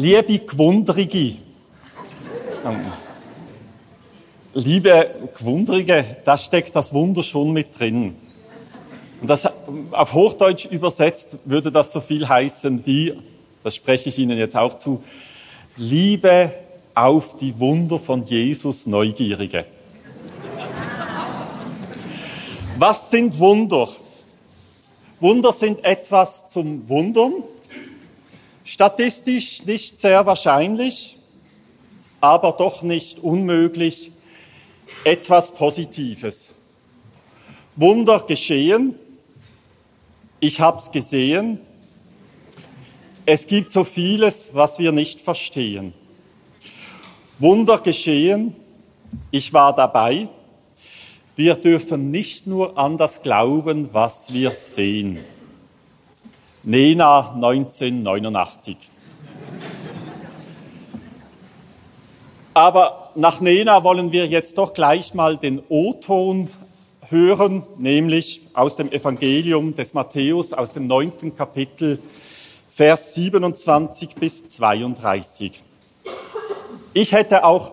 Liebe 0.00 0.38
Gewundrige, 0.38 1.38
liebe 4.54 5.10
Gewundrige, 5.36 6.04
da 6.24 6.38
steckt 6.38 6.76
das 6.76 6.94
Wunder 6.94 7.24
schon 7.24 7.52
mit 7.52 7.76
drin. 7.76 8.14
Und 9.20 9.26
das, 9.28 9.48
auf 9.90 10.14
Hochdeutsch 10.14 10.66
übersetzt 10.66 11.38
würde 11.46 11.72
das 11.72 11.92
so 11.92 12.00
viel 12.00 12.28
heißen 12.28 12.86
wie, 12.86 13.18
das 13.64 13.74
spreche 13.74 14.10
ich 14.10 14.20
Ihnen 14.20 14.38
jetzt 14.38 14.56
auch 14.56 14.76
zu, 14.76 15.02
Liebe 15.76 16.52
auf 16.94 17.36
die 17.36 17.58
Wunder 17.58 17.98
von 17.98 18.22
Jesus 18.24 18.86
Neugierige. 18.86 19.64
Was 22.78 23.10
sind 23.10 23.36
Wunder? 23.40 23.88
Wunder 25.18 25.52
sind 25.52 25.84
etwas 25.84 26.46
zum 26.46 26.88
Wundern, 26.88 27.42
statistisch 28.68 29.64
nicht 29.64 29.98
sehr 29.98 30.26
wahrscheinlich, 30.26 31.16
aber 32.20 32.52
doch 32.52 32.82
nicht 32.82 33.18
unmöglich, 33.18 34.12
etwas 35.04 35.52
Positives. 35.52 36.50
Wunder 37.76 38.20
geschehen, 38.20 38.94
ich 40.40 40.60
habe 40.60 40.78
es 40.78 40.90
gesehen, 40.90 41.60
es 43.24 43.46
gibt 43.46 43.70
so 43.70 43.84
vieles, 43.84 44.50
was 44.52 44.78
wir 44.78 44.92
nicht 44.92 45.22
verstehen. 45.22 45.94
Wunder 47.38 47.78
geschehen, 47.78 48.54
ich 49.30 49.52
war 49.54 49.74
dabei, 49.74 50.28
wir 51.36 51.54
dürfen 51.54 52.10
nicht 52.10 52.46
nur 52.46 52.76
an 52.76 52.98
das 52.98 53.22
glauben, 53.22 53.88
was 53.92 54.32
wir 54.32 54.50
sehen. 54.50 55.20
Nena 56.68 57.32
1989. 57.32 58.76
Aber 62.52 63.10
nach 63.14 63.40
Nena 63.40 63.84
wollen 63.84 64.12
wir 64.12 64.26
jetzt 64.26 64.58
doch 64.58 64.74
gleich 64.74 65.14
mal 65.14 65.38
den 65.38 65.62
O-Ton 65.70 66.50
hören, 67.08 67.62
nämlich 67.78 68.42
aus 68.52 68.76
dem 68.76 68.92
Evangelium 68.92 69.76
des 69.76 69.94
Matthäus, 69.94 70.52
aus 70.52 70.74
dem 70.74 70.86
neunten 70.86 71.34
Kapitel, 71.34 72.00
Vers 72.68 73.14
27 73.14 74.16
bis 74.16 74.48
32. 74.48 75.62
Ich 76.92 77.12
hätte 77.12 77.46
auch 77.46 77.72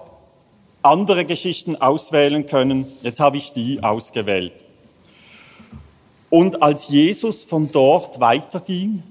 andere 0.84 1.25
Geschichten 1.25 1.75
auswählen 1.75 2.45
können. 2.45 2.88
Jetzt 3.02 3.19
habe 3.19 3.36
ich 3.36 3.52
die 3.52 3.84
ausgewählt. 3.84 4.53
Und 6.36 6.61
als 6.61 6.89
Jesus 6.89 7.45
von 7.45 7.72
dort 7.72 8.19
weiterging, 8.19 9.03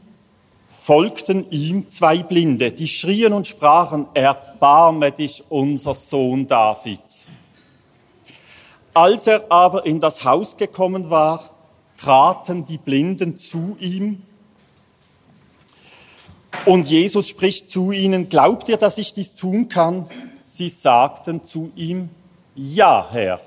folgten 0.79 1.51
ihm 1.51 1.89
zwei 1.89 2.23
Blinde, 2.23 2.71
die 2.71 2.87
schrien 2.87 3.33
und 3.33 3.47
sprachen, 3.47 4.09
erbarme 4.13 5.11
dich, 5.11 5.43
unser 5.49 5.95
Sohn 5.95 6.47
David. 6.47 7.01
Als 8.93 9.27
er 9.27 9.51
aber 9.51 9.87
in 9.87 10.01
das 10.01 10.27
Haus 10.27 10.59
gekommen 10.59 11.09
war, 11.09 11.49
traten 11.97 12.67
die 12.67 12.77
Blinden 12.77 13.39
zu 13.39 13.79
ihm. 13.81 14.21
Und 16.67 16.91
Jesus 16.91 17.27
spricht 17.27 17.71
zu 17.71 17.91
ihnen, 17.91 18.29
glaubt 18.29 18.69
ihr, 18.69 18.77
dass 18.77 18.99
ich 18.99 19.15
dies 19.15 19.35
tun 19.35 19.69
kann? 19.69 20.11
Sie 20.43 20.69
sagten 20.69 21.47
zu 21.47 21.73
ihm, 21.75 22.11
ja, 22.55 23.09
Herr. 23.11 23.41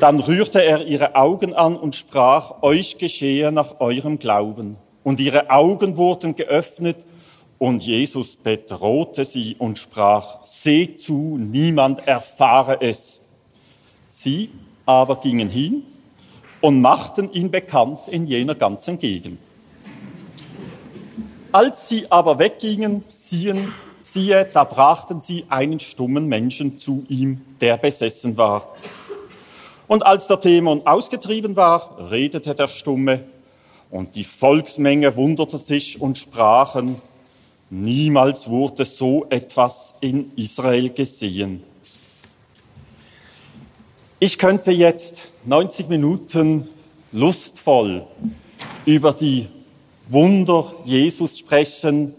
Dann 0.00 0.20
rührte 0.20 0.62
er 0.62 0.86
ihre 0.86 1.14
Augen 1.16 1.54
an 1.54 1.76
und 1.76 1.94
sprach, 1.94 2.62
euch 2.62 2.98
geschehe 2.98 3.52
nach 3.52 3.80
eurem 3.80 4.18
Glauben. 4.18 4.76
Und 5.04 5.20
ihre 5.20 5.50
Augen 5.50 5.96
wurden 5.96 6.34
geöffnet 6.34 7.04
und 7.58 7.84
Jesus 7.84 8.36
bedrohte 8.36 9.24
sie 9.24 9.56
und 9.58 9.78
sprach, 9.78 10.44
seht 10.44 11.00
zu, 11.00 11.38
niemand 11.38 12.06
erfahre 12.06 12.80
es. 12.80 13.20
Sie 14.10 14.50
aber 14.86 15.16
gingen 15.16 15.48
hin 15.48 15.84
und 16.60 16.80
machten 16.80 17.32
ihn 17.32 17.50
bekannt 17.50 18.00
in 18.08 18.26
jener 18.26 18.54
ganzen 18.54 18.98
Gegend. 18.98 19.38
Als 21.52 21.88
sie 21.88 22.10
aber 22.10 22.38
weggingen, 22.38 23.04
sehen, 23.08 23.72
siehe, 24.00 24.48
da 24.52 24.64
brachten 24.64 25.20
sie 25.20 25.44
einen 25.48 25.80
stummen 25.80 26.26
Menschen 26.26 26.78
zu 26.78 27.04
ihm, 27.08 27.42
der 27.60 27.76
besessen 27.76 28.38
war. 28.38 28.74
Und 29.92 30.06
als 30.06 30.26
der 30.26 30.38
Dämon 30.38 30.86
ausgetrieben 30.86 31.54
war, 31.54 32.10
redete 32.10 32.54
der 32.54 32.68
Stumme, 32.68 33.24
und 33.90 34.16
die 34.16 34.24
Volksmenge 34.24 35.16
wunderte 35.16 35.58
sich 35.58 36.00
und 36.00 36.16
sprachen, 36.16 36.96
niemals 37.68 38.48
wurde 38.48 38.86
so 38.86 39.26
etwas 39.28 39.92
in 40.00 40.32
Israel 40.36 40.88
gesehen. 40.88 41.62
Ich 44.18 44.38
könnte 44.38 44.70
jetzt 44.70 45.20
90 45.44 45.90
Minuten 45.90 46.70
lustvoll 47.12 48.06
über 48.86 49.12
die 49.12 49.46
Wunder 50.08 50.72
Jesus 50.86 51.38
sprechen 51.38 52.14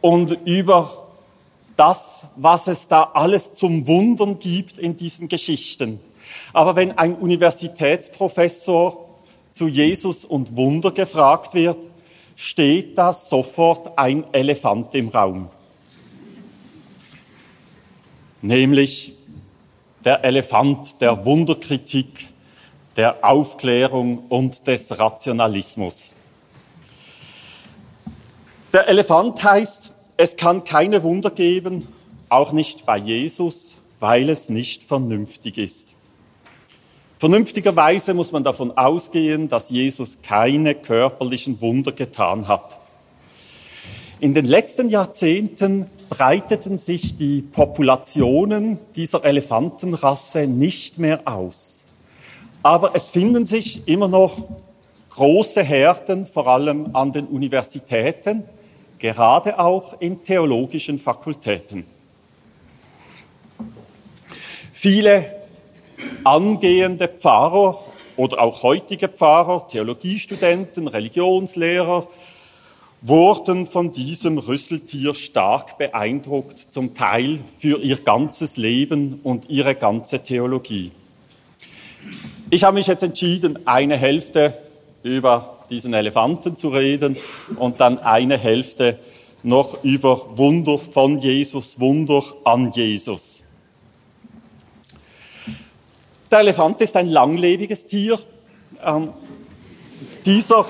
und 0.00 0.38
über 0.44 1.08
das, 1.74 2.28
was 2.36 2.68
es 2.68 2.86
da 2.86 3.10
alles 3.12 3.56
zum 3.56 3.88
Wundern 3.88 4.38
gibt 4.38 4.78
in 4.78 4.96
diesen 4.96 5.26
Geschichten. 5.26 5.98
Aber 6.52 6.76
wenn 6.76 6.96
ein 6.96 7.14
Universitätsprofessor 7.14 9.08
zu 9.52 9.68
Jesus 9.68 10.24
und 10.24 10.56
Wunder 10.56 10.92
gefragt 10.92 11.54
wird, 11.54 11.78
steht 12.36 12.96
da 12.96 13.12
sofort 13.12 13.98
ein 13.98 14.24
Elefant 14.32 14.94
im 14.94 15.08
Raum. 15.08 15.48
Nämlich 18.40 19.14
der 20.04 20.24
Elefant 20.24 21.00
der 21.00 21.24
Wunderkritik, 21.24 22.28
der 22.96 23.24
Aufklärung 23.24 24.26
und 24.28 24.66
des 24.66 24.96
Rationalismus. 24.98 26.12
Der 28.72 28.86
Elefant 28.86 29.42
heißt, 29.42 29.92
es 30.16 30.36
kann 30.36 30.64
keine 30.64 31.02
Wunder 31.02 31.30
geben, 31.30 31.88
auch 32.28 32.52
nicht 32.52 32.86
bei 32.86 32.98
Jesus, 32.98 33.76
weil 33.98 34.28
es 34.28 34.48
nicht 34.48 34.84
vernünftig 34.84 35.58
ist. 35.58 35.94
Vernünftigerweise 37.18 38.14
muss 38.14 38.30
man 38.30 38.44
davon 38.44 38.76
ausgehen, 38.76 39.48
dass 39.48 39.70
Jesus 39.70 40.18
keine 40.22 40.76
körperlichen 40.76 41.60
Wunder 41.60 41.90
getan 41.90 42.46
hat. 42.46 42.78
In 44.20 44.34
den 44.34 44.44
letzten 44.44 44.88
Jahrzehnten 44.88 45.86
breiteten 46.10 46.78
sich 46.78 47.16
die 47.16 47.42
Populationen 47.42 48.78
dieser 48.94 49.24
Elefantenrasse 49.24 50.46
nicht 50.46 50.98
mehr 50.98 51.22
aus. 51.24 51.86
Aber 52.62 52.94
es 52.94 53.08
finden 53.08 53.46
sich 53.46 53.88
immer 53.88 54.06
noch 54.06 54.46
große 55.10 55.64
Herden, 55.64 56.24
vor 56.24 56.46
allem 56.46 56.94
an 56.94 57.10
den 57.10 57.26
Universitäten, 57.26 58.44
gerade 59.00 59.58
auch 59.58 60.00
in 60.00 60.22
theologischen 60.22 61.00
Fakultäten. 61.00 61.84
Viele 64.72 65.37
angehende 66.24 67.08
Pfarrer 67.08 67.78
oder 68.16 68.40
auch 68.40 68.62
heutige 68.62 69.08
Pfarrer, 69.08 69.68
Theologiestudenten, 69.68 70.88
Religionslehrer 70.88 72.08
wurden 73.00 73.66
von 73.66 73.92
diesem 73.92 74.38
Rüsseltier 74.38 75.14
stark 75.14 75.78
beeindruckt, 75.78 76.58
zum 76.70 76.94
Teil 76.94 77.38
für 77.58 77.78
ihr 77.80 77.96
ganzes 77.96 78.56
Leben 78.56 79.20
und 79.22 79.48
ihre 79.48 79.74
ganze 79.74 80.22
Theologie. 80.22 80.90
Ich 82.50 82.64
habe 82.64 82.74
mich 82.74 82.86
jetzt 82.86 83.02
entschieden, 83.02 83.66
eine 83.66 83.96
Hälfte 83.96 84.54
über 85.02 85.58
diesen 85.70 85.94
Elefanten 85.94 86.56
zu 86.56 86.70
reden 86.70 87.16
und 87.56 87.80
dann 87.80 87.98
eine 87.98 88.38
Hälfte 88.38 88.98
noch 89.42 89.84
über 89.84 90.36
Wunder 90.36 90.78
von 90.78 91.18
Jesus, 91.18 91.78
Wunder 91.78 92.24
an 92.44 92.72
Jesus. 92.72 93.42
Der 96.30 96.40
Elefant 96.40 96.80
ist 96.80 96.96
ein 96.96 97.08
langlebiges 97.08 97.86
Tier. 97.86 98.18
Ähm, 98.84 99.12
dieser 100.26 100.66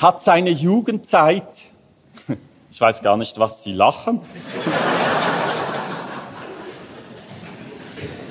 hat 0.00 0.20
seine 0.20 0.50
Jugendzeit, 0.50 1.62
ich 2.70 2.80
weiß 2.80 3.02
gar 3.02 3.16
nicht, 3.16 3.38
was 3.38 3.64
Sie 3.64 3.72
lachen. 3.72 4.20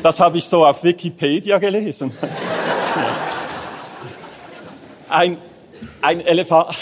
Das 0.03 0.19
habe 0.19 0.37
ich 0.37 0.45
so 0.45 0.65
auf 0.65 0.83
Wikipedia 0.83 1.59
gelesen 1.59 2.11
ein, 5.11 5.37
ein 6.01 6.21
Elefant. 6.21 6.77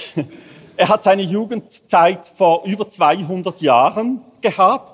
Er 0.77 0.87
hat 0.87 1.03
seine 1.03 1.23
Jugendzeit 1.23 2.25
vor 2.25 2.63
über 2.63 2.87
200 2.87 3.61
Jahren 3.61 4.21
gehabt. 4.39 4.88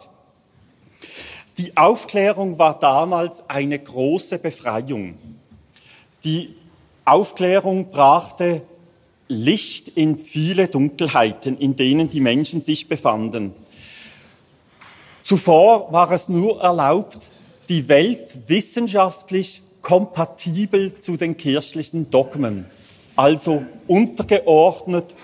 Die 1.58 1.78
Aufklärung 1.78 2.60
war 2.60 2.80
damals 2.80 3.50
eine 3.50 3.80
große 3.80 4.40
Befreiung. 4.40 5.18
Die 6.24 6.56
Aufklärung 7.06 7.92
brachte 7.92 8.64
Licht 9.28 9.90
in 9.90 10.18
viele 10.18 10.68
Dunkelheiten, 10.68 11.58
in 11.58 11.76
denen 11.76 12.10
die 12.10 12.20
Menschen 12.20 12.62
sich 12.62 12.88
befanden. 12.88 13.54
Zuvor 15.24 15.92
war 15.92 16.12
es 16.12 16.30
nur 16.30 16.62
erlaubt, 16.62 17.18
die 17.70 17.88
Welt 17.88 18.38
wissenschaftlich 18.48 19.64
kompatibel 19.82 21.00
zu 21.00 21.16
den 21.16 21.38
kirchlichen 21.38 22.12
Dogmen, 22.12 22.66
also 23.16 23.64
untergeordnet 23.88 25.16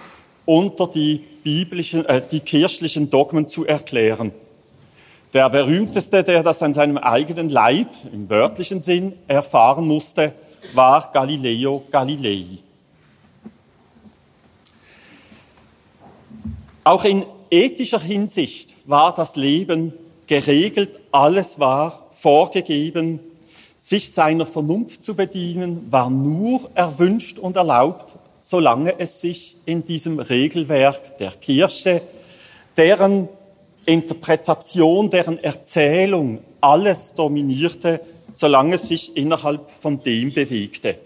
unter 0.45 0.87
die 0.87 1.23
biblischen, 1.43 2.05
äh, 2.05 2.21
die 2.31 2.39
kirchlichen 2.39 3.09
Dogmen 3.09 3.49
zu 3.49 3.65
erklären. 3.65 4.31
Der 5.33 5.49
berühmteste, 5.49 6.23
der 6.23 6.43
das 6.43 6.61
an 6.61 6.73
seinem 6.73 6.97
eigenen 6.97 7.47
Leib 7.47 7.87
im 8.11 8.29
wörtlichen 8.29 8.81
Sinn 8.81 9.13
erfahren 9.29 9.87
musste, 9.87 10.33
war 10.73 11.09
Galileo 11.13 11.83
Galilei. 11.89 12.59
Auch 16.83 17.05
in 17.05 17.25
ethischer 17.49 17.99
Hinsicht 17.99 18.73
war 18.85 19.15
das 19.15 19.37
Leben 19.37 19.93
geregelt, 20.27 20.99
alles 21.11 21.59
war 21.59 22.07
vorgegeben, 22.11 23.19
sich 23.79 24.11
seiner 24.11 24.45
Vernunft 24.45 25.05
zu 25.05 25.15
bedienen, 25.15 25.91
war 25.91 26.09
nur 26.09 26.69
erwünscht 26.75 27.39
und 27.39 27.55
erlaubt, 27.55 28.17
solange 28.41 28.99
es 28.99 29.21
sich 29.21 29.55
in 29.65 29.85
diesem 29.85 30.19
Regelwerk 30.19 31.17
der 31.19 31.31
Kirche, 31.31 32.01
deren 32.75 33.29
Interpretation, 33.91 35.09
deren 35.09 35.37
Erzählung 35.37 36.39
alles 36.61 37.13
dominierte, 37.13 38.01
solange 38.33 38.75
es 38.75 38.87
sich 38.87 39.15
innerhalb 39.17 39.69
von 39.79 40.01
dem 40.01 40.33
bewegte. 40.33 40.97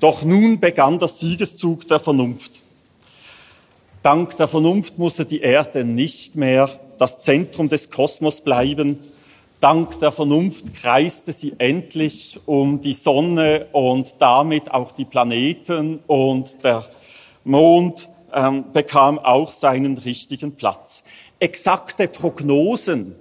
Doch 0.00 0.22
nun 0.22 0.60
begann 0.60 0.98
der 0.98 1.08
Siegeszug 1.08 1.88
der 1.88 1.98
Vernunft. 1.98 2.60
Dank 4.02 4.36
der 4.36 4.46
Vernunft 4.46 4.98
musste 4.98 5.24
die 5.24 5.40
Erde 5.40 5.84
nicht 5.84 6.36
mehr 6.36 6.70
das 6.98 7.20
Zentrum 7.20 7.68
des 7.68 7.90
Kosmos 7.90 8.40
bleiben. 8.40 9.00
Dank 9.60 9.98
der 9.98 10.12
Vernunft 10.12 10.72
kreiste 10.74 11.32
sie 11.32 11.54
endlich 11.58 12.38
um 12.46 12.80
die 12.80 12.92
Sonne 12.92 13.66
und 13.72 14.14
damit 14.20 14.70
auch 14.70 14.92
die 14.92 15.04
Planeten 15.04 15.98
und 16.06 16.62
der 16.62 16.84
Mond 17.42 18.08
ähm, 18.32 18.66
bekam 18.72 19.18
auch 19.18 19.50
seinen 19.50 19.98
richtigen 19.98 20.54
Platz. 20.54 21.02
Exakte 21.40 22.08
Prognosen 22.08 23.14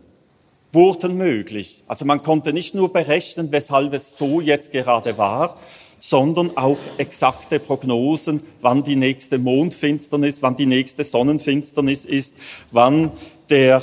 wurden 0.71 1.17
möglich. 1.17 1.83
Also 1.87 2.05
man 2.05 2.23
konnte 2.23 2.51
nicht 2.53 2.75
nur 2.75 2.91
berechnen, 2.91 3.51
weshalb 3.51 3.93
es 3.93 4.17
so 4.17 4.41
jetzt 4.41 4.71
gerade 4.71 5.17
war, 5.17 5.57
sondern 5.99 6.55
auch 6.57 6.77
exakte 6.97 7.59
Prognosen, 7.59 8.41
wann 8.61 8.83
die 8.83 8.95
nächste 8.95 9.37
Mondfinsternis, 9.37 10.41
wann 10.41 10.55
die 10.55 10.65
nächste 10.65 11.03
Sonnenfinsternis 11.03 12.05
ist, 12.05 12.35
wann 12.71 13.11
der, 13.49 13.81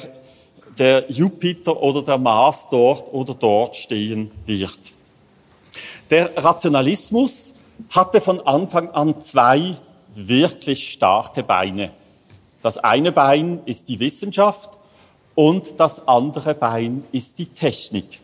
der 0.79 1.11
Jupiter 1.11 1.83
oder 1.83 2.03
der 2.03 2.19
Mars 2.19 2.67
dort 2.71 3.13
oder 3.13 3.35
dort 3.35 3.77
stehen 3.77 4.31
wird. 4.47 4.79
Der 6.11 6.31
Rationalismus 6.37 7.55
hatte 7.91 8.21
von 8.21 8.41
Anfang 8.41 8.91
an 8.91 9.21
zwei 9.23 9.77
wirklich 10.15 10.93
starke 10.93 11.43
Beine. 11.43 11.91
Das 12.65 12.79
eine 12.79 13.13
Bein 13.13 13.61
ist 13.67 13.91
die 13.91 14.01
Wissenschaft 14.01 14.71
und 15.35 15.79
das 15.79 16.09
andere 16.09 16.55
Bein 16.55 17.05
ist 17.13 17.39
die 17.39 17.45
Technik. 17.45 18.21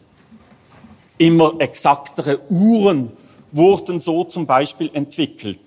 Immer 1.18 1.56
exaktere 1.58 2.40
Uhren 2.48 3.12
wurden 3.52 4.00
so 4.00 4.24
zum 4.24 4.46
Beispiel 4.46 4.88
entwickelt, 4.94 5.60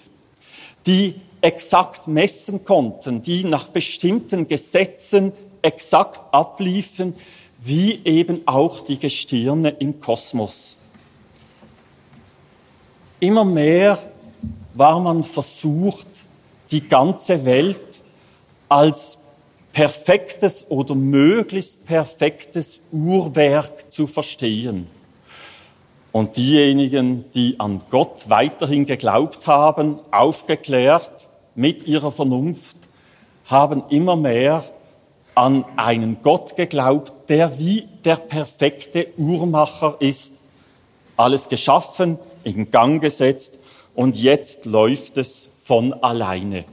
die 0.88 1.14
exakt 1.42 2.08
messen 2.08 2.66
konnten, 2.66 3.22
die 3.22 3.44
nach 3.44 3.68
bestimmten 3.68 4.48
Gesetzen 4.48 5.34
exakt 5.62 6.34
abliefen, 6.34 7.14
wie 7.60 8.02
eben 8.04 8.42
auch 8.48 8.80
die 8.80 8.98
Gestirne 8.98 9.70
im 9.70 10.02
Kosmos. 10.02 10.78
Immer 13.20 13.46
mehr 13.46 14.00
war 14.74 15.00
man 15.00 15.24
versucht, 15.24 16.08
die 16.72 16.90
ganze 16.90 17.46
Welt 17.46 17.93
als 18.74 19.20
perfektes 19.72 20.66
oder 20.72 20.96
möglichst 20.96 21.86
perfektes 21.86 22.80
Uhrwerk 22.92 23.94
zu 23.94 24.08
verstehen. 24.08 24.88
Und 26.12 26.38
diejenigen, 26.38 27.26
die 27.36 27.60
an 27.60 27.82
Gott 27.92 28.30
weiterhin 28.30 28.86
geglaubt 28.86 29.46
haben, 29.46 30.00
aufgeklärt 30.10 31.28
mit 31.54 31.88
ihrer 31.88 32.12
Vernunft, 32.12 32.76
haben 33.46 33.84
immer 33.90 34.16
mehr 34.16 34.64
an 35.36 35.66
einen 35.76 36.24
Gott 36.24 36.56
geglaubt, 36.56 37.30
der 37.30 37.60
wie 37.60 37.88
der 38.04 38.16
perfekte 38.16 39.08
Uhrmacher 39.18 39.98
ist. 40.00 40.34
Alles 41.16 41.48
geschaffen, 41.48 42.18
in 42.44 42.72
Gang 42.72 43.00
gesetzt 43.02 43.60
und 43.94 44.18
jetzt 44.18 44.66
läuft 44.66 45.18
es 45.18 45.46
von 45.62 45.94
alleine. 45.94 46.66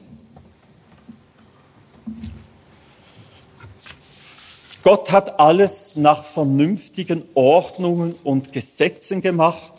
Gott 4.83 5.13
hat 5.13 5.39
alles 5.39 5.97
nach 5.97 6.25
vernünftigen 6.25 7.25
Ordnungen 7.35 8.15
und 8.25 8.53
Gesetzen 8.53 9.21
gemacht. 9.21 9.75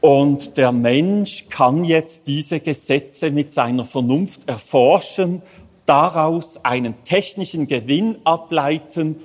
Und 0.00 0.56
der 0.56 0.72
Mensch 0.72 1.48
kann 1.50 1.84
jetzt 1.84 2.26
diese 2.28 2.60
Gesetze 2.60 3.30
mit 3.30 3.52
seiner 3.52 3.84
Vernunft 3.84 4.48
erforschen, 4.48 5.42
daraus 5.84 6.64
einen 6.64 7.04
technischen 7.04 7.66
Gewinn 7.66 8.16
ableiten 8.24 9.16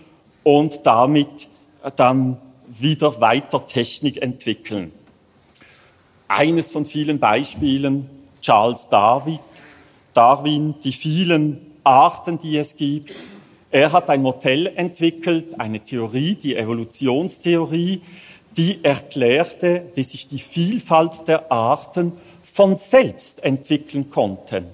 und 0.44 0.82
damit 0.86 1.48
dann 1.96 2.38
wieder 2.68 3.22
weiter 3.22 3.66
Technik 3.66 4.22
entwickeln. 4.22 4.92
Eines 6.28 6.72
von 6.72 6.86
vielen 6.86 7.20
Beispielen, 7.20 8.10
Charles 8.42 8.88
Darwin, 8.90 9.40
Darwin, 10.14 10.76
die 10.84 10.94
vielen 10.94 11.60
Arten, 11.84 12.38
die 12.38 12.58
es 12.58 12.76
gibt, 12.76 13.14
er 13.72 13.92
hat 13.92 14.10
ein 14.10 14.22
Modell 14.22 14.68
entwickelt, 14.68 15.60
eine 15.60 15.80
Theorie, 15.80 16.36
die 16.36 16.56
Evolutionstheorie, 16.56 18.02
die 18.56 18.84
erklärte, 18.84 19.90
wie 19.96 20.04
sich 20.04 20.28
die 20.28 20.40
Vielfalt 20.40 21.28
der 21.28 21.52
Arten 21.52 22.14
von 22.44 22.78
selbst 22.78 23.44
entwickeln 23.44 24.12
konnten, 24.12 24.68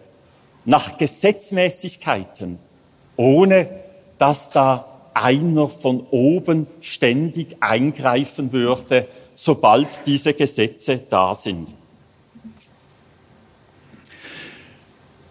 nach 0.66 0.98
Gesetzmäßigkeiten, 0.98 2.60
ohne 3.16 3.70
dass 4.18 4.50
da 4.50 4.86
einer 5.14 5.70
von 5.70 6.06
oben 6.12 6.68
ständig 6.82 7.56
eingreifen 7.62 8.52
würde, 8.52 9.08
sobald 9.34 10.06
diese 10.06 10.34
Gesetze 10.34 11.00
da 11.10 11.36
sind. 11.36 11.70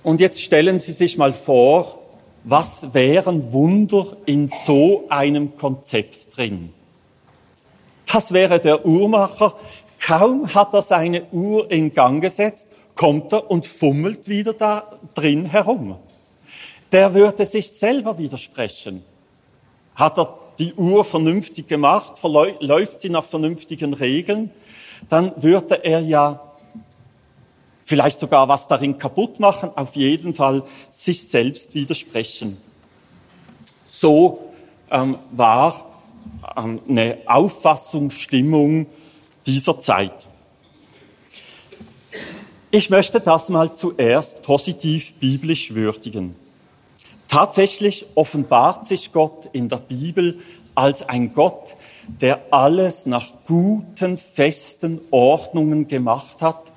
Und 0.03 0.21
jetzt 0.21 0.43
stellen 0.43 0.79
Sie 0.79 0.93
sich 0.93 1.19
mal 1.19 1.33
vor, 1.33 1.99
was 2.45 2.95
wären 2.95 3.53
Wunder 3.53 4.17
in 4.27 4.49
so 4.49 5.05
einem 5.09 5.57
Konzept 5.57 6.37
drin? 6.37 6.73
Das 8.11 8.33
wäre 8.33 8.59
der 8.61 8.87
Uhrmacher. 8.87 9.55
Kaum 10.01 10.55
hat 10.55 10.73
er 10.73 10.83
seine 10.83 11.25
Uhr 11.33 11.71
in 11.71 11.93
Gang 11.93 12.23
gesetzt, 12.23 12.69
kommt 12.95 13.33
er 13.33 13.51
und 13.51 13.67
fummelt 13.67 14.29
wieder 14.29 14.55
da 14.55 14.99
drin 15.15 15.45
herum. 15.47 15.97
Der 16.93 17.13
würde 17.15 17.45
sich 17.45 17.73
selber 17.73 18.17
widersprechen. 18.17 19.05
Hat 19.95 20.19
er 20.19 20.39
die 20.59 20.75
Uhr 20.75 21.05
vernünftig 21.05 21.69
gemacht, 21.69 22.15
läuft 22.23 23.01
sie 23.01 23.11
nach 23.11 23.25
vernünftigen 23.25 23.93
Regeln, 23.95 24.51
dann 25.09 25.33
würde 25.37 25.85
er 25.85 26.01
ja 26.01 26.48
vielleicht 27.89 28.21
sogar 28.21 28.49
was 28.49 28.69
darin 28.69 28.99
kaputt 28.99 29.41
machen, 29.41 29.71
auf 29.75 29.97
jeden 29.97 30.35
Fall 30.35 30.63
sich 30.91 31.27
selbst 31.27 31.75
widersprechen. 31.75 32.59
So 33.91 34.51
ähm, 34.91 35.17
war 35.33 35.87
ähm, 36.55 36.81
eine 36.87 37.17
Auffassungsstimmung 37.25 38.85
dieser 39.47 39.81
Zeit. 39.81 40.13
Ich 42.71 42.91
möchte 42.91 43.21
das 43.21 43.49
mal 43.49 43.75
zuerst 43.75 44.43
positiv 44.43 45.15
biblisch 45.15 45.75
würdigen. 45.75 46.37
Tatsächlich 47.27 48.05
offenbart 48.15 48.87
sich 48.87 49.13
Gott 49.13 49.49
in 49.55 49.71
der 49.71 49.79
Bibel 49.79 50.41
als 50.75 51.09
ein 51.09 51.33
Gott, 51.33 51.75
der 52.21 52.43
alles 52.51 53.07
nach 53.07 53.33
guten, 53.47 54.19
festen 54.19 55.01
Ordnungen 55.11 55.89
gemacht 55.89 56.43
hat 56.43 56.75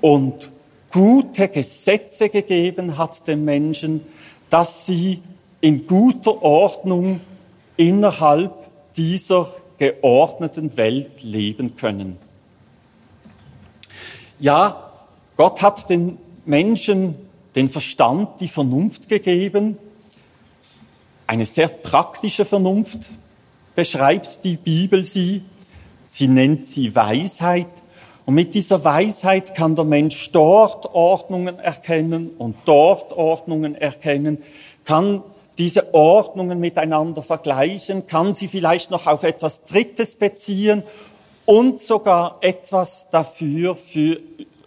und 0.00 0.50
gute 0.90 1.48
Gesetze 1.48 2.28
gegeben 2.28 2.98
hat 2.98 3.26
den 3.26 3.44
Menschen, 3.44 4.02
dass 4.48 4.86
sie 4.86 5.22
in 5.60 5.86
guter 5.86 6.42
Ordnung 6.42 7.20
innerhalb 7.76 8.52
dieser 8.96 9.52
geordneten 9.78 10.76
Welt 10.76 11.22
leben 11.22 11.76
können. 11.76 12.18
Ja, 14.38 14.90
Gott 15.36 15.62
hat 15.62 15.88
den 15.88 16.18
Menschen 16.44 17.14
den 17.54 17.68
Verstand, 17.68 18.40
die 18.40 18.48
Vernunft 18.48 19.08
gegeben. 19.08 19.78
Eine 21.26 21.46
sehr 21.46 21.68
praktische 21.68 22.44
Vernunft 22.44 22.98
beschreibt 23.74 24.44
die 24.44 24.56
Bibel 24.56 25.04
sie. 25.04 25.42
Sie 26.06 26.26
nennt 26.26 26.66
sie 26.66 26.94
Weisheit. 26.94 27.68
Und 28.26 28.34
mit 28.34 28.54
dieser 28.54 28.84
Weisheit 28.84 29.54
kann 29.54 29.74
der 29.74 29.84
Mensch 29.84 30.30
dort 30.32 30.86
Ordnungen 30.94 31.58
erkennen 31.58 32.30
und 32.38 32.56
dort 32.64 33.12
Ordnungen 33.12 33.74
erkennen, 33.74 34.38
kann 34.84 35.22
diese 35.58 35.92
Ordnungen 35.92 36.60
miteinander 36.60 37.22
vergleichen, 37.22 38.06
kann 38.06 38.32
sie 38.32 38.48
vielleicht 38.48 38.90
noch 38.90 39.06
auf 39.06 39.24
etwas 39.24 39.64
Drittes 39.64 40.14
beziehen 40.14 40.82
und 41.44 41.78
sogar 41.78 42.38
etwas 42.40 43.08
dafür 43.10 43.76
für, 43.76 44.20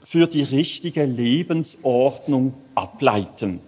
für 0.04 0.28
die 0.28 0.44
richtige 0.44 1.06
Lebensordnung 1.06 2.54
ableiten. 2.76 3.62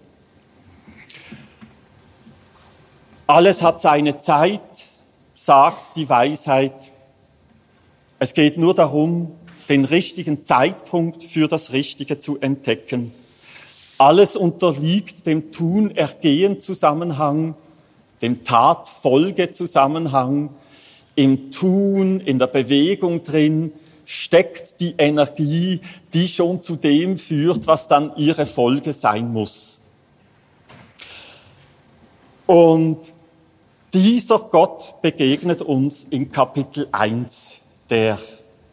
Alles 3.28 3.64
hat 3.64 3.82
seine 3.82 4.20
Zeit, 4.20 4.62
sagt 5.36 5.96
die 5.96 6.08
Weisheit. 6.08 6.92
Es 8.20 8.34
geht 8.36 8.58
nur 8.58 8.76
darum, 8.76 9.32
den 9.70 9.86
richtigen 9.86 10.44
Zeitpunkt 10.44 11.24
für 11.24 11.48
das 11.48 11.72
Richtige 11.72 12.20
zu 12.20 12.40
entdecken. 12.40 13.14
Alles 13.98 14.36
unterliegt 14.36 15.26
dem 15.26 15.52
Tun-Ergehen-Zusammenhang, 15.52 17.56
dem 18.22 18.44
Tat-Folge-Zusammenhang. 18.44 20.50
Im 21.16 21.52
Tun, 21.52 22.20
in 22.20 22.38
der 22.40 22.48
Bewegung 22.48 23.24
drin 23.24 23.72
steckt 24.06 24.82
die 24.82 24.96
Energie, 24.98 25.80
die 26.14 26.28
schon 26.28 26.62
zu 26.62 26.76
dem 26.76 27.18
führt, 27.18 27.68
was 27.68 27.88
dann 27.88 28.12
ihre 28.18 28.46
Folge 28.46 28.92
sein 28.94 29.32
muss. 29.32 29.80
Und 32.46 33.00
dieser 33.94 34.40
Gott 34.40 35.02
begegnet 35.02 35.62
uns 35.62 36.06
in 36.10 36.30
Kapitel 36.32 36.90
1 36.92 37.62
der 37.90 38.20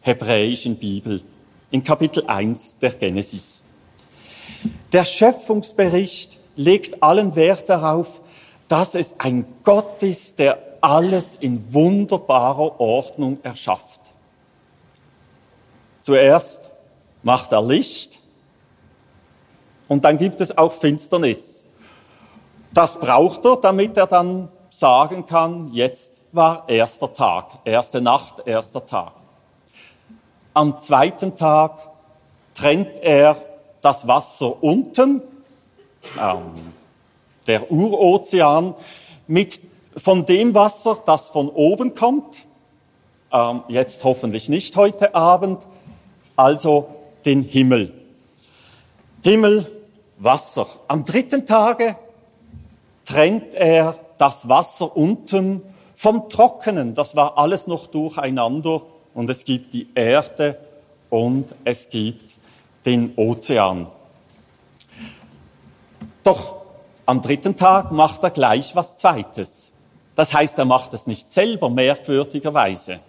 hebräischen 0.02 0.76
Bibel, 0.76 1.22
in 1.70 1.82
Kapitel 1.82 2.24
1 2.26 2.78
der 2.78 2.90
Genesis. 2.90 3.62
Der 4.92 5.04
Schöpfungsbericht 5.04 6.38
legt 6.56 7.02
allen 7.02 7.34
Wert 7.34 7.68
darauf, 7.68 8.20
dass 8.68 8.94
es 8.94 9.18
ein 9.18 9.46
Gott 9.64 10.02
ist, 10.02 10.38
der 10.38 10.58
alles 10.80 11.36
in 11.36 11.72
wunderbarer 11.72 12.80
Ordnung 12.80 13.38
erschafft. 13.42 14.00
Zuerst 16.00 16.72
macht 17.22 17.52
er 17.52 17.62
Licht 17.62 18.18
und 19.86 20.04
dann 20.04 20.18
gibt 20.18 20.40
es 20.40 20.56
auch 20.58 20.72
Finsternis. 20.72 21.64
Das 22.74 22.98
braucht 22.98 23.44
er, 23.44 23.56
damit 23.56 23.96
er 23.96 24.06
dann 24.08 24.48
sagen 24.68 25.26
kann, 25.26 25.72
jetzt 25.72 26.22
war 26.32 26.68
erster 26.68 27.12
Tag, 27.12 27.58
erste 27.64 28.00
Nacht, 28.00 28.46
erster 28.46 28.84
Tag. 28.84 29.21
Am 30.54 30.80
zweiten 30.80 31.34
Tag 31.34 31.78
trennt 32.54 32.90
er 33.00 33.36
das 33.80 34.06
Wasser 34.06 34.62
unten, 34.62 35.22
ähm, 36.20 36.72
der 37.46 37.70
Urozean, 37.72 38.74
mit 39.26 39.60
von 39.96 40.26
dem 40.26 40.54
Wasser, 40.54 41.00
das 41.04 41.30
von 41.30 41.48
oben 41.48 41.94
kommt, 41.94 42.46
ähm, 43.32 43.62
jetzt 43.68 44.04
hoffentlich 44.04 44.48
nicht 44.48 44.76
heute 44.76 45.14
Abend, 45.14 45.66
also 46.36 46.88
den 47.24 47.42
Himmel. 47.42 47.94
Himmel, 49.22 49.70
Wasser. 50.18 50.66
Am 50.86 51.04
dritten 51.04 51.46
Tage 51.46 51.96
trennt 53.06 53.54
er 53.54 53.98
das 54.18 54.48
Wasser 54.48 54.96
unten 54.96 55.62
vom 55.94 56.28
Trockenen. 56.28 56.94
Das 56.94 57.16
war 57.16 57.38
alles 57.38 57.66
noch 57.66 57.86
durcheinander 57.86 58.82
und 59.14 59.30
es 59.30 59.44
gibt 59.44 59.74
die 59.74 59.88
Erde 59.94 60.58
und 61.10 61.46
es 61.64 61.88
gibt 61.88 62.30
den 62.84 63.12
Ozean. 63.16 63.86
Doch 66.24 66.62
am 67.06 67.20
dritten 67.20 67.56
Tag 67.56 67.90
macht 67.92 68.22
er 68.22 68.30
gleich 68.30 68.74
was 68.76 68.96
Zweites. 68.96 69.72
Das 70.14 70.32
heißt, 70.32 70.58
er 70.58 70.64
macht 70.64 70.94
es 70.94 71.06
nicht 71.06 71.32
selber, 71.32 71.68
merkwürdigerweise. 71.68 73.00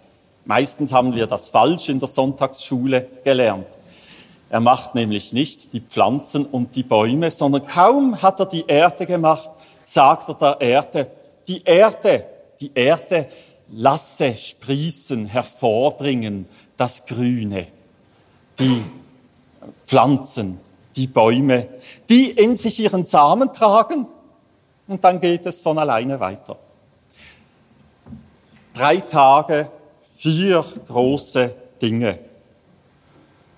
Meistens 0.44 0.92
haben 0.92 1.14
wir 1.14 1.26
das 1.26 1.48
falsch 1.48 1.88
in 1.88 2.00
der 2.00 2.08
Sonntagsschule 2.08 3.06
gelernt. 3.24 3.66
Er 4.50 4.60
macht 4.60 4.94
nämlich 4.94 5.32
nicht 5.32 5.72
die 5.72 5.80
Pflanzen 5.80 6.44
und 6.44 6.76
die 6.76 6.82
Bäume, 6.82 7.30
sondern 7.30 7.66
kaum 7.66 8.20
hat 8.20 8.40
er 8.40 8.46
die 8.46 8.64
Erde 8.66 9.06
gemacht, 9.06 9.50
sagt 9.84 10.28
er 10.28 10.34
der 10.34 10.60
Erde, 10.60 11.10
die 11.48 11.62
Erde, 11.64 12.26
die 12.60 12.70
Erde 12.74 13.26
lasse 13.70 14.36
sprießen, 14.36 15.26
hervorbringen 15.26 16.46
das 16.76 17.06
Grüne, 17.06 17.68
die 18.58 18.82
Pflanzen, 19.84 20.60
die 20.96 21.06
Bäume, 21.06 21.68
die 22.08 22.30
in 22.30 22.56
sich 22.56 22.78
ihren 22.80 23.04
Samen 23.04 23.52
tragen 23.52 24.06
und 24.86 25.02
dann 25.02 25.20
geht 25.20 25.46
es 25.46 25.60
von 25.60 25.78
alleine 25.78 26.20
weiter. 26.20 26.56
Drei 28.74 28.98
Tage, 28.98 29.70
vier 30.16 30.64
große 30.88 31.54
Dinge. 31.80 32.18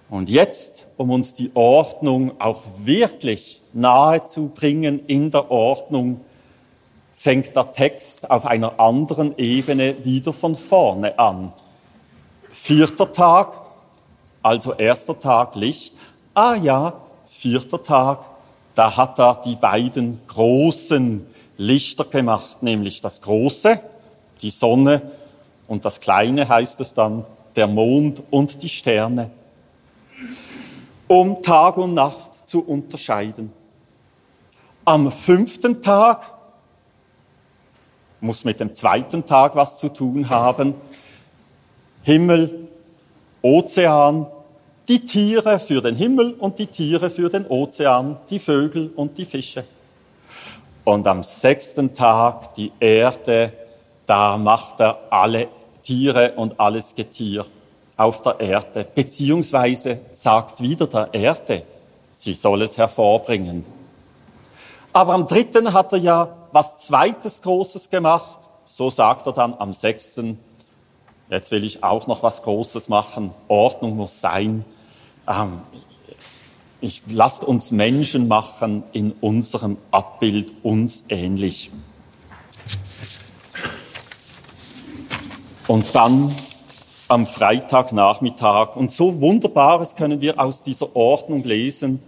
Und 0.09 0.29
jetzt, 0.29 0.87
um 0.97 1.11
uns 1.11 1.35
die 1.35 1.51
Ordnung 1.55 2.41
auch 2.41 2.63
wirklich 2.79 3.61
nahe 3.73 4.25
zu 4.25 4.49
bringen 4.49 5.05
in 5.07 5.31
der 5.31 5.51
Ordnung, 5.51 6.21
fängt 7.17 7.57
der 7.57 7.73
Text 7.73 8.31
auf 8.31 8.45
einer 8.45 8.79
anderen 8.79 9.37
Ebene 9.39 10.05
wieder 10.05 10.33
von 10.33 10.55
vorne 10.55 11.19
an. 11.19 11.53
Vierter 12.53 13.11
Tag, 13.11 13.59
also 14.43 14.75
erster 14.75 15.19
Tag 15.19 15.57
Licht. 15.57 15.95
Ah 16.35 16.55
ja, 16.55 16.93
vierter 17.27 17.83
Tag, 17.83 18.21
da 18.75 18.97
hat 18.97 19.19
er 19.19 19.41
die 19.45 19.57
beiden 19.57 20.21
großen 20.29 21.27
Lichter 21.57 22.05
gemacht, 22.05 22.63
nämlich 22.63 23.01
das 23.01 23.23
große, 23.23 23.81
die 24.43 24.51
Sonne, 24.51 25.11
und 25.67 25.85
das 25.85 26.01
kleine 26.01 26.49
heißt 26.49 26.81
es 26.81 26.95
dann, 26.95 27.25
der 27.57 27.67
Mond 27.67 28.23
und 28.31 28.63
die 28.63 28.69
Sterne, 28.69 29.31
um 31.09 31.43
Tag 31.43 31.79
und 31.79 31.95
Nacht 31.95 32.47
zu 32.47 32.61
unterscheiden. 32.63 33.53
Am 34.85 35.11
fünften 35.11 35.83
Tag 35.83 36.36
muss 38.21 38.45
mit 38.45 38.61
dem 38.61 38.75
zweiten 38.75 39.27
Tag 39.27 39.57
was 39.57 39.79
zu 39.79 39.89
tun 39.89 40.29
haben. 40.31 40.75
Himmel, 42.03 42.69
Ozean, 43.43 44.27
die 44.89 45.05
Tiere 45.07 45.59
für 45.59 45.81
den 45.81 45.97
Himmel 45.97 46.33
und 46.33 46.59
die 46.59 46.67
Tiere 46.67 47.11
für 47.11 47.29
den 47.29 47.47
Ozean, 47.47 48.17
die 48.31 48.39
Vögel 48.39 48.91
und 48.95 49.19
die 49.19 49.25
Fische. 49.25 49.65
Und 50.85 51.07
am 51.07 51.23
sechsten 51.23 51.95
Tag 51.95 52.55
die 52.55 52.71
Erde, 52.79 53.53
da 54.07 54.39
macht 54.39 54.81
er 54.81 54.99
alle 55.11 55.49
Tiere 55.83 56.33
und 56.37 56.61
alles 56.61 56.95
Getier 56.95 57.45
auf 57.97 58.23
der 58.23 58.39
Erde, 58.41 58.87
beziehungsweise 58.95 59.99
sagt 60.13 60.61
wieder 60.61 60.87
der 60.87 61.09
Erde, 61.13 61.63
sie 62.13 62.35
soll 62.35 62.63
es 62.63 62.77
hervorbringen. 62.77 63.76
Aber 64.97 65.13
am 65.13 65.27
dritten 65.27 65.75
hat 65.75 65.93
er 65.93 65.99
ja 65.99 66.29
was 66.53 66.77
zweites 66.79 67.43
Großes 67.43 67.91
gemacht. 67.91 68.49
So 68.65 68.89
sagt 68.89 69.27
er 69.27 69.35
dann 69.35 69.53
am 69.53 69.75
sechsten, 69.75 70.39
jetzt 71.29 71.51
will 71.51 71.65
ich 71.65 71.85
auch 71.85 72.07
noch 72.07 72.23
was 72.23 72.43
Großes 72.43 72.89
machen. 72.89 73.35
Ordnung 73.47 73.97
muss 73.97 74.23
sein. 74.23 74.65
Ähm, 75.29 75.61
ich, 76.81 77.03
lasst 77.11 77.45
uns 77.45 77.73
Menschen 77.73 78.27
machen 78.27 78.85
in 78.93 79.13
unserem 79.21 79.77
Abbild 79.91 80.65
uns 80.65 81.05
ähnlich. 81.11 81.71
Und 85.67 85.95
dann 85.95 86.35
am 87.09 87.27
Freitagnachmittag, 87.27 88.77
und 88.77 88.93
so 88.93 89.21
Wunderbares 89.21 89.95
können 89.95 90.23
wir 90.23 90.41
aus 90.41 90.63
dieser 90.63 90.97
Ordnung 90.97 91.45
lesen, 91.45 92.03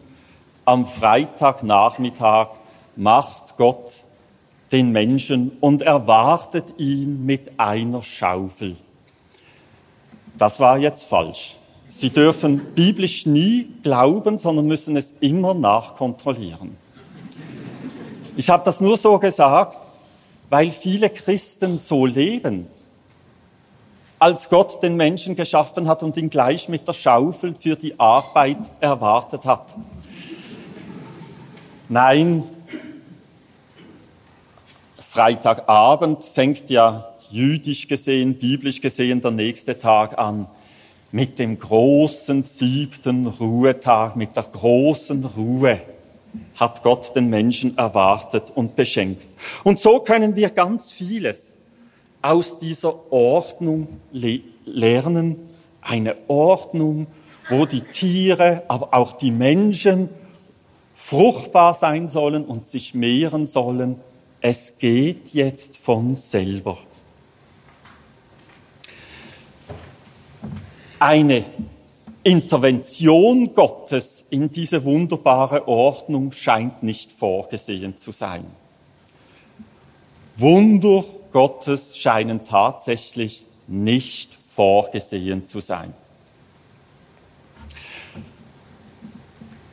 am 0.64 0.86
Freitagnachmittag 0.86 2.48
macht 2.98 3.56
Gott 3.56 4.04
den 4.72 4.90
Menschen 4.90 5.52
und 5.60 5.82
erwartet 5.82 6.74
ihn 6.78 7.24
mit 7.24 7.58
einer 7.58 8.02
Schaufel. 8.02 8.76
Das 10.36 10.60
war 10.60 10.78
jetzt 10.78 11.04
falsch. 11.04 11.56
Sie 11.86 12.10
dürfen 12.10 12.58
biblisch 12.74 13.24
nie 13.24 13.68
glauben, 13.82 14.36
sondern 14.36 14.66
müssen 14.66 14.96
es 14.96 15.14
immer 15.20 15.54
nachkontrollieren. 15.54 16.76
Ich 18.36 18.50
habe 18.50 18.64
das 18.64 18.80
nur 18.80 18.96
so 18.96 19.18
gesagt, 19.18 19.78
weil 20.50 20.70
viele 20.70 21.08
Christen 21.08 21.78
so 21.78 22.04
leben. 22.04 22.66
als 24.20 24.48
Gott 24.48 24.82
den 24.82 24.96
Menschen 24.96 25.36
geschaffen 25.36 25.86
hat 25.86 26.02
und 26.02 26.16
ihn 26.16 26.28
gleich 26.28 26.68
mit 26.68 26.88
der 26.88 26.92
Schaufel 26.92 27.54
für 27.54 27.76
die 27.76 28.00
Arbeit 28.00 28.58
erwartet 28.80 29.44
hat. 29.44 29.76
Nein, 31.88 32.42
Freitagabend 35.18 36.22
fängt 36.22 36.70
ja 36.70 37.12
jüdisch 37.28 37.88
gesehen, 37.88 38.34
biblisch 38.34 38.80
gesehen 38.80 39.20
der 39.20 39.32
nächste 39.32 39.76
Tag 39.76 40.16
an 40.16 40.46
mit 41.10 41.40
dem 41.40 41.58
großen 41.58 42.44
siebten 42.44 43.26
Ruhetag, 43.26 44.14
mit 44.14 44.36
der 44.36 44.44
großen 44.44 45.24
Ruhe 45.24 45.80
hat 46.54 46.84
Gott 46.84 47.16
den 47.16 47.30
Menschen 47.30 47.76
erwartet 47.76 48.44
und 48.54 48.76
beschenkt. 48.76 49.26
Und 49.64 49.80
so 49.80 49.98
können 49.98 50.36
wir 50.36 50.50
ganz 50.50 50.92
vieles 50.92 51.56
aus 52.22 52.60
dieser 52.60 53.12
Ordnung 53.12 53.88
le 54.12 54.42
lernen. 54.66 55.34
Eine 55.82 56.14
Ordnung, 56.28 57.08
wo 57.48 57.66
die 57.66 57.80
Tiere, 57.80 58.62
aber 58.68 58.94
auch 58.94 59.14
die 59.14 59.32
Menschen 59.32 60.10
fruchtbar 60.94 61.74
sein 61.74 62.06
sollen 62.06 62.44
und 62.44 62.68
sich 62.68 62.94
mehren 62.94 63.48
sollen. 63.48 63.96
Es 64.40 64.78
geht 64.78 65.34
jetzt 65.34 65.76
von 65.76 66.14
selber. 66.14 66.78
Eine 71.00 71.44
Intervention 72.22 73.54
Gottes 73.54 74.24
in 74.30 74.50
diese 74.50 74.84
wunderbare 74.84 75.66
Ordnung 75.66 76.32
scheint 76.32 76.82
nicht 76.82 77.10
vorgesehen 77.10 77.98
zu 77.98 78.12
sein. 78.12 78.44
Wunder 80.36 81.04
Gottes 81.32 81.98
scheinen 81.98 82.44
tatsächlich 82.44 83.44
nicht 83.66 84.34
vorgesehen 84.34 85.46
zu 85.46 85.60
sein. 85.60 85.94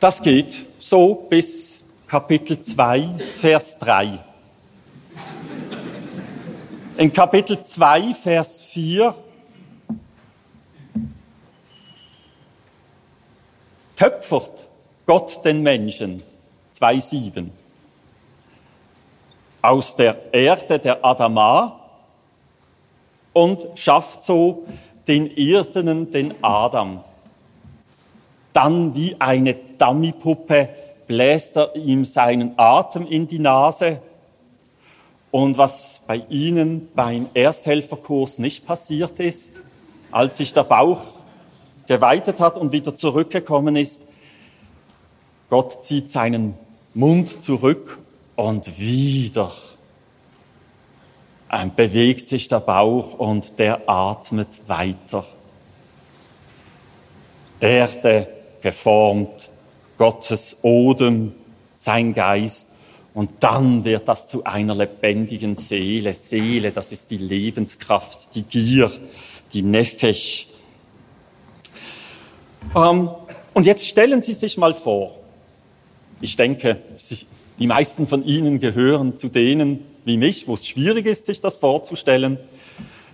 Das 0.00 0.22
geht 0.22 0.66
so 0.78 1.14
bis 1.14 1.82
Kapitel 2.06 2.60
2, 2.60 3.18
Vers 3.38 3.78
3. 3.78 4.18
In 6.98 7.12
Kapitel 7.12 7.60
2, 7.60 8.14
Vers 8.14 8.62
4 8.62 9.14
töpfert 13.94 14.66
Gott 15.04 15.44
den 15.44 15.62
Menschen, 15.62 16.22
2,7, 16.74 17.50
aus 19.60 19.94
der 19.96 20.32
Erde 20.32 20.78
der 20.78 21.04
Adama 21.04 21.80
und 23.34 23.68
schafft 23.74 24.22
so 24.24 24.66
den 25.06 25.26
Irdenen, 25.26 26.10
den 26.10 26.42
Adam. 26.42 27.04
Dann 28.54 28.94
wie 28.94 29.16
eine 29.18 29.52
Dummypuppe 29.52 30.70
bläst 31.06 31.58
er 31.58 31.76
ihm 31.76 32.06
seinen 32.06 32.58
Atem 32.58 33.06
in 33.06 33.26
die 33.26 33.38
Nase. 33.38 34.00
Und 35.30 35.58
was 35.58 36.00
bei 36.06 36.22
Ihnen 36.28 36.88
beim 36.94 37.28
Ersthelferkurs 37.34 38.38
nicht 38.38 38.66
passiert 38.66 39.20
ist, 39.20 39.60
als 40.10 40.38
sich 40.38 40.54
der 40.54 40.64
Bauch 40.64 41.02
geweitet 41.86 42.40
hat 42.40 42.56
und 42.56 42.72
wieder 42.72 42.94
zurückgekommen 42.94 43.76
ist, 43.76 44.02
Gott 45.50 45.84
zieht 45.84 46.10
seinen 46.10 46.54
Mund 46.94 47.42
zurück 47.42 47.98
und 48.34 48.78
wieder 48.78 49.52
bewegt 51.76 52.28
sich 52.28 52.48
der 52.48 52.60
Bauch 52.60 53.14
und 53.14 53.58
der 53.58 53.88
atmet 53.88 54.68
weiter. 54.68 55.24
Erde 57.60 58.28
geformt, 58.60 59.50
Gottes 59.96 60.58
Odem, 60.62 61.34
sein 61.74 62.12
Geist 62.12 62.68
und 63.16 63.30
dann 63.40 63.84
wird 63.84 64.06
das 64.06 64.28
zu 64.28 64.44
einer 64.44 64.76
lebendigen 64.76 65.56
Seele. 65.56 66.14
Seele, 66.14 66.70
das 66.70 66.92
ist 66.92 67.10
die 67.10 67.16
Lebenskraft, 67.16 68.36
die 68.36 68.42
Gier, 68.42 68.92
die 69.52 69.62
Nefesh, 69.62 70.46
ähm, 72.74 73.10
und 73.54 73.66
jetzt 73.66 73.86
stellen 73.86 74.22
Sie 74.22 74.34
sich 74.34 74.56
mal 74.58 74.74
vor, 74.74 75.18
ich 76.20 76.36
denke, 76.36 76.78
die 77.58 77.66
meisten 77.66 78.06
von 78.06 78.24
Ihnen 78.24 78.58
gehören 78.58 79.16
zu 79.16 79.28
denen 79.28 79.84
wie 80.04 80.16
mich, 80.16 80.46
wo 80.46 80.54
es 80.54 80.66
schwierig 80.66 81.06
ist, 81.06 81.26
sich 81.26 81.40
das 81.40 81.56
vorzustellen. 81.56 82.38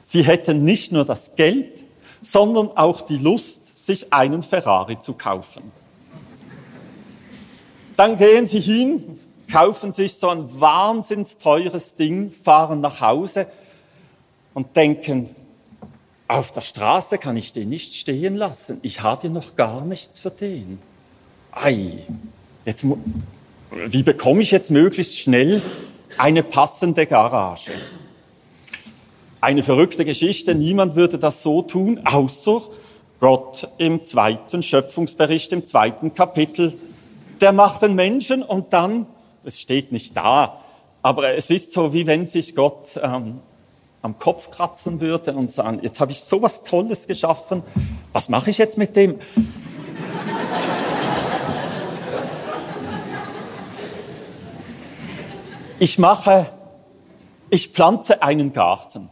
Sie 0.03 0.25
hätten 0.25 0.65
nicht 0.65 0.93
nur 0.93 1.05
das 1.05 1.37
Geld, 1.37 1.85
sondern 2.21 2.71
auch 2.77 3.01
die 3.03 3.19
Lust, 3.19 3.87
sich 3.87 4.13
einen 4.13 4.43
Ferrari 4.43 4.99
zu 4.99 5.15
kaufen. 5.15 5.73
Dann 7.97 8.17
gehen 8.19 8.47
Sie 8.47 8.61
hin, 8.61 9.19
kaufen 9.53 9.93
sich 9.93 10.15
so 10.15 10.31
ein 10.31 10.61
wahnsinns 10.61 11.37
teures 11.37 11.95
Ding, 11.95 12.31
fahren 12.31 12.81
nach 12.81 13.03
Hause 13.03 13.47
und 14.55 14.75
denken, 14.77 15.29
auf 16.27 16.53
der 16.53 16.63
Straße 16.63 17.19
kann 17.19 17.37
ich 17.37 17.53
den 17.53 17.69
nicht 17.69 17.95
stehen 17.95 18.35
lassen. 18.35 18.79
Ich 18.81 19.03
habe 19.03 19.29
noch 19.29 19.55
gar 19.55 19.85
nichts 19.85 20.19
für 20.19 20.31
den. 20.31 20.79
Ei, 21.53 21.99
jetzt, 22.65 22.87
wie 23.71 24.03
bekomme 24.03 24.41
ich 24.41 24.51
jetzt 24.51 24.71
möglichst 24.71 25.19
schnell 25.19 25.61
eine 26.17 26.43
passende 26.43 27.05
Garage? 27.07 27.73
Eine 29.43 29.63
verrückte 29.63 30.07
Geschichte. 30.07 30.55
Niemand 30.55 30.97
würde 30.97 31.19
das 31.19 31.43
so 31.43 31.61
tun, 31.61 32.01
außer 32.05 32.63
Gott 33.21 33.69
im 33.77 34.07
zweiten 34.07 34.63
Schöpfungsbericht, 34.63 35.53
im 35.53 35.67
zweiten 35.67 36.15
Kapitel. 36.15 36.79
Der 37.43 37.53
macht 37.53 37.83
den 37.83 37.95
Menschen 37.95 38.43
und 38.43 38.73
dann, 38.73 39.07
es 39.45 39.61
steht 39.61 39.93
nicht 39.93 40.17
da, 40.17 40.61
aber 41.03 41.35
es 41.35 41.51
ist 41.51 41.73
so, 41.73 41.93
wie 41.93 42.07
wenn 42.07 42.27
sich 42.27 42.55
Gott 42.55 42.99
ähm, 43.03 43.41
am 44.03 44.19
Kopf 44.19 44.51
kratzen 44.51 45.01
würde 45.01 45.33
und 45.35 45.51
sagen, 45.51 45.81
jetzt 45.83 46.01
habe 46.01 46.13
ich 46.13 46.21
so 46.21 46.43
was 46.43 46.65
Tolles 46.65 47.07
geschaffen, 47.07 47.63
was 48.13 48.29
mache 48.29 48.51
ich 48.51 48.59
jetzt 48.59 48.79
mit 48.79 48.97
dem? 48.97 49.19
Ich 55.79 55.99
mache, 55.99 56.47
ich 57.51 57.69
pflanze 57.69 58.23
einen 58.23 58.53
Garten, 58.53 59.09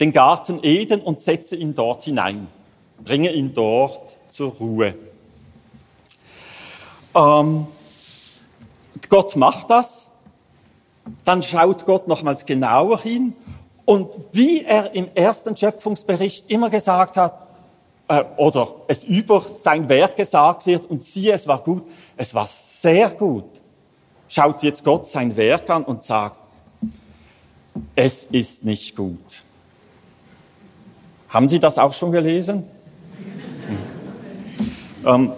den 0.00 0.12
Garten 0.12 0.58
Eden 0.62 1.00
und 1.00 1.20
setze 1.20 1.54
ihn 1.54 1.74
dort 1.74 2.02
hinein, 2.02 2.48
bringe 3.04 3.32
ihn 3.32 3.54
dort 3.54 4.18
zur 4.32 4.52
Ruhe. 4.52 4.94
Ähm, 7.14 7.66
Gott 9.12 9.36
macht 9.36 9.68
das, 9.68 10.08
dann 11.26 11.42
schaut 11.42 11.84
Gott 11.84 12.08
nochmals 12.08 12.46
genauer 12.46 12.98
hin 12.98 13.34
und 13.84 14.08
wie 14.32 14.64
er 14.64 14.94
im 14.94 15.06
ersten 15.14 15.54
Schöpfungsbericht 15.54 16.50
immer 16.50 16.70
gesagt 16.70 17.18
hat, 17.18 17.46
äh, 18.08 18.24
oder 18.38 18.74
es 18.88 19.04
über 19.04 19.42
sein 19.42 19.90
Werk 19.90 20.16
gesagt 20.16 20.64
wird, 20.64 20.88
und 20.88 21.04
siehe, 21.04 21.34
es 21.34 21.46
war 21.46 21.62
gut, 21.62 21.82
es 22.16 22.34
war 22.34 22.46
sehr 22.46 23.10
gut, 23.10 23.44
schaut 24.28 24.62
jetzt 24.62 24.82
Gott 24.82 25.06
sein 25.06 25.36
Werk 25.36 25.68
an 25.68 25.84
und 25.84 26.02
sagt, 26.02 26.38
es 27.94 28.24
ist 28.24 28.64
nicht 28.64 28.96
gut. 28.96 29.42
Haben 31.28 31.48
Sie 31.48 31.60
das 31.60 31.76
auch 31.76 31.92
schon 31.92 32.12
gelesen? 32.12 32.66
Hm. 35.04 35.06
Ähm, 35.06 35.32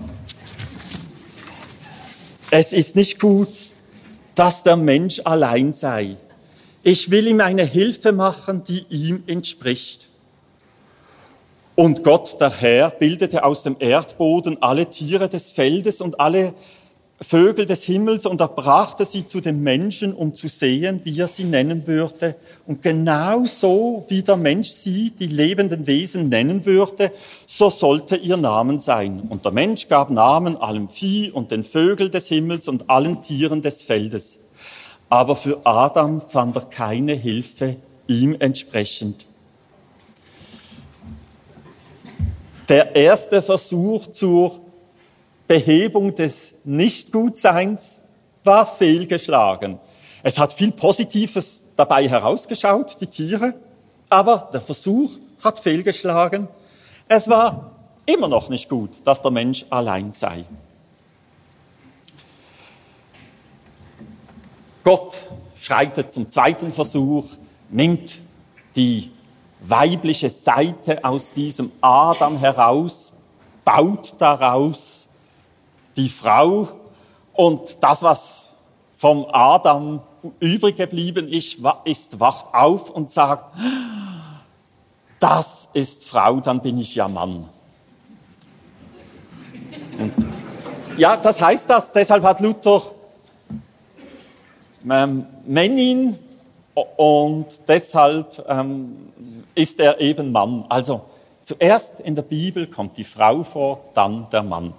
es 2.52 2.72
ist 2.72 2.94
nicht 2.94 3.18
gut, 3.18 3.48
dass 4.34 4.62
der 4.62 4.76
Mensch 4.76 5.20
allein 5.24 5.72
sei. 5.72 6.16
Ich 6.82 7.10
will 7.10 7.26
ihm 7.26 7.40
eine 7.40 7.64
Hilfe 7.64 8.12
machen, 8.12 8.62
die 8.64 8.84
ihm 8.90 9.24
entspricht. 9.26 10.08
Und 11.76 12.04
Gott, 12.04 12.40
der 12.40 12.50
Herr, 12.50 12.90
bildete 12.90 13.42
aus 13.42 13.62
dem 13.62 13.76
Erdboden 13.78 14.62
alle 14.62 14.90
Tiere 14.90 15.28
des 15.28 15.50
Feldes 15.50 16.00
und 16.00 16.20
alle 16.20 16.54
Vögel 17.20 17.64
des 17.64 17.84
Himmels 17.84 18.26
und 18.26 18.40
er 18.40 18.48
brachte 18.48 19.04
sie 19.04 19.26
zu 19.26 19.40
dem 19.40 19.62
Menschen, 19.62 20.12
um 20.12 20.34
zu 20.34 20.48
sehen, 20.48 21.00
wie 21.04 21.18
er 21.18 21.28
sie 21.28 21.44
nennen 21.44 21.86
würde. 21.86 22.34
Und 22.66 22.82
genau 22.82 23.46
so, 23.46 24.04
wie 24.08 24.22
der 24.22 24.36
Mensch 24.36 24.70
sie, 24.70 25.10
die 25.10 25.28
lebenden 25.28 25.86
Wesen, 25.86 26.28
nennen 26.28 26.66
würde, 26.66 27.12
so 27.46 27.70
sollte 27.70 28.16
ihr 28.16 28.36
Namen 28.36 28.80
sein. 28.80 29.22
Und 29.28 29.44
der 29.44 29.52
Mensch 29.52 29.88
gab 29.88 30.10
Namen 30.10 30.56
allem 30.56 30.88
Vieh 30.88 31.30
und 31.30 31.50
den 31.50 31.64
Vögeln 31.64 32.10
des 32.10 32.26
Himmels 32.28 32.68
und 32.68 32.90
allen 32.90 33.22
Tieren 33.22 33.62
des 33.62 33.82
Feldes 33.82 34.40
aber 35.14 35.36
für 35.36 35.60
Adam 35.64 36.20
fand 36.20 36.56
er 36.56 36.62
keine 36.62 37.14
Hilfe 37.14 37.76
ihm 38.08 38.34
entsprechend. 38.38 39.26
Der 42.68 42.96
erste 42.96 43.40
Versuch 43.40 44.08
zur 44.08 44.60
Behebung 45.46 46.14
des 46.14 46.54
Nichtgutseins 46.64 48.00
war 48.44 48.66
fehlgeschlagen. 48.66 49.78
Es 50.22 50.38
hat 50.38 50.52
viel 50.52 50.72
Positives 50.72 51.62
dabei 51.76 52.08
herausgeschaut, 52.08 53.00
die 53.00 53.06
Tiere, 53.06 53.54
aber 54.08 54.48
der 54.52 54.60
Versuch 54.60 55.18
hat 55.42 55.58
fehlgeschlagen. 55.58 56.48
Es 57.08 57.28
war 57.28 57.72
immer 58.06 58.28
noch 58.28 58.48
nicht 58.48 58.68
gut, 58.68 58.90
dass 59.04 59.20
der 59.20 59.30
Mensch 59.30 59.66
allein 59.68 60.12
sei. 60.12 60.44
Gott 64.82 65.22
schreitet 65.56 66.12
zum 66.12 66.30
zweiten 66.30 66.72
Versuch, 66.72 67.24
nimmt 67.70 68.20
die 68.76 69.10
weibliche 69.60 70.28
Seite 70.28 71.04
aus 71.04 71.32
diesem 71.32 71.72
Adam 71.80 72.38
heraus, 72.38 73.12
baut 73.64 74.14
daraus 74.18 75.03
die 75.96 76.08
Frau 76.08 76.68
und 77.32 77.82
das, 77.82 78.02
was 78.02 78.50
vom 78.96 79.26
Adam 79.30 80.00
übrig 80.40 80.76
geblieben 80.76 81.28
ist, 81.28 81.58
ist, 81.84 82.20
wacht 82.20 82.46
auf 82.54 82.90
und 82.90 83.10
sagt, 83.10 83.54
das 85.20 85.68
ist 85.72 86.04
Frau, 86.04 86.40
dann 86.40 86.60
bin 86.60 86.78
ich 86.78 86.94
ja 86.94 87.08
Mann. 87.08 87.48
Ja, 90.96 91.16
das 91.16 91.40
heißt 91.40 91.68
das. 91.70 91.92
Deshalb 91.92 92.22
hat 92.24 92.40
Luther 92.40 92.82
ähm, 94.88 95.26
Männin 95.46 96.18
und 96.96 97.46
deshalb 97.68 98.44
ähm, 98.48 99.12
ist 99.54 99.80
er 99.80 100.00
eben 100.00 100.32
Mann. 100.32 100.64
Also 100.68 101.02
zuerst 101.42 102.00
in 102.00 102.14
der 102.14 102.22
Bibel 102.22 102.66
kommt 102.66 102.96
die 102.96 103.04
Frau 103.04 103.42
vor, 103.42 103.80
dann 103.94 104.28
der 104.30 104.42
Mann. 104.42 104.74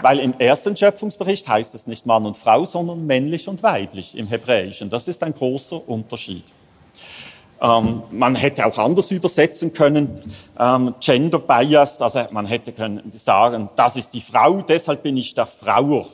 Weil 0.00 0.20
im 0.20 0.38
ersten 0.38 0.76
Schöpfungsbericht 0.76 1.48
heißt 1.48 1.74
es 1.74 1.86
nicht 1.86 2.06
Mann 2.06 2.24
und 2.24 2.38
Frau, 2.38 2.64
sondern 2.64 3.04
männlich 3.06 3.48
und 3.48 3.62
weiblich 3.62 4.16
im 4.16 4.28
Hebräischen. 4.28 4.90
Das 4.90 5.08
ist 5.08 5.24
ein 5.24 5.34
großer 5.34 5.88
Unterschied. 5.88 6.44
Ähm, 7.60 8.04
man 8.10 8.36
hätte 8.36 8.66
auch 8.66 8.78
anders 8.78 9.10
übersetzen 9.10 9.72
können, 9.72 10.32
ähm, 10.58 10.94
Gender 11.00 11.40
Bias, 11.40 12.00
also 12.00 12.24
man 12.30 12.46
hätte 12.46 12.72
können 12.72 13.12
sagen, 13.16 13.68
das 13.74 13.96
ist 13.96 14.14
die 14.14 14.20
Frau, 14.20 14.62
deshalb 14.62 15.02
bin 15.02 15.16
ich 15.16 15.34
der 15.34 15.46
Frauer. 15.46 16.06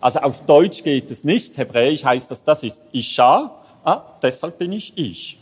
Also 0.00 0.20
auf 0.20 0.42
Deutsch 0.46 0.84
geht 0.84 1.10
es 1.10 1.24
nicht, 1.24 1.58
Hebräisch 1.58 2.04
heißt 2.04 2.30
das, 2.30 2.44
das 2.44 2.62
ist 2.62 2.82
Isha, 2.92 3.50
ah, 3.82 4.02
deshalb 4.22 4.58
bin 4.58 4.70
ich 4.70 4.96
ich. 4.96 5.40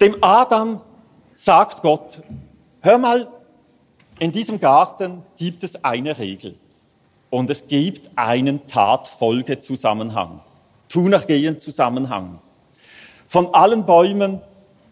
Dem 0.00 0.16
Adam 0.22 0.80
sagt 1.34 1.82
Gott, 1.82 2.20
hör 2.80 2.98
mal, 2.98 3.26
in 4.18 4.32
diesem 4.32 4.60
Garten 4.60 5.22
gibt 5.36 5.62
es 5.62 5.84
eine 5.84 6.18
Regel 6.18 6.56
und 7.30 7.50
es 7.50 7.66
gibt 7.66 8.10
einen 8.16 8.66
Tatfolgezusammenhang, 8.66 10.40
tunergehen 10.88 11.58
Zusammenhang. 11.58 12.40
Von 13.26 13.54
allen 13.54 13.84
Bäumen 13.84 14.40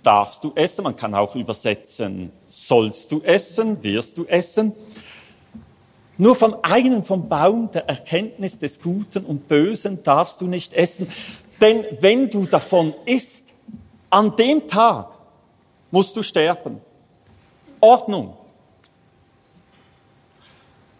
darfst 0.02 0.44
du 0.44 0.52
essen, 0.54 0.84
man 0.84 0.96
kann 0.96 1.14
auch 1.14 1.34
übersetzen, 1.34 2.30
sollst 2.50 3.10
du 3.10 3.22
essen, 3.22 3.82
wirst 3.82 4.18
du 4.18 4.24
essen. 4.26 4.72
Nur 6.18 6.34
vom 6.34 6.56
einen, 6.62 7.02
vom 7.02 7.28
Baum 7.28 7.70
der 7.72 7.88
Erkenntnis 7.88 8.58
des 8.58 8.80
Guten 8.80 9.24
und 9.24 9.48
Bösen 9.48 10.02
darfst 10.02 10.40
du 10.40 10.46
nicht 10.46 10.72
essen, 10.72 11.08
denn 11.60 11.84
wenn 12.00 12.30
du 12.30 12.46
davon 12.46 12.94
isst, 13.04 13.48
an 14.10 14.36
dem 14.36 14.66
Tag 14.68 15.08
musst 15.90 16.16
du 16.16 16.22
sterben. 16.22 16.80
Ordnung. 17.80 18.35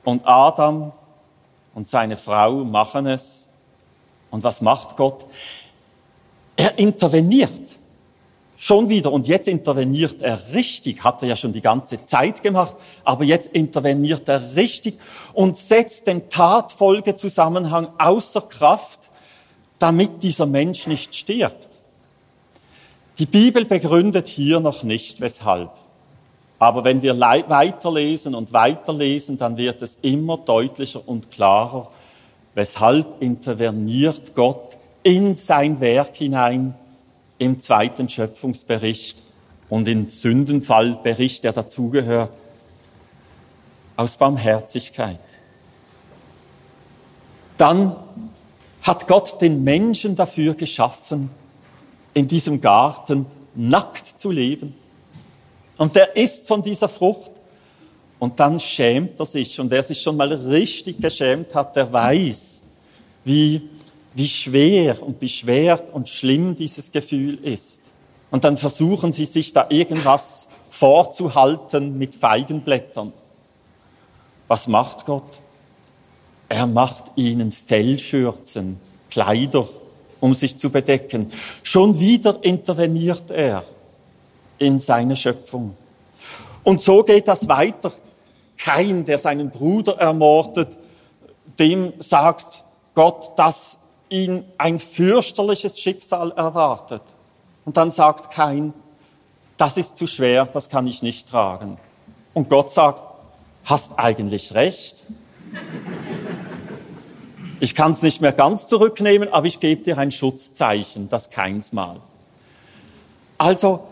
Und 0.06 0.24
Adam 0.24 0.92
und 1.74 1.88
seine 1.88 2.16
Frau 2.16 2.62
machen 2.64 3.06
es. 3.06 3.48
Und 4.30 4.44
was 4.44 4.60
macht 4.60 4.96
Gott? 4.96 5.26
Er 6.54 6.78
interveniert. 6.78 7.72
Schon 8.56 8.88
wieder. 8.88 9.10
Und 9.10 9.26
jetzt 9.26 9.48
interveniert 9.48 10.22
er 10.22 10.38
richtig. 10.54 11.02
Hat 11.02 11.22
er 11.22 11.30
ja 11.30 11.34
schon 11.34 11.52
die 11.52 11.60
ganze 11.60 12.04
Zeit 12.04 12.40
gemacht. 12.44 12.76
Aber 13.02 13.24
jetzt 13.24 13.48
interveniert 13.48 14.28
er 14.28 14.54
richtig 14.54 14.96
und 15.34 15.56
setzt 15.56 16.06
den 16.06 16.30
Tatfolgezusammenhang 16.30 17.88
außer 17.98 18.42
Kraft, 18.42 19.10
damit 19.80 20.22
dieser 20.22 20.46
Mensch 20.46 20.86
nicht 20.86 21.16
stirbt. 21.16 21.80
Die 23.18 23.26
Bibel 23.26 23.64
begründet 23.64 24.28
hier 24.28 24.60
noch 24.60 24.84
nicht, 24.84 25.20
weshalb. 25.20 25.72
Aber 26.58 26.84
wenn 26.84 27.02
wir 27.02 27.18
weiterlesen 27.18 28.34
und 28.34 28.52
weiterlesen, 28.52 29.36
dann 29.36 29.56
wird 29.56 29.82
es 29.82 29.98
immer 30.00 30.38
deutlicher 30.38 31.06
und 31.06 31.30
klarer, 31.30 31.90
weshalb 32.54 33.20
interveniert 33.20 34.34
Gott 34.34 34.78
in 35.02 35.36
sein 35.36 35.80
Werk 35.80 36.16
hinein 36.16 36.74
im 37.38 37.60
zweiten 37.60 38.08
Schöpfungsbericht 38.08 39.22
und 39.68 39.86
im 39.86 40.08
Sündenfallbericht, 40.08 41.44
der 41.44 41.52
dazugehört, 41.52 42.32
aus 43.96 44.16
Barmherzigkeit. 44.16 45.20
Dann 47.58 47.96
hat 48.82 49.06
Gott 49.06 49.42
den 49.42 49.62
Menschen 49.64 50.16
dafür 50.16 50.54
geschaffen, 50.54 51.30
in 52.14 52.28
diesem 52.28 52.62
Garten 52.62 53.26
nackt 53.54 54.18
zu 54.18 54.30
leben 54.30 54.74
und 55.78 55.94
der 55.94 56.16
isst 56.16 56.46
von 56.46 56.62
dieser 56.62 56.88
Frucht. 56.88 57.32
Und 58.18 58.40
dann 58.40 58.58
schämt 58.58 59.20
er 59.20 59.26
sich. 59.26 59.60
Und 59.60 59.70
wer 59.70 59.82
sich 59.82 60.00
schon 60.00 60.16
mal 60.16 60.32
richtig 60.32 61.00
geschämt 61.00 61.54
hat, 61.54 61.76
der 61.76 61.92
weiß, 61.92 62.62
wie, 63.24 63.68
wie 64.14 64.26
schwer 64.26 65.02
und 65.02 65.20
beschwert 65.20 65.92
und 65.92 66.08
schlimm 66.08 66.56
dieses 66.56 66.90
Gefühl 66.90 67.38
ist. 67.42 67.82
Und 68.30 68.44
dann 68.44 68.56
versuchen 68.56 69.12
sie 69.12 69.26
sich 69.26 69.52
da 69.52 69.66
irgendwas 69.68 70.48
vorzuhalten 70.70 71.98
mit 71.98 72.14
Feigenblättern. 72.14 73.12
Was 74.48 74.66
macht 74.66 75.04
Gott? 75.04 75.40
Er 76.48 76.66
macht 76.66 77.12
ihnen 77.16 77.52
Fellschürzen, 77.52 78.78
Kleider, 79.10 79.68
um 80.20 80.32
sich 80.32 80.56
zu 80.56 80.70
bedecken. 80.70 81.30
Schon 81.62 81.98
wieder 81.98 82.42
interveniert 82.42 83.30
er 83.30 83.64
in 84.58 84.78
seine 84.78 85.16
Schöpfung. 85.16 85.76
Und 86.64 86.80
so 86.80 87.02
geht 87.04 87.28
das 87.28 87.48
weiter. 87.48 87.92
Kein, 88.58 89.04
der 89.04 89.18
seinen 89.18 89.50
Bruder 89.50 89.98
ermordet, 89.98 90.76
dem 91.58 91.92
sagt 92.00 92.64
Gott, 92.94 93.38
dass 93.38 93.78
ihn 94.08 94.44
ein 94.58 94.78
fürchterliches 94.78 95.78
Schicksal 95.78 96.32
erwartet. 96.32 97.02
Und 97.64 97.76
dann 97.76 97.90
sagt 97.90 98.32
Kain, 98.32 98.72
das 99.56 99.76
ist 99.76 99.96
zu 99.96 100.06
schwer, 100.06 100.46
das 100.46 100.68
kann 100.68 100.86
ich 100.86 101.02
nicht 101.02 101.28
tragen. 101.28 101.78
Und 102.34 102.48
Gott 102.50 102.70
sagt, 102.70 103.00
hast 103.64 103.98
eigentlich 103.98 104.54
recht. 104.54 105.02
Ich 107.58 107.74
kann 107.74 107.92
es 107.92 108.02
nicht 108.02 108.20
mehr 108.20 108.32
ganz 108.32 108.66
zurücknehmen, 108.66 109.32
aber 109.32 109.46
ich 109.46 109.60
gebe 109.60 109.82
dir 109.82 109.98
ein 109.98 110.10
Schutzzeichen, 110.10 111.08
das 111.08 111.30
keins 111.30 111.72
Mal. 111.72 112.00
Also 113.38 113.84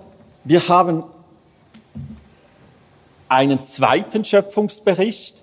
wir 0.44 0.68
haben 0.68 1.04
einen 3.28 3.64
zweiten 3.64 4.24
Schöpfungsbericht, 4.24 5.36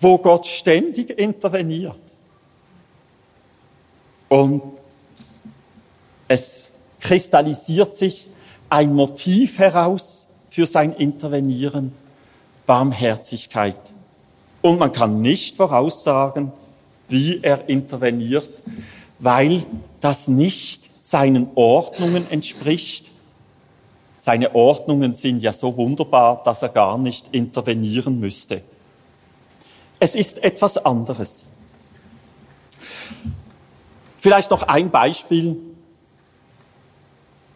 wo 0.00 0.18
Gott 0.18 0.46
ständig 0.46 1.10
interveniert. 1.18 2.00
Und 4.28 4.62
es 6.28 6.72
kristallisiert 7.00 7.94
sich 7.94 8.30
ein 8.70 8.94
Motiv 8.94 9.58
heraus 9.58 10.28
für 10.48 10.66
sein 10.66 10.94
Intervenieren, 10.94 11.92
Barmherzigkeit. 12.64 13.76
Und 14.62 14.78
man 14.78 14.92
kann 14.92 15.20
nicht 15.20 15.56
voraussagen, 15.56 16.52
wie 17.08 17.40
er 17.42 17.68
interveniert, 17.68 18.62
weil 19.18 19.66
das 20.00 20.28
nicht 20.28 20.90
seinen 21.04 21.50
Ordnungen 21.54 22.30
entspricht, 22.30 23.11
seine 24.24 24.54
Ordnungen 24.54 25.14
sind 25.14 25.42
ja 25.42 25.52
so 25.52 25.76
wunderbar, 25.76 26.44
dass 26.44 26.62
er 26.62 26.68
gar 26.68 26.96
nicht 26.96 27.26
intervenieren 27.32 28.20
müsste. 28.20 28.62
Es 29.98 30.14
ist 30.14 30.44
etwas 30.44 30.78
anderes. 30.78 31.48
Vielleicht 34.20 34.52
noch 34.52 34.62
ein 34.62 34.90
Beispiel. 34.92 35.56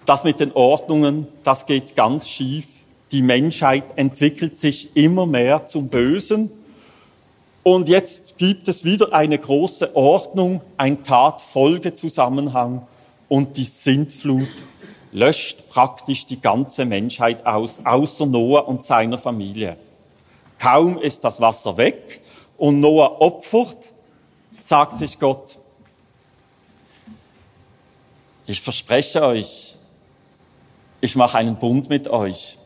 Das 0.07 0.25
mit 0.25 0.41
den 0.41 0.51
Ordnungen, 0.55 1.29
das 1.45 1.67
geht 1.67 1.95
ganz 1.95 2.29
schief. 2.29 2.67
Die 3.13 3.23
Menschheit 3.23 3.85
entwickelt 3.95 4.57
sich 4.57 4.97
immer 4.97 5.25
mehr 5.25 5.69
zum 5.69 5.87
Bösen. 5.87 6.51
Und 7.63 7.89
jetzt 7.89 8.39
gibt 8.39 8.67
es 8.67 8.83
wieder 8.83 9.13
eine 9.13 9.39
große 9.39 9.95
Ordnung, 9.95 10.63
ein 10.79 11.05
Tatfolgezusammenhang 11.05 12.89
und 13.29 13.57
die 13.57 13.63
Sintflut 13.63 14.49
löscht 15.17 15.71
praktisch 15.71 16.27
die 16.27 16.43
ganze 16.43 16.85
Menschheit 16.85 17.47
aus, 17.47 17.81
außer 17.83 18.27
Noah 18.27 18.69
und 18.69 18.85
seiner 18.85 19.17
Familie. 19.17 19.79
Kaum 20.59 20.99
ist 20.99 21.25
das 21.25 21.41
Wasser 21.41 21.79
weg 21.79 22.21
und 22.59 22.81
Noah 22.81 23.23
opfert, 23.23 23.79
sagt 24.61 24.99
sich 24.99 25.19
Gott, 25.19 25.57
ich 28.45 28.61
verspreche 28.61 29.23
euch, 29.23 29.77
ich 31.01 31.17
mache 31.17 31.39
einen 31.39 31.57
Bund 31.57 31.89
mit 31.89 32.09
euch. 32.09 32.59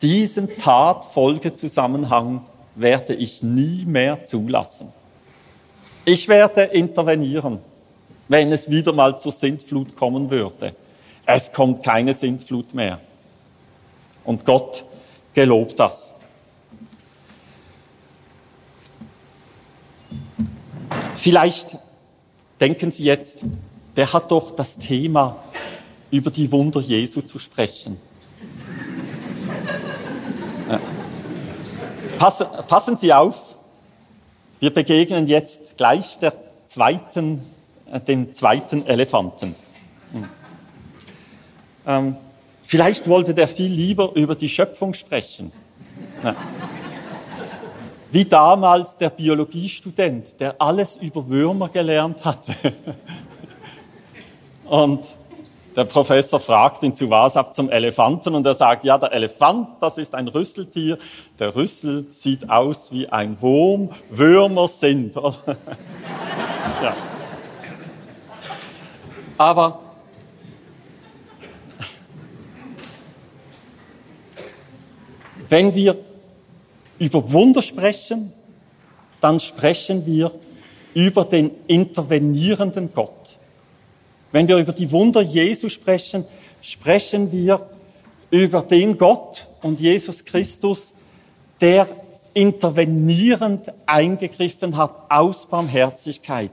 Diesen 0.00 0.56
Tat-Folge-Zusammenhang 0.56 2.46
werde 2.76 3.14
ich 3.16 3.42
nie 3.42 3.84
mehr 3.84 4.24
zulassen. 4.24 4.92
Ich 6.04 6.28
werde 6.28 6.62
intervenieren, 6.62 7.58
wenn 8.28 8.52
es 8.52 8.70
wieder 8.70 8.92
mal 8.92 9.18
zur 9.18 9.32
Sintflut 9.32 9.96
kommen 9.96 10.30
würde. 10.30 10.76
Es 11.30 11.52
kommt 11.52 11.84
keine 11.84 12.14
Sintflut 12.14 12.72
mehr. 12.72 13.00
Und 14.24 14.46
Gott 14.46 14.86
gelobt 15.34 15.78
das. 15.78 16.14
Vielleicht 21.16 21.76
denken 22.58 22.90
Sie 22.90 23.04
jetzt, 23.04 23.44
der 23.94 24.10
hat 24.10 24.30
doch 24.30 24.52
das 24.52 24.78
Thema, 24.78 25.36
über 26.10 26.30
die 26.30 26.50
Wunder 26.50 26.80
Jesu 26.80 27.20
zu 27.20 27.38
sprechen. 27.38 28.00
Passen, 32.18 32.46
passen 32.68 32.96
Sie 32.96 33.12
auf, 33.12 33.58
wir 34.60 34.72
begegnen 34.72 35.26
jetzt 35.26 35.76
gleich 35.76 36.18
der 36.20 36.32
zweiten, 36.66 37.42
äh, 37.92 38.00
dem 38.00 38.32
zweiten 38.32 38.86
Elefanten. 38.86 39.54
Ähm, 41.88 42.16
vielleicht 42.64 43.08
wollte 43.08 43.32
der 43.32 43.48
viel 43.48 43.72
lieber 43.72 44.12
über 44.14 44.34
die 44.34 44.48
Schöpfung 44.48 44.92
sprechen. 44.92 45.50
Ja. 46.22 46.36
Wie 48.12 48.26
damals 48.26 48.96
der 48.96 49.10
Biologiestudent, 49.10 50.38
der 50.38 50.60
alles 50.60 50.96
über 50.96 51.28
Würmer 51.28 51.70
gelernt 51.70 52.24
hatte. 52.24 52.54
Und 54.64 55.00
der 55.76 55.84
Professor 55.84 56.40
fragt 56.40 56.82
ihn 56.82 56.94
zu 56.94 57.08
was 57.08 57.36
ab 57.36 57.54
zum 57.54 57.70
Elefanten 57.70 58.34
und 58.34 58.44
er 58.44 58.54
sagt, 58.54 58.84
ja, 58.84 58.98
der 58.98 59.12
Elefant, 59.12 59.68
das 59.80 59.96
ist 59.96 60.14
ein 60.14 60.28
Rüsseltier. 60.28 60.98
Der 61.38 61.54
Rüssel 61.54 62.06
sieht 62.10 62.50
aus 62.50 62.92
wie 62.92 63.08
ein 63.08 63.40
Wurm. 63.40 63.90
Würmer 64.10 64.68
sind. 64.68 65.14
ja. 66.82 66.96
Aber 69.38 69.87
wenn 75.48 75.74
wir 75.74 75.98
über 76.98 77.32
Wunder 77.32 77.62
sprechen, 77.62 78.32
dann 79.20 79.40
sprechen 79.40 80.06
wir 80.06 80.32
über 80.94 81.24
den 81.24 81.50
intervenierenden 81.66 82.92
Gott. 82.94 83.38
Wenn 84.32 84.48
wir 84.48 84.58
über 84.58 84.72
die 84.72 84.90
Wunder 84.90 85.22
Jesu 85.22 85.68
sprechen, 85.68 86.24
sprechen 86.60 87.32
wir 87.32 87.68
über 88.30 88.62
den 88.62 88.98
Gott 88.98 89.46
und 89.62 89.80
Jesus 89.80 90.24
Christus, 90.24 90.92
der 91.60 91.88
intervenierend 92.34 93.72
eingegriffen 93.86 94.76
hat 94.76 94.92
aus 95.08 95.46
Barmherzigkeit. 95.46 96.52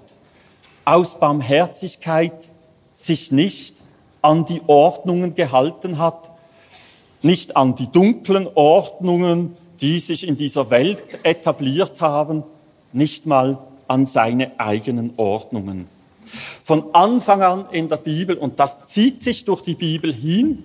Aus 0.85 1.19
Barmherzigkeit 1.19 2.49
sich 2.95 3.31
nicht 3.31 3.81
an 4.21 4.45
die 4.45 4.61
Ordnungen 4.67 5.35
gehalten 5.35 5.97
hat, 5.99 6.31
nicht 7.25 7.57
an 7.57 7.73
die 7.73 7.91
dunklen 7.91 8.47
Ordnungen, 8.53 9.57
die 9.81 9.97
sich 9.97 10.27
in 10.27 10.37
dieser 10.37 10.69
Welt 10.69 11.19
etabliert 11.23 11.99
haben, 11.99 12.43
nicht 12.93 13.25
mal 13.25 13.57
an 13.87 14.05
seine 14.05 14.59
eigenen 14.59 15.13
Ordnungen. 15.17 15.87
Von 16.63 16.93
Anfang 16.93 17.41
an 17.41 17.65
in 17.71 17.89
der 17.89 17.97
Bibel, 17.97 18.37
und 18.37 18.59
das 18.59 18.85
zieht 18.85 19.23
sich 19.23 19.43
durch 19.43 19.61
die 19.61 19.73
Bibel 19.73 20.13
hin, 20.13 20.63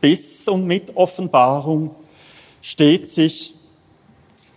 bis 0.00 0.48
und 0.48 0.66
mit 0.66 0.96
Offenbarung, 0.96 1.94
steht 2.60 3.08
sich 3.08 3.54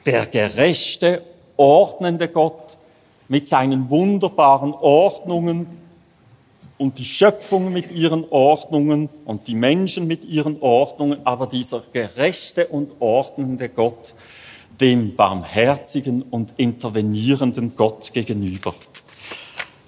der 0.08 0.26
gerechte, 0.26 1.22
ordnende 1.56 2.30
Gott 2.30 2.78
mit 3.28 3.48
seinen 3.48 3.92
wunderbaren 3.92 4.74
Ordnungen 4.74 5.68
und 6.82 6.98
die 6.98 7.06
Schöpfung 7.06 7.72
mit 7.72 7.91
ihren 7.91 8.26
Ordnungen 8.32 9.08
und 9.26 9.48
die 9.48 9.54
Menschen 9.54 10.08
mit 10.08 10.26
ihren 10.26 10.60
Ordnungen, 10.62 11.20
aber 11.26 11.46
dieser 11.46 11.84
gerechte 11.94 12.65
und 12.70 12.94
ordnende 13.00 13.70
Gott 13.70 14.15
dem 14.80 15.15
barmherzigen 15.15 16.24
und 16.24 16.54
intervenierenden 16.58 17.76
Gott 17.76 18.12
gegenüber. 18.13 18.74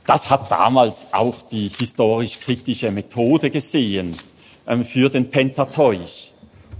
Das 0.05 0.29
hat 0.29 0.51
damals 0.51 1.07
auch 1.13 1.41
die 1.41 1.71
historisch-kritische 1.75 2.91
Methode 2.91 3.49
gesehen 3.49 4.15
ähm, 4.67 4.85
für 4.85 5.09
den 5.09 5.31
Pentateuch 5.31 6.31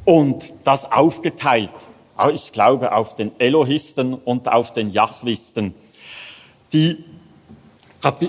und 0.06 0.54
das 0.64 0.92
aufgeteilt, 0.92 1.74
ich 2.32 2.52
glaube, 2.52 2.92
auf 2.92 3.16
den 3.16 3.32
Elohisten 3.40 4.14
und 4.14 4.48
auf 4.48 4.74
den 4.74 4.92
Jachwisten. 4.92 5.74
Die, 6.72 7.04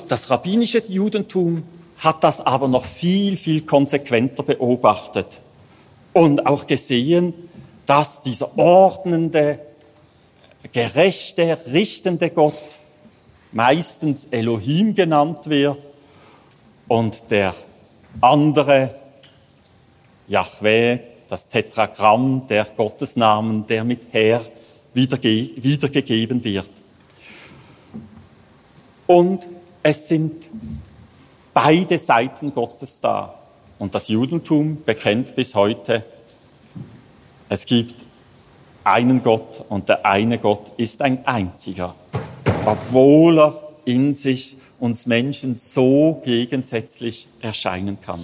das 0.08 0.30
rabbinische 0.30 0.82
Judentum 0.88 1.64
hat 2.04 2.22
das 2.22 2.40
aber 2.40 2.68
noch 2.68 2.84
viel, 2.84 3.36
viel 3.36 3.62
konsequenter 3.62 4.42
beobachtet 4.42 5.40
und 6.12 6.46
auch 6.46 6.66
gesehen, 6.66 7.34
dass 7.86 8.20
dieser 8.20 8.56
ordnende, 8.58 9.58
gerechte, 10.72 11.58
richtende 11.72 12.30
Gott 12.30 12.54
meistens 13.52 14.26
Elohim 14.30 14.94
genannt 14.94 15.48
wird 15.48 15.78
und 16.88 17.30
der 17.30 17.54
andere 18.20 18.94
Yahweh, 20.28 20.98
das 21.28 21.48
Tetragramm 21.48 22.46
der 22.48 22.64
Gottesnamen, 22.64 23.66
der 23.66 23.84
mit 23.84 24.08
Herr 24.12 24.42
wiederge 24.92 25.50
wiedergegeben 25.56 26.44
wird. 26.44 26.70
Und 29.06 29.46
es 29.82 30.08
sind 30.08 30.44
beide 31.54 31.98
Seiten 31.98 32.52
Gottes 32.52 33.00
da. 33.00 33.38
Und 33.78 33.94
das 33.94 34.08
Judentum 34.08 34.82
bekennt 34.84 35.34
bis 35.34 35.54
heute, 35.54 36.04
es 37.48 37.64
gibt 37.64 37.94
einen 38.82 39.22
Gott 39.22 39.64
und 39.68 39.88
der 39.88 40.04
eine 40.04 40.38
Gott 40.38 40.72
ist 40.76 41.00
ein 41.00 41.26
einziger 41.26 41.94
obwohl 42.66 43.38
er 43.38 43.62
in 43.84 44.14
sich 44.14 44.56
uns 44.80 45.06
Menschen 45.06 45.56
so 45.56 46.20
gegensätzlich 46.24 47.28
erscheinen 47.40 48.00
kann. 48.00 48.20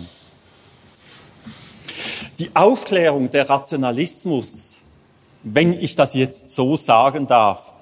Die 2.38 2.54
Aufklärung 2.54 3.30
der 3.30 3.48
Rationalismus, 3.48 4.78
wenn 5.42 5.74
ich 5.74 5.94
das 5.94 6.14
jetzt 6.14 6.50
so 6.50 6.76
sagen 6.76 7.26
darf, 7.26 7.72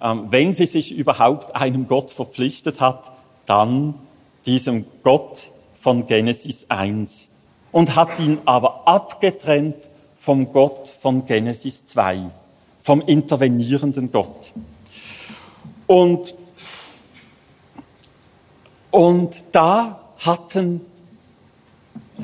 ähm, 0.00 0.26
wenn 0.30 0.54
sie 0.54 0.66
sich 0.66 0.92
überhaupt 0.96 1.56
einem 1.56 1.88
Gott 1.88 2.10
verpflichtet 2.10 2.80
hat, 2.80 3.10
dann 3.46 3.94
diesem 4.46 4.86
Gott 5.02 5.50
von 5.78 6.06
Genesis 6.06 6.66
1 6.68 7.28
und 7.72 7.96
hat 7.96 8.18
ihn 8.18 8.38
aber 8.44 8.86
abgetrennt 8.86 9.90
vom 10.16 10.52
Gott 10.52 10.88
von 10.88 11.26
Genesis 11.26 11.84
2, 11.86 12.30
vom 12.80 13.00
intervenierenden 13.02 14.10
Gott. 14.10 14.52
Und, 15.86 16.34
und 18.90 19.44
da 19.52 20.00
hatten 20.18 20.80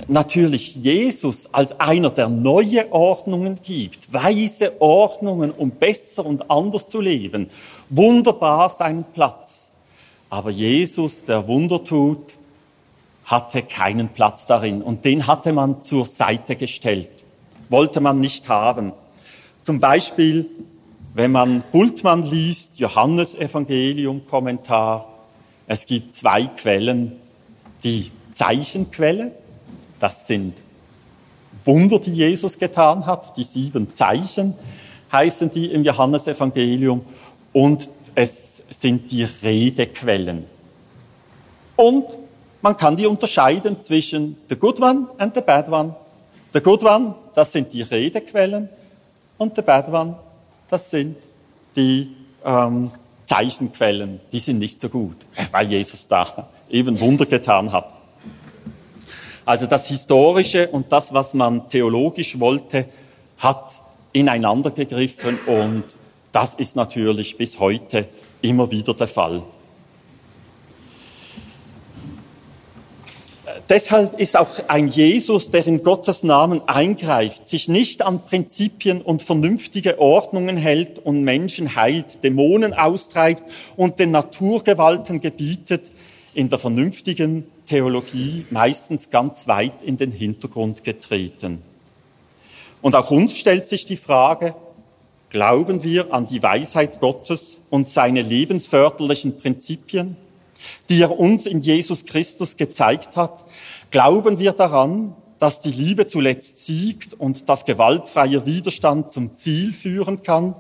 natürlich 0.09 0.77
Jesus 0.77 1.53
als 1.53 1.79
einer, 1.79 2.11
der 2.11 2.29
neue 2.29 2.91
Ordnungen 2.93 3.61
gibt, 3.63 4.13
weise 4.13 4.81
Ordnungen, 4.81 5.51
um 5.51 5.71
besser 5.71 6.25
und 6.25 6.51
anders 6.51 6.89
zu 6.89 7.01
leben, 7.01 7.51
wunderbar 7.91 8.71
seinen 8.71 9.05
Platz. 9.05 9.72
Aber 10.33 10.49
Jesus, 10.49 11.27
der 11.27 11.47
Wunder 11.47 11.85
tut, 11.85 12.39
hatte 13.27 13.63
keinen 13.63 14.09
Platz 14.09 14.47
darin 14.47 14.81
und 14.81 15.05
den 15.05 15.27
hatte 15.27 15.53
man 15.53 15.83
zur 15.83 16.07
Seite 16.07 16.57
gestellt, 16.57 17.11
wollte 17.69 18.01
man 18.01 18.19
nicht 18.19 18.49
haben. 18.49 18.93
Zum 19.63 19.79
Beispiel 19.79 20.49
wenn 21.15 21.33
man 21.33 21.63
Bultmann 21.73 22.23
liest, 22.23 22.79
Johannes 22.79 23.35
Evangelium 23.35 24.27
Kommentar, 24.27 25.07
es 25.67 25.85
gibt 25.85 26.15
zwei 26.15 26.47
Quellen. 26.47 27.13
Die 27.85 28.11
Zeichenquelle, 28.33 29.33
das 29.99 30.27
sind 30.27 30.55
Wunder, 31.65 31.99
die 31.99 32.13
Jesus 32.13 32.59
getan 32.59 33.05
hat, 33.05 33.37
die 33.37 33.45
sieben 33.45 33.93
Zeichen 33.93 34.55
heißen 35.13 35.51
die 35.51 35.67
im 35.67 35.85
Johannesevangelium 35.85 37.03
und 37.53 37.91
es 38.15 38.52
sind 38.73 39.11
die 39.11 39.25
Redequellen. 39.25 40.47
Und 41.77 42.07
man 42.61 42.77
kann 42.77 42.97
die 42.97 43.07
unterscheiden 43.07 43.81
zwischen 43.81 44.37
the 44.49 44.57
good 44.57 44.81
one 44.81 45.09
and 45.19 45.35
the 45.35 45.41
bad 45.41 45.69
one. 45.69 45.95
The 46.53 46.61
good 46.61 46.85
one, 46.85 47.15
das 47.35 47.53
sind 47.53 47.73
die 47.73 47.83
Redequellen 47.83 48.69
und 49.39 49.57
the 49.57 49.63
bad 49.63 49.89
one, 49.89 50.17
das 50.69 50.91
sind 50.91 51.17
die 51.75 52.15
ähm, 52.45 52.91
Zeichenquellen, 53.25 54.21
die 54.31 54.39
sind 54.39 54.59
nicht 54.59 54.81
so 54.81 54.89
gut, 54.89 55.17
weil 55.51 55.69
Jesus 55.71 56.07
da 56.07 56.49
eben 56.69 57.01
Wunder 57.01 57.25
getan 57.25 57.73
hat. 57.73 57.93
Also 59.45 59.67
das 59.67 59.87
Historische 59.87 60.69
und 60.69 60.93
das, 60.93 61.13
was 61.15 61.35
man 61.35 61.69
theologisch 61.69 62.39
wollte, 62.39 62.87
hat 63.39 63.81
ineinander 64.13 64.71
gegriffen 64.71 65.39
und 65.47 65.85
das 66.33 66.55
ist 66.55 66.77
natürlich 66.77 67.37
bis 67.37 67.59
heute 67.59 68.09
immer 68.43 68.71
wieder 68.71 68.95
der 68.95 69.09
Fall. 69.09 69.43
Deshalb 73.69 74.19
ist 74.21 74.37
auch 74.37 74.69
ein 74.69 74.89
Jesus, 74.89 75.51
der 75.51 75.67
in 75.67 75.83
Gottes 75.83 76.25
Namen 76.25 76.61
eingreift, 76.69 77.47
sich 77.47 77.69
nicht 77.69 78.03
an 78.03 78.25
Prinzipien 78.25 79.01
und 79.01 79.23
vernünftige 79.23 79.99
Ordnungen 79.99 80.57
hält 80.57 80.99
und 80.99 81.23
Menschen 81.23 81.75
heilt, 81.75 82.23
Dämonen 82.25 82.75
austreibt 82.75 83.51
und 83.77 83.99
den 83.99 84.11
Naturgewalten 84.11 85.21
gebietet, 85.21 85.91
in 86.35 86.49
der 86.51 86.59
vernünftigen 86.59 87.45
Theologie 87.67 88.47
meistens 88.51 89.11
ganz 89.11 89.47
weit 89.49 89.83
in 89.83 89.97
den 89.97 90.13
Hintergrund 90.13 90.83
getreten. 90.85 91.63
Und 92.81 92.97
auch 92.97 93.11
uns 93.11 93.37
stellt 93.37 93.69
sich 93.69 93.85
die 93.85 93.97
Frage, 93.97 94.55
glauben 95.33 95.83
wir 95.83 96.15
an 96.15 96.29
die 96.29 96.43
Weisheit 96.43 97.01
Gottes 97.01 97.59
und 97.71 97.89
seine 97.89 98.23
lebensförderlichen 98.23 99.37
Prinzipien? 99.37 100.17
die 100.89 101.03
er 101.03 101.19
uns 101.19 101.47
in 101.47 101.61
Jesus 101.61 102.05
Christus 102.05 102.57
gezeigt 102.57 103.17
hat, 103.17 103.45
glauben 103.91 104.39
wir 104.39 104.53
daran, 104.53 105.15
dass 105.39 105.61
die 105.61 105.71
Liebe 105.71 106.07
zuletzt 106.07 106.59
siegt 106.59 107.15
und 107.15 107.49
dass 107.49 107.65
gewaltfreier 107.65 108.47
Widerstand 108.47 109.11
zum 109.11 109.37
Ziel 109.37 109.73
führen 109.73 110.23
kann. 110.23 110.55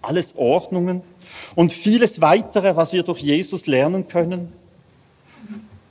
Alles 0.00 0.36
Ordnungen 0.36 1.02
und 1.56 1.72
vieles 1.72 2.20
weitere, 2.20 2.76
was 2.76 2.92
wir 2.92 3.02
durch 3.02 3.20
Jesus 3.20 3.66
lernen 3.66 4.06
können. 4.06 4.52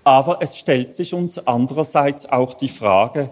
Aber 0.05 0.41
es 0.41 0.57
stellt 0.57 0.95
sich 0.95 1.13
uns 1.13 1.45
andererseits 1.45 2.25
auch 2.27 2.53
die 2.53 2.69
Frage, 2.69 3.29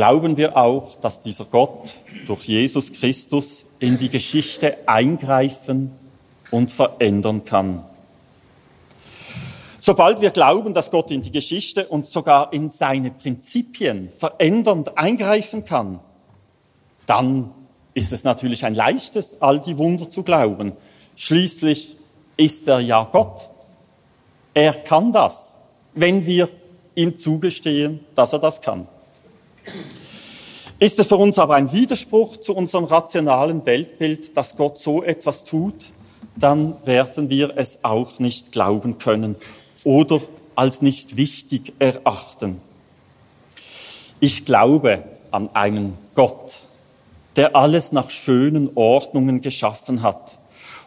glauben 0.00 0.38
wir 0.38 0.56
auch, 0.56 0.96
dass 0.96 1.20
dieser 1.20 1.44
Gott 1.44 1.92
durch 2.26 2.44
Jesus 2.44 2.90
Christus 2.90 3.66
in 3.80 3.98
die 3.98 4.08
Geschichte 4.08 4.78
eingreifen 4.88 5.92
und 6.50 6.72
verändern 6.72 7.44
kann? 7.44 7.84
Sobald 9.78 10.22
wir 10.22 10.30
glauben, 10.30 10.72
dass 10.72 10.90
Gott 10.90 11.10
in 11.10 11.20
die 11.20 11.30
Geschichte 11.30 11.86
und 11.86 12.06
sogar 12.06 12.50
in 12.54 12.70
seine 12.70 13.10
Prinzipien 13.10 14.08
verändernd 14.08 14.96
eingreifen 14.96 15.66
kann, 15.66 16.00
dann 17.04 17.50
ist 17.92 18.10
es 18.10 18.24
natürlich 18.24 18.64
ein 18.64 18.74
leichtes, 18.74 19.42
all 19.42 19.60
die 19.60 19.76
Wunder 19.76 20.08
zu 20.08 20.22
glauben. 20.22 20.72
Schließlich 21.14 21.98
ist 22.38 22.66
er 22.68 22.80
ja 22.80 23.06
Gott. 23.12 23.50
Er 24.54 24.72
kann 24.72 25.12
das, 25.12 25.56
wenn 25.92 26.24
wir 26.24 26.48
ihm 26.94 27.18
zugestehen, 27.18 28.00
dass 28.14 28.32
er 28.32 28.38
das 28.38 28.62
kann. 28.62 28.88
Ist 30.78 30.98
es 30.98 31.08
für 31.08 31.16
uns 31.16 31.38
aber 31.38 31.56
ein 31.56 31.72
Widerspruch 31.72 32.38
zu 32.38 32.54
unserem 32.54 32.84
rationalen 32.84 33.66
Weltbild, 33.66 34.36
dass 34.36 34.56
Gott 34.56 34.78
so 34.78 35.02
etwas 35.02 35.44
tut, 35.44 35.74
dann 36.36 36.74
werden 36.86 37.28
wir 37.28 37.56
es 37.56 37.84
auch 37.84 38.18
nicht 38.18 38.52
glauben 38.52 38.98
können 38.98 39.36
oder 39.84 40.20
als 40.54 40.80
nicht 40.80 41.16
wichtig 41.16 41.74
erachten. 41.78 42.60
Ich 44.20 44.44
glaube 44.44 45.04
an 45.30 45.50
einen 45.54 45.98
Gott, 46.14 46.52
der 47.36 47.56
alles 47.56 47.92
nach 47.92 48.10
schönen 48.10 48.70
Ordnungen 48.74 49.40
geschaffen 49.40 50.02
hat 50.02 50.38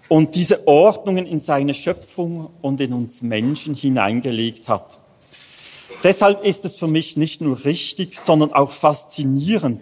und 0.09 0.35
diese 0.35 0.67
Ordnungen 0.67 1.25
in 1.25 1.41
seine 1.41 1.73
Schöpfung 1.73 2.49
und 2.61 2.81
in 2.81 2.93
uns 2.93 3.21
Menschen 3.21 3.75
hineingelegt 3.75 4.69
hat. 4.69 4.99
Deshalb 6.03 6.43
ist 6.43 6.65
es 6.65 6.75
für 6.75 6.87
mich 6.87 7.15
nicht 7.15 7.41
nur 7.41 7.63
richtig, 7.63 8.19
sondern 8.19 8.51
auch 8.51 8.71
faszinierend, 8.71 9.81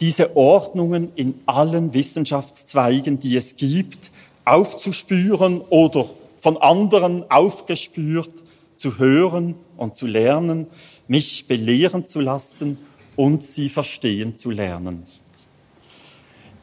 diese 0.00 0.36
Ordnungen 0.36 1.10
in 1.16 1.40
allen 1.46 1.94
Wissenschaftszweigen, 1.94 3.18
die 3.18 3.36
es 3.36 3.56
gibt, 3.56 4.10
aufzuspüren 4.44 5.62
oder 5.62 6.10
von 6.38 6.58
anderen 6.58 7.30
aufgespürt, 7.30 8.30
zu 8.76 8.98
hören 8.98 9.54
und 9.78 9.96
zu 9.96 10.06
lernen, 10.06 10.66
mich 11.08 11.46
belehren 11.48 12.06
zu 12.06 12.20
lassen 12.20 12.78
und 13.16 13.42
sie 13.42 13.70
verstehen 13.70 14.36
zu 14.36 14.50
lernen. 14.50 15.04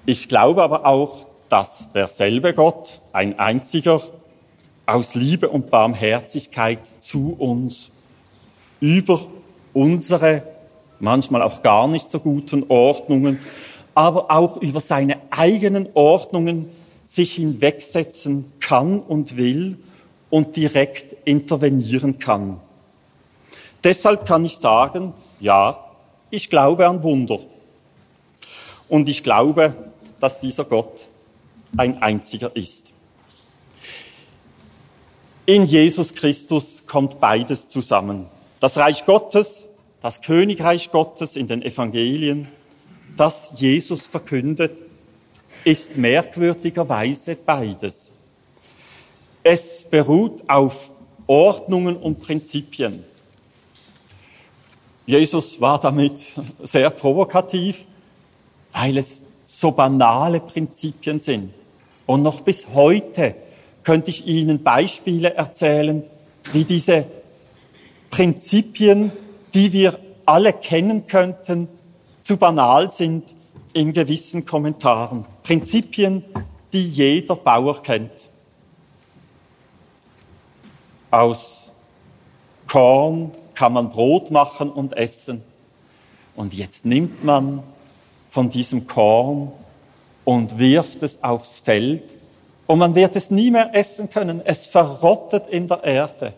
Ich 0.05 0.29
glaube 0.29 0.61
aber 0.61 0.85
auch, 0.85 1.25
dass 1.49 1.91
derselbe 1.91 2.53
Gott, 2.53 3.01
ein 3.13 3.39
einziger, 3.39 4.01
aus 4.85 5.15
Liebe 5.15 5.49
und 5.49 5.71
Barmherzigkeit 5.71 6.81
zu 6.99 7.35
uns 7.39 7.92
über 8.83 9.21
unsere 9.71 10.43
manchmal 10.99 11.41
auch 11.41 11.63
gar 11.63 11.87
nicht 11.87 12.11
so 12.11 12.19
guten 12.19 12.65
Ordnungen, 12.67 13.39
aber 13.95 14.29
auch 14.29 14.57
über 14.57 14.81
seine 14.81 15.21
eigenen 15.29 15.87
Ordnungen 15.93 16.69
sich 17.05 17.35
hinwegsetzen 17.35 18.51
kann 18.59 18.99
und 18.99 19.37
will 19.37 19.77
und 20.29 20.57
direkt 20.57 21.15
intervenieren 21.23 22.19
kann. 22.19 22.59
Deshalb 23.85 24.25
kann 24.25 24.43
ich 24.43 24.57
sagen, 24.57 25.13
ja, 25.39 25.79
ich 26.29 26.49
glaube 26.49 26.85
an 26.85 27.03
Wunder. 27.03 27.39
Und 28.89 29.07
ich 29.07 29.23
glaube, 29.23 29.75
dass 30.19 30.41
dieser 30.41 30.65
Gott 30.65 31.07
ein 31.77 32.01
einziger 32.01 32.53
ist. 32.53 32.87
In 35.45 35.65
Jesus 35.65 36.13
Christus 36.13 36.85
kommt 36.85 37.21
beides 37.21 37.69
zusammen. 37.69 38.32
Das 38.63 38.77
Reich 38.77 39.05
Gottes, 39.05 39.65
das 39.99 40.21
Königreich 40.21 40.89
Gottes 40.89 41.35
in 41.35 41.47
den 41.47 41.63
Evangelien, 41.63 42.47
das 43.17 43.51
Jesus 43.57 44.07
verkündet, 44.07 44.71
ist 45.65 45.97
merkwürdigerweise 45.97 47.35
beides. 47.35 48.13
Es 49.43 49.83
beruht 49.83 50.49
auf 50.49 50.91
Ordnungen 51.27 51.97
und 51.97 52.21
Prinzipien. 52.21 53.03
Jesus 55.05 55.59
war 55.59 55.77
damit 55.81 56.21
sehr 56.63 56.89
provokativ, 56.89 57.83
weil 58.71 58.97
es 58.97 59.23
so 59.45 59.71
banale 59.71 60.39
Prinzipien 60.39 61.19
sind. 61.19 61.53
Und 62.05 62.23
noch 62.23 62.39
bis 62.39 62.67
heute 62.73 63.35
könnte 63.83 64.09
ich 64.09 64.25
Ihnen 64.25 64.63
Beispiele 64.63 65.33
erzählen, 65.33 66.03
wie 66.53 66.63
diese 66.63 67.07
Prinzipien, 68.13 69.11
die 69.55 69.73
wir 69.73 69.97
alle 70.27 70.53
kennen 70.53 71.07
könnten, 71.07 71.67
zu 72.21 72.37
banal 72.37 72.91
sind 72.91 73.23
in 73.73 73.91
gewissen 73.91 74.45
Kommentaren. 74.45 75.25
Prinzipien, 75.41 76.23
die 76.71 76.87
jeder 76.87 77.35
Bauer 77.35 77.81
kennt. 77.81 78.11
Aus 81.09 81.71
Korn 82.67 83.31
kann 83.55 83.73
man 83.73 83.89
Brot 83.89 84.29
machen 84.29 84.69
und 84.69 84.95
essen. 84.95 85.41
Und 86.35 86.53
jetzt 86.53 86.85
nimmt 86.85 87.23
man 87.23 87.63
von 88.29 88.51
diesem 88.51 88.85
Korn 88.85 89.51
und 90.23 90.59
wirft 90.59 91.01
es 91.01 91.23
aufs 91.23 91.57
Feld 91.57 92.03
und 92.67 92.77
man 92.77 92.93
wird 92.93 93.15
es 93.15 93.31
nie 93.31 93.49
mehr 93.49 93.73
essen 93.73 94.11
können. 94.11 94.39
Es 94.45 94.67
verrottet 94.67 95.47
in 95.47 95.67
der 95.67 95.83
Erde. 95.83 96.35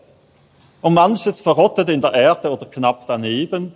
Und 0.85 0.93
manches 0.93 1.41
verrottet 1.41 1.89
in 1.89 1.99
der 1.99 2.13
Erde 2.13 2.51
oder 2.51 2.67
knapp 2.67 3.07
daneben. 3.07 3.73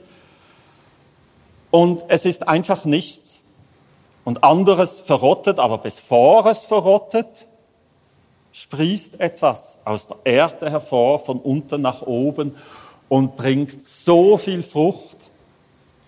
Und 1.71 2.03
es 2.07 2.23
ist 2.23 2.47
einfach 2.47 2.85
nichts 2.85 3.41
und 4.25 4.43
anderes 4.43 5.01
verrottet, 5.01 5.57
aber 5.57 5.79
bevor 5.79 6.45
es 6.45 6.65
verrottet, 6.65 7.47
sprießt 8.51 9.19
etwas 9.19 9.79
aus 9.85 10.05
der 10.05 10.17
Erde 10.23 10.69
hervor, 10.69 11.17
von 11.17 11.39
unten 11.39 11.81
nach 11.81 12.03
oben 12.03 12.55
und 13.07 13.35
bringt 13.35 13.81
so 13.81 14.37
viel 14.37 14.61
Frucht, 14.61 15.17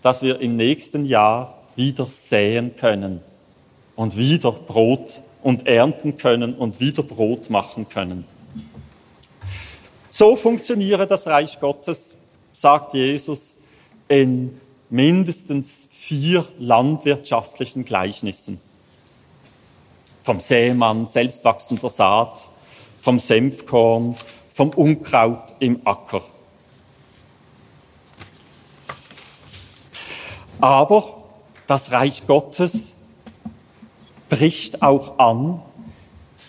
dass 0.04 0.22
wir 0.22 0.40
im 0.40 0.56
nächsten 0.56 1.06
Jahr 1.06 1.58
wieder 1.76 2.06
säen 2.06 2.76
können 2.76 3.24
und 3.96 4.18
wieder 4.18 4.52
Brot 4.52 5.22
und 5.42 5.66
ernten 5.66 6.18
können 6.18 6.54
und 6.54 6.80
wieder 6.80 7.02
Brot 7.02 7.50
machen 7.50 7.90
können. 7.90 8.28
So 10.14 10.36
funktioniere 10.36 11.08
das 11.08 11.26
Reich 11.26 11.62
Gottes, 11.62 12.18
sagt 12.54 12.94
Jesus 12.94 13.58
in 14.10 14.60
mindestens 14.90 15.88
vier 15.90 16.46
landwirtschaftlichen 16.60 17.86
Gleichnissen. 17.86 18.60
Vom 20.24 20.42
Sämann, 20.42 21.08
selbstwachsender 21.08 21.88
Saat, 21.88 22.34
vom 23.00 23.20
Senfkorn, 23.20 24.18
vom 24.54 24.72
Unkraut 24.72 25.56
im 25.60 25.80
Acker. 25.88 26.22
Aber 30.60 31.24
das 31.68 31.92
Reich 31.94 32.28
Gottes 32.28 32.96
bricht 34.30 34.84
auch 34.84 35.18
an, 35.20 35.62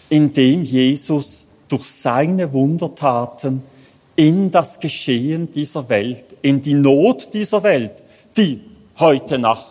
indem 0.08 0.64
Jesus 0.64 1.41
durch 1.72 1.86
seine 1.86 2.52
Wundertaten 2.52 3.62
in 4.14 4.50
das 4.50 4.78
Geschehen 4.78 5.50
dieser 5.50 5.88
Welt, 5.88 6.36
in 6.42 6.60
die 6.60 6.74
Not 6.74 7.32
dieser 7.32 7.62
Welt, 7.62 7.94
die 8.36 8.60
heute 8.98 9.38
nach, 9.38 9.64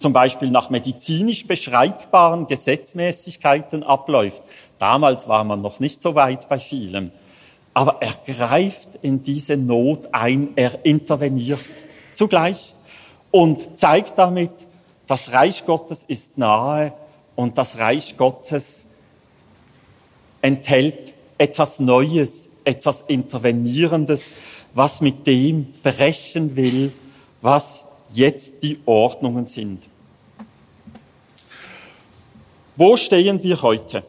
zum 0.00 0.12
Beispiel 0.12 0.50
nach 0.50 0.68
medizinisch 0.68 1.46
beschreibbaren 1.46 2.48
Gesetzmäßigkeiten 2.48 3.84
abläuft. 3.84 4.42
Damals 4.80 5.28
war 5.28 5.44
man 5.44 5.62
noch 5.62 5.78
nicht 5.78 6.02
so 6.02 6.16
weit 6.16 6.48
bei 6.48 6.58
vielem. 6.58 7.12
Aber 7.72 7.98
er 8.00 8.14
greift 8.26 8.88
in 9.02 9.22
diese 9.22 9.56
Not 9.56 10.08
ein, 10.10 10.48
er 10.56 10.84
interveniert 10.84 11.60
zugleich 12.16 12.74
und 13.30 13.78
zeigt 13.78 14.18
damit, 14.18 14.50
das 15.06 15.30
Reich 15.30 15.64
Gottes 15.64 16.02
ist 16.08 16.38
nahe 16.38 16.92
und 17.36 17.56
das 17.56 17.78
Reich 17.78 18.16
Gottes 18.16 18.86
enthält 20.46 21.12
etwas 21.38 21.80
Neues, 21.80 22.50
etwas 22.64 23.02
Intervenierendes, 23.08 24.32
was 24.74 25.00
mit 25.00 25.26
dem 25.26 25.72
brechen 25.82 26.54
will, 26.54 26.92
was 27.42 27.84
jetzt 28.12 28.62
die 28.62 28.78
Ordnungen 28.86 29.46
sind. 29.46 29.82
Wo 32.76 32.96
stehen 32.96 33.42
wir 33.42 33.60
heute? 33.62 34.04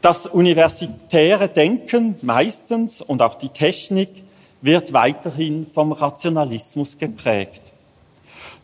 Das 0.00 0.26
universitäre 0.26 1.48
Denken 1.48 2.14
meistens 2.22 3.00
und 3.02 3.20
auch 3.20 3.34
die 3.34 3.48
Technik 3.48 4.22
wird 4.62 4.92
weiterhin 4.92 5.66
vom 5.66 5.90
Rationalismus 5.90 6.98
geprägt. 6.98 7.62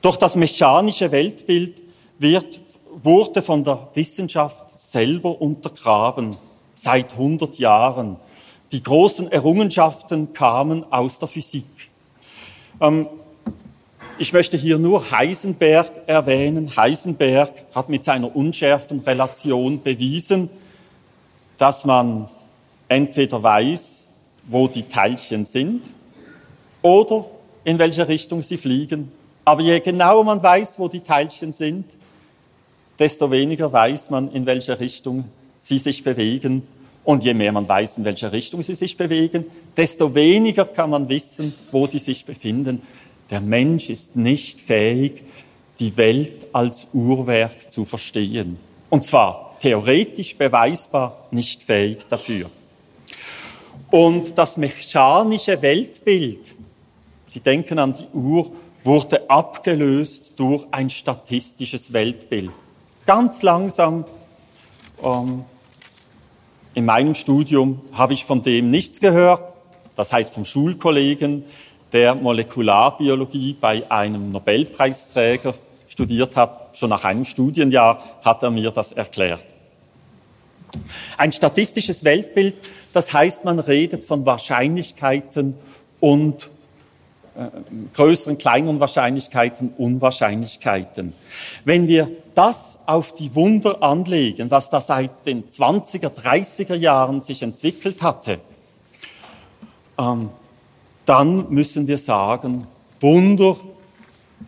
Doch 0.00 0.16
das 0.16 0.36
mechanische 0.36 1.10
Weltbild 1.10 1.82
wird, 2.18 2.60
wurde 3.02 3.42
von 3.42 3.62
der 3.64 3.88
Wissenschaft 3.94 4.78
selber 4.78 5.40
untergraben 5.40 6.36
seit 6.74 7.12
100 7.12 7.58
Jahren. 7.58 8.16
Die 8.72 8.82
großen 8.82 9.30
Errungenschaften 9.30 10.32
kamen 10.32 10.84
aus 10.90 11.18
der 11.18 11.28
Physik. 11.28 11.66
Ähm, 12.80 13.06
ich 14.18 14.32
möchte 14.32 14.56
hier 14.56 14.78
nur 14.78 15.10
Heisenberg 15.10 15.90
erwähnen. 16.06 16.74
Heisenberg 16.74 17.52
hat 17.74 17.88
mit 17.88 18.02
seiner 18.02 18.34
unschärfen 18.34 19.00
Relation 19.00 19.82
bewiesen, 19.82 20.48
dass 21.58 21.84
man 21.84 22.28
entweder 22.88 23.42
weiß, 23.42 24.06
wo 24.48 24.68
die 24.68 24.84
Teilchen 24.84 25.44
sind 25.44 25.82
oder 26.82 27.26
in 27.64 27.78
welche 27.78 28.08
Richtung 28.08 28.42
sie 28.42 28.56
fliegen. 28.56 29.12
Aber 29.44 29.60
je 29.60 29.80
genauer 29.80 30.24
man 30.24 30.42
weiß, 30.42 30.78
wo 30.78 30.88
die 30.88 31.00
Teilchen 31.00 31.52
sind, 31.52 31.84
desto 32.98 33.30
weniger 33.30 33.72
weiß 33.72 34.10
man, 34.10 34.32
in 34.32 34.46
welche 34.46 34.78
Richtung 34.80 35.24
sie 35.58 35.78
sich 35.78 36.02
bewegen. 36.04 36.66
Und 37.04 37.24
je 37.24 37.34
mehr 37.34 37.52
man 37.52 37.68
weiß, 37.68 37.98
in 37.98 38.04
welche 38.04 38.32
Richtung 38.32 38.62
sie 38.62 38.74
sich 38.74 38.96
bewegen, 38.96 39.44
desto 39.76 40.14
weniger 40.14 40.64
kann 40.64 40.90
man 40.90 41.08
wissen, 41.08 41.54
wo 41.70 41.86
sie 41.86 42.00
sich 42.00 42.24
befinden. 42.24 42.82
Der 43.30 43.40
Mensch 43.40 43.90
ist 43.90 44.16
nicht 44.16 44.60
fähig, 44.60 45.22
die 45.78 45.96
Welt 45.96 46.48
als 46.52 46.88
Uhrwerk 46.92 47.70
zu 47.70 47.84
verstehen. 47.84 48.56
Und 48.90 49.04
zwar 49.04 49.56
theoretisch 49.60 50.36
beweisbar 50.36 51.26
nicht 51.30 51.62
fähig 51.62 52.06
dafür. 52.08 52.50
Und 53.90 54.36
das 54.36 54.56
mechanische 54.56 55.62
Weltbild, 55.62 56.56
Sie 57.28 57.40
denken 57.40 57.78
an 57.78 57.92
die 57.92 58.06
Uhr, 58.16 58.50
wurde 58.82 59.28
abgelöst 59.28 60.32
durch 60.36 60.64
ein 60.70 60.88
statistisches 60.88 61.92
Weltbild. 61.92 62.52
Ganz 63.06 63.42
langsam. 63.42 64.04
Ähm, 65.02 65.44
in 66.74 66.84
meinem 66.84 67.14
Studium 67.14 67.80
habe 67.92 68.12
ich 68.12 68.24
von 68.24 68.42
dem 68.42 68.70
nichts 68.70 69.00
gehört. 69.00 69.42
Das 69.94 70.12
heißt 70.12 70.34
vom 70.34 70.44
Schulkollegen, 70.44 71.44
der 71.92 72.16
Molekularbiologie 72.16 73.56
bei 73.58 73.88
einem 73.90 74.32
Nobelpreisträger 74.32 75.54
studiert 75.86 76.36
hat. 76.36 76.76
Schon 76.76 76.90
nach 76.90 77.04
einem 77.04 77.24
Studienjahr 77.24 78.02
hat 78.24 78.42
er 78.42 78.50
mir 78.50 78.72
das 78.72 78.92
erklärt. 78.92 79.46
Ein 81.16 81.32
statistisches 81.32 82.02
Weltbild, 82.02 82.56
das 82.92 83.12
heißt, 83.12 83.44
man 83.44 83.60
redet 83.60 84.02
von 84.02 84.26
Wahrscheinlichkeiten 84.26 85.54
und 86.00 86.50
größeren, 87.94 88.38
kleineren 88.38 88.80
Wahrscheinlichkeiten, 88.80 89.72
Unwahrscheinlichkeiten. 89.76 91.12
Wenn 91.64 91.88
wir 91.88 92.10
das 92.34 92.78
auf 92.86 93.14
die 93.14 93.34
Wunder 93.34 93.82
anlegen, 93.82 94.50
was 94.50 94.70
da 94.70 94.80
seit 94.80 95.26
den 95.26 95.48
20er, 95.48 96.08
30er 96.08 96.74
Jahren 96.74 97.22
sich 97.22 97.42
entwickelt 97.42 98.02
hatte, 98.02 98.40
ähm, 99.98 100.30
dann 101.04 101.50
müssen 101.50 101.86
wir 101.86 101.98
sagen, 101.98 102.66
Wunder, 103.00 103.56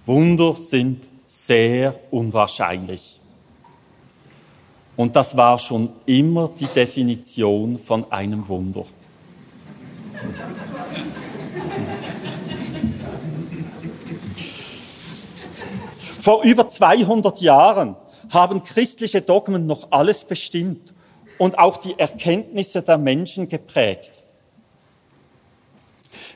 Wunder 0.07 0.55
sind 0.55 1.09
sehr 1.25 1.95
unwahrscheinlich. 2.11 3.21
Und 4.97 5.15
das 5.15 5.37
war 5.37 5.59
schon 5.59 5.91
immer 6.07 6.51
die 6.59 6.67
Definition 6.67 7.79
von 7.79 8.11
einem 8.11 8.49
Wunder. 8.49 8.85
Vor 16.29 16.43
über 16.43 16.69
200 16.69 17.41
Jahren 17.41 17.97
haben 18.29 18.63
christliche 18.63 19.23
Dogmen 19.23 19.67
noch 19.67 19.93
alles 19.93 20.25
bestimmt 20.25 20.93
und 21.39 21.59
auch 21.59 21.79
die 21.79 21.99
Erkenntnisse 21.99 22.83
der 22.83 22.99
Menschen 22.99 23.49
geprägt. 23.49 24.11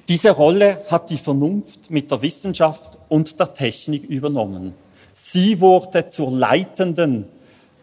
Diese 0.09 0.31
Rolle 0.31 0.83
hat 0.91 1.11
die 1.11 1.19
Vernunft 1.19 1.91
mit 1.91 2.11
der 2.11 2.23
Wissenschaft 2.23 2.97
und 3.11 3.39
der 3.39 3.53
Technik 3.53 4.05
übernommen. 4.05 4.73
Sie 5.13 5.61
wurde 5.61 6.09
zur 6.09 6.31
leitenden, 6.31 7.27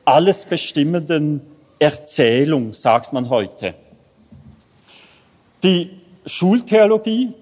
alles 0.03 0.45
bestimmenden 0.45 1.41
Erzählung, 1.77 2.73
sagt 2.73 3.13
man 3.13 3.29
heute. 3.29 3.75
Die 5.61 5.91
Schultheologie 6.25 7.35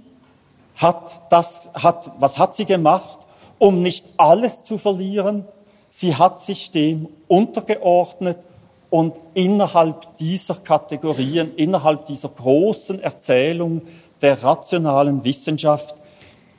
hat 0.76 1.32
das, 1.32 1.70
hat, 1.74 2.12
was 2.20 2.38
hat 2.38 2.54
sie 2.54 2.66
gemacht? 2.66 3.27
Um 3.60 3.82
nicht 3.82 4.06
alles 4.18 4.64
zu 4.64 4.78
verlieren. 4.78 5.46
Sie 5.90 6.16
hat 6.16 6.40
sich 6.40 6.72
dem 6.72 7.10
untergeordnet 7.28 8.38
und 8.90 9.16
innerhalb 9.34 10.18
dieser 10.18 10.56
Kategorien, 10.56 11.56
innerhalb 11.56 12.06
dieser 12.06 12.30
großen 12.30 13.02
Erzählung 13.02 13.82
der 14.22 14.42
rationalen 14.44 15.24
Wissenschaft 15.24 15.96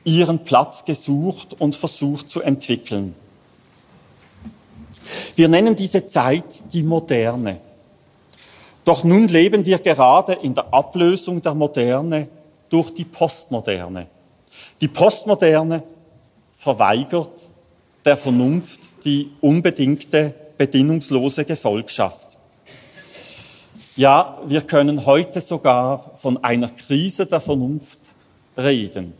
ihren 0.03 0.39
Platz 0.39 0.85
gesucht 0.85 1.55
und 1.59 1.75
versucht 1.75 2.29
zu 2.29 2.41
entwickeln. 2.41 3.15
Wir 5.35 5.47
nennen 5.47 5.75
diese 5.75 6.07
Zeit 6.07 6.45
die 6.71 6.83
Moderne. 6.83 7.59
Doch 8.85 9.03
nun 9.03 9.27
leben 9.27 9.65
wir 9.65 9.79
gerade 9.79 10.33
in 10.33 10.53
der 10.53 10.73
Ablösung 10.73 11.41
der 11.41 11.53
Moderne 11.53 12.27
durch 12.69 12.93
die 12.93 13.05
Postmoderne. 13.05 14.07
Die 14.81 14.87
Postmoderne 14.87 15.83
verweigert 16.59 17.51
der 18.03 18.17
Vernunft 18.17 19.05
die 19.05 19.31
unbedingte, 19.39 20.35
bedingungslose 20.57 21.45
Gefolgschaft. 21.45 22.37
Ja, 23.95 24.39
wir 24.45 24.61
können 24.61 25.05
heute 25.05 25.39
sogar 25.39 26.11
von 26.15 26.43
einer 26.43 26.69
Krise 26.69 27.25
der 27.25 27.39
Vernunft 27.39 27.99
reden. 28.57 29.13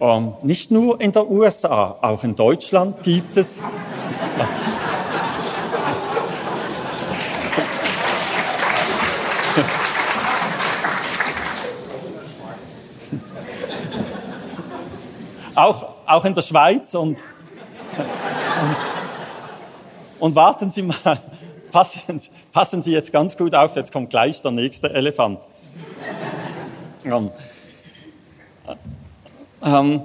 Ähm, 0.00 0.34
nicht 0.42 0.72
nur 0.72 1.00
in 1.00 1.12
der 1.12 1.30
USA, 1.30 1.96
auch 2.02 2.24
in 2.24 2.34
Deutschland 2.34 3.00
gibt 3.04 3.36
es. 3.36 3.60
Auch, 15.54 15.86
auch 16.06 16.24
in 16.24 16.34
der 16.34 16.42
Schweiz 16.42 16.94
und, 16.94 17.18
und, 17.18 18.76
und 20.20 20.34
warten 20.34 20.70
Sie 20.70 20.82
mal, 20.82 21.18
passen, 21.70 22.20
passen 22.52 22.82
Sie 22.82 22.92
jetzt 22.92 23.12
ganz 23.12 23.36
gut 23.36 23.54
auf, 23.54 23.76
jetzt 23.76 23.92
kommt 23.92 24.10
gleich 24.10 24.40
der 24.40 24.50
nächste 24.50 24.92
Elefant. 24.92 25.40
Ähm, 27.04 27.30
ähm, 29.62 30.02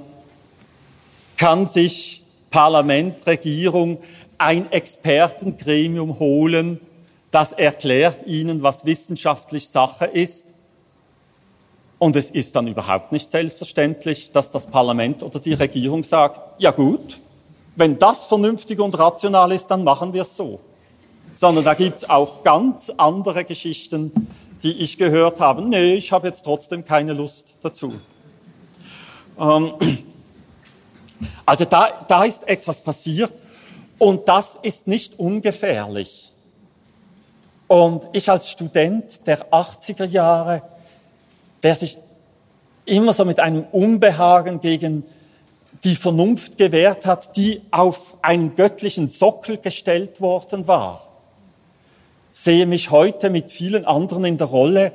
kann 1.36 1.66
sich 1.66 2.24
Parlament, 2.50 3.26
Regierung 3.26 3.98
ein 4.38 4.70
Expertengremium 4.72 6.18
holen, 6.18 6.80
das 7.30 7.52
erklärt 7.52 8.26
ihnen, 8.26 8.62
was 8.62 8.86
wissenschaftlich 8.86 9.68
Sache 9.68 10.06
ist 10.06 10.46
und 11.98 12.16
es 12.16 12.30
ist 12.30 12.54
dann 12.56 12.66
überhaupt 12.68 13.12
nicht 13.12 13.30
selbstverständlich, 13.30 14.30
dass 14.30 14.50
das 14.50 14.66
Parlament 14.66 15.22
oder 15.22 15.40
die 15.40 15.54
Regierung 15.54 16.02
sagt, 16.02 16.40
ja 16.60 16.70
gut, 16.70 17.20
wenn 17.76 17.98
das 17.98 18.26
vernünftig 18.26 18.80
und 18.80 18.98
rational 18.98 19.52
ist, 19.52 19.66
dann 19.68 19.84
machen 19.84 20.12
wir 20.12 20.22
es 20.22 20.36
so. 20.36 20.60
sondern 21.38 21.64
da 21.64 21.74
gibt's 21.74 22.08
auch 22.08 22.42
ganz 22.42 22.90
andere 22.96 23.44
Geschichten, 23.44 24.12
die 24.64 24.72
ich 24.72 24.98
gehört 24.98 25.38
habe. 25.38 25.62
Nee, 25.62 25.94
ich 25.94 26.10
habe 26.10 26.26
jetzt 26.26 26.42
trotzdem 26.42 26.84
keine 26.84 27.12
Lust 27.12 27.58
dazu. 27.62 27.94
Ähm, 29.38 29.72
also 31.46 31.64
da, 31.64 32.04
da 32.08 32.24
ist 32.24 32.46
etwas 32.48 32.80
passiert 32.80 33.32
und 33.98 34.28
das 34.28 34.58
ist 34.62 34.88
nicht 34.88 35.20
ungefährlich. 35.20 36.32
Und 37.68 38.08
ich 38.12 38.28
als 38.28 38.50
Student 38.50 39.24
der 39.26 39.52
80er 39.52 40.06
Jahre, 40.06 40.62
der 41.62 41.74
sich 41.74 41.98
immer 42.84 43.12
so 43.12 43.24
mit 43.24 43.40
einem 43.40 43.64
Unbehagen 43.72 44.60
gegen 44.60 45.04
die 45.84 45.94
Vernunft 45.94 46.58
gewährt 46.58 47.06
hat, 47.06 47.36
die 47.36 47.62
auf 47.70 48.16
einen 48.22 48.54
göttlichen 48.54 49.08
Sockel 49.08 49.58
gestellt 49.58 50.20
worden 50.20 50.66
war, 50.66 51.06
sehe 52.32 52.66
mich 52.66 52.90
heute 52.90 53.30
mit 53.30 53.50
vielen 53.50 53.84
anderen 53.84 54.24
in 54.24 54.38
der 54.38 54.48
Rolle, 54.48 54.92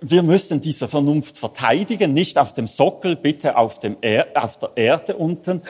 wir 0.00 0.22
müssen 0.22 0.60
diese 0.60 0.88
Vernunft 0.88 1.36
verteidigen, 1.36 2.14
nicht 2.14 2.38
auf 2.38 2.54
dem 2.54 2.66
Sockel, 2.66 3.16
bitte 3.16 3.56
auf, 3.56 3.78
dem 3.78 3.96
er 4.00 4.28
auf 4.34 4.58
der 4.58 4.70
Erde 4.76 5.16
unten, 5.16 5.62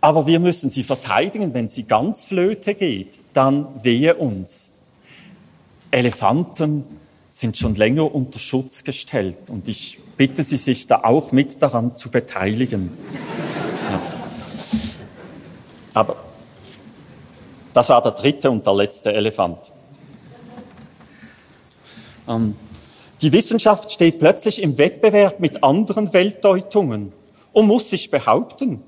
aber 0.00 0.26
wir 0.26 0.40
müssen 0.40 0.70
sie 0.70 0.82
verteidigen. 0.82 1.52
Wenn 1.52 1.68
sie 1.68 1.82
ganz 1.82 2.24
flöte 2.24 2.74
geht, 2.74 3.18
dann 3.34 3.66
wehe 3.82 4.14
uns. 4.14 4.72
Elefanten 5.90 6.84
sind 7.40 7.56
schon 7.56 7.74
länger 7.74 8.14
unter 8.14 8.38
Schutz 8.38 8.84
gestellt 8.84 9.48
und 9.48 9.66
ich 9.66 9.98
bitte 10.18 10.42
Sie, 10.42 10.58
sich 10.58 10.86
da 10.86 11.00
auch 11.04 11.32
mit 11.32 11.62
daran 11.62 11.96
zu 11.96 12.10
beteiligen. 12.10 12.98
Ja. 13.90 14.02
Aber 15.94 16.16
das 17.72 17.88
war 17.88 18.02
der 18.02 18.12
dritte 18.12 18.50
und 18.50 18.66
der 18.66 18.74
letzte 18.74 19.14
Elefant. 19.14 19.72
Ähm, 22.28 22.56
die 23.22 23.32
Wissenschaft 23.32 23.90
steht 23.90 24.18
plötzlich 24.18 24.62
im 24.62 24.76
Wettbewerb 24.76 25.40
mit 25.40 25.64
anderen 25.64 26.12
Weltdeutungen 26.12 27.14
und 27.54 27.66
muss 27.66 27.88
sich 27.88 28.10
behaupten. 28.10 28.82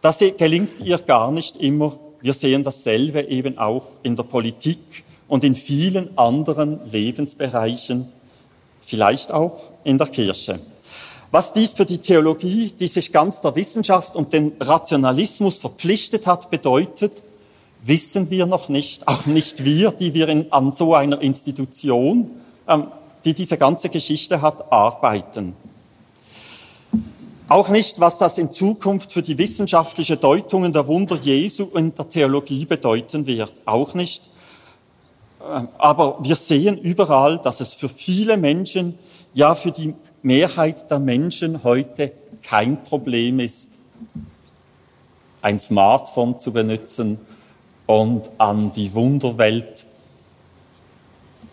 Das 0.00 0.20
gelingt 0.20 0.80
ihr 0.80 0.96
gar 0.98 1.30
nicht 1.30 1.58
immer. 1.58 1.98
Wir 2.22 2.32
sehen 2.32 2.64
dasselbe 2.64 3.22
eben 3.24 3.58
auch 3.58 3.86
in 4.02 4.16
der 4.16 4.22
Politik 4.22 5.04
und 5.28 5.44
in 5.44 5.54
vielen 5.54 6.16
anderen 6.16 6.80
Lebensbereichen, 6.90 8.08
vielleicht 8.82 9.32
auch 9.32 9.60
in 9.84 9.98
der 9.98 10.06
Kirche. 10.06 10.60
Was 11.30 11.52
dies 11.52 11.72
für 11.72 11.84
die 11.84 11.98
Theologie, 11.98 12.72
die 12.78 12.86
sich 12.86 13.12
ganz 13.12 13.40
der 13.40 13.56
Wissenschaft 13.56 14.14
und 14.14 14.32
dem 14.32 14.52
Rationalismus 14.60 15.58
verpflichtet 15.58 16.26
hat, 16.26 16.50
bedeutet, 16.50 17.22
wissen 17.82 18.30
wir 18.30 18.46
noch 18.46 18.68
nicht, 18.68 19.06
auch 19.08 19.26
nicht 19.26 19.64
wir, 19.64 19.90
die 19.90 20.14
wir 20.14 20.28
in, 20.28 20.52
an 20.52 20.72
so 20.72 20.94
einer 20.94 21.20
Institution 21.20 22.30
ähm, 22.68 22.88
die 23.26 23.34
diese 23.34 23.58
ganze 23.58 23.88
Geschichte 23.88 24.40
hat, 24.40 24.72
arbeiten. 24.72 25.54
Auch 27.48 27.68
nicht, 27.68 28.00
was 28.00 28.18
das 28.18 28.38
in 28.38 28.52
Zukunft 28.52 29.12
für 29.12 29.22
die 29.22 29.36
wissenschaftliche 29.36 30.16
Deutungen 30.16 30.72
der 30.72 30.86
Wunder 30.86 31.16
Jesu 31.20 31.64
in 31.74 31.94
der 31.94 32.08
Theologie 32.08 32.64
bedeuten 32.64 33.26
wird. 33.26 33.52
Auch 33.64 33.94
nicht. 33.94 34.22
Ähm, 35.48 35.68
aber 35.78 36.18
wir 36.22 36.36
sehen 36.36 36.78
überall, 36.78 37.38
dass 37.38 37.60
es 37.60 37.74
für 37.74 37.88
viele 37.88 38.36
Menschen, 38.36 38.98
ja 39.34 39.54
für 39.54 39.70
die 39.70 39.94
Mehrheit 40.22 40.90
der 40.90 40.98
Menschen 40.98 41.62
heute 41.62 42.12
kein 42.42 42.82
Problem 42.84 43.40
ist, 43.40 43.72
ein 45.42 45.58
Smartphone 45.58 46.38
zu 46.38 46.52
benutzen 46.52 47.20
und 47.86 48.30
an 48.38 48.72
die 48.72 48.92
Wunderwelt 48.94 49.86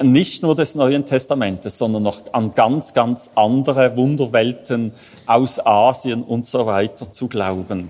nicht 0.01 0.41
nur 0.41 0.55
des 0.55 0.75
Neuen 0.75 1.05
Testamentes, 1.05 1.77
sondern 1.77 2.03
noch 2.03 2.21
an 2.33 2.53
ganz, 2.55 2.93
ganz 2.93 3.29
andere 3.35 3.95
Wunderwelten 3.95 4.93
aus 5.27 5.63
Asien 5.63 6.23
und 6.23 6.47
so 6.47 6.65
weiter 6.65 7.11
zu 7.11 7.27
glauben. 7.27 7.89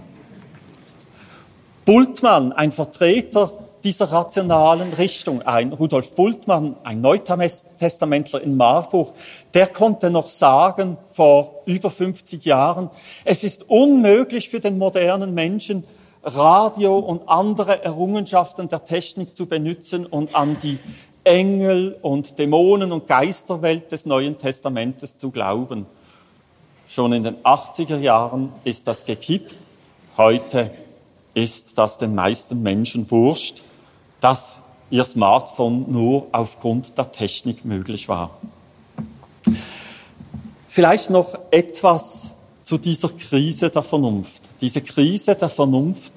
Bultmann, 1.86 2.52
ein 2.52 2.72
Vertreter 2.72 3.52
dieser 3.84 4.12
rationalen 4.12 4.94
Richtung, 4.94 5.42
ein 5.42 5.74
Rudolf 5.74 6.14
Bultmann, 6.14 6.78
ein 6.84 7.02
Neutestamentler 7.02 8.42
in 8.42 8.56
Marburg, 8.56 9.14
der 9.54 9.68
konnte 9.68 10.10
noch 10.10 10.30
sagen 10.30 10.98
vor 11.12 11.64
über 11.66 11.90
50 11.90 12.46
Jahren, 12.46 12.90
es 13.26 13.44
ist 13.44 13.70
unmöglich 13.70 14.50
für 14.50 14.60
den 14.60 14.78
modernen 14.78 15.34
Menschen, 15.34 15.84
Radio 16.24 16.98
und 17.00 17.28
andere 17.28 17.84
Errungenschaften 17.84 18.70
der 18.70 18.86
Technik 18.86 19.36
zu 19.36 19.46
benutzen 19.46 20.06
und 20.06 20.36
an 20.36 20.58
die 20.60 20.80
Engel 21.26 21.98
und 22.02 22.40
Dämonen 22.40 22.94
und 22.94 23.08
Geisterwelt 23.08 23.92
des 23.92 24.06
Neuen 24.06 24.38
Testamentes 24.38 25.18
zu 25.18 25.32
glauben. 25.32 25.86
Schon 26.88 27.12
in 27.12 27.24
den 27.24 27.38
80er 27.44 27.98
Jahren 27.98 28.54
ist 28.64 28.88
das 28.88 29.04
gekippt. 29.04 29.54
Heute 30.16 30.72
ist 31.34 31.78
das 31.78 31.98
den 31.98 32.16
meisten 32.16 32.62
Menschen 32.62 33.10
wurscht, 33.10 33.64
dass 34.24 34.60
ihr 34.90 35.04
Smartphone 35.04 35.92
nur 35.92 36.28
aufgrund 36.32 36.98
der 36.98 37.12
Technik 37.12 37.66
möglich 37.66 38.08
war. 38.08 38.30
Vielleicht 40.70 41.10
noch 41.10 41.38
etwas 41.52 42.34
zu 42.64 42.78
dieser 42.78 43.10
Krise 43.10 43.70
der 43.70 43.84
Vernunft. 43.84 44.42
Diese 44.62 44.80
Krise 44.80 45.36
der 45.36 45.50
Vernunft, 45.50 46.14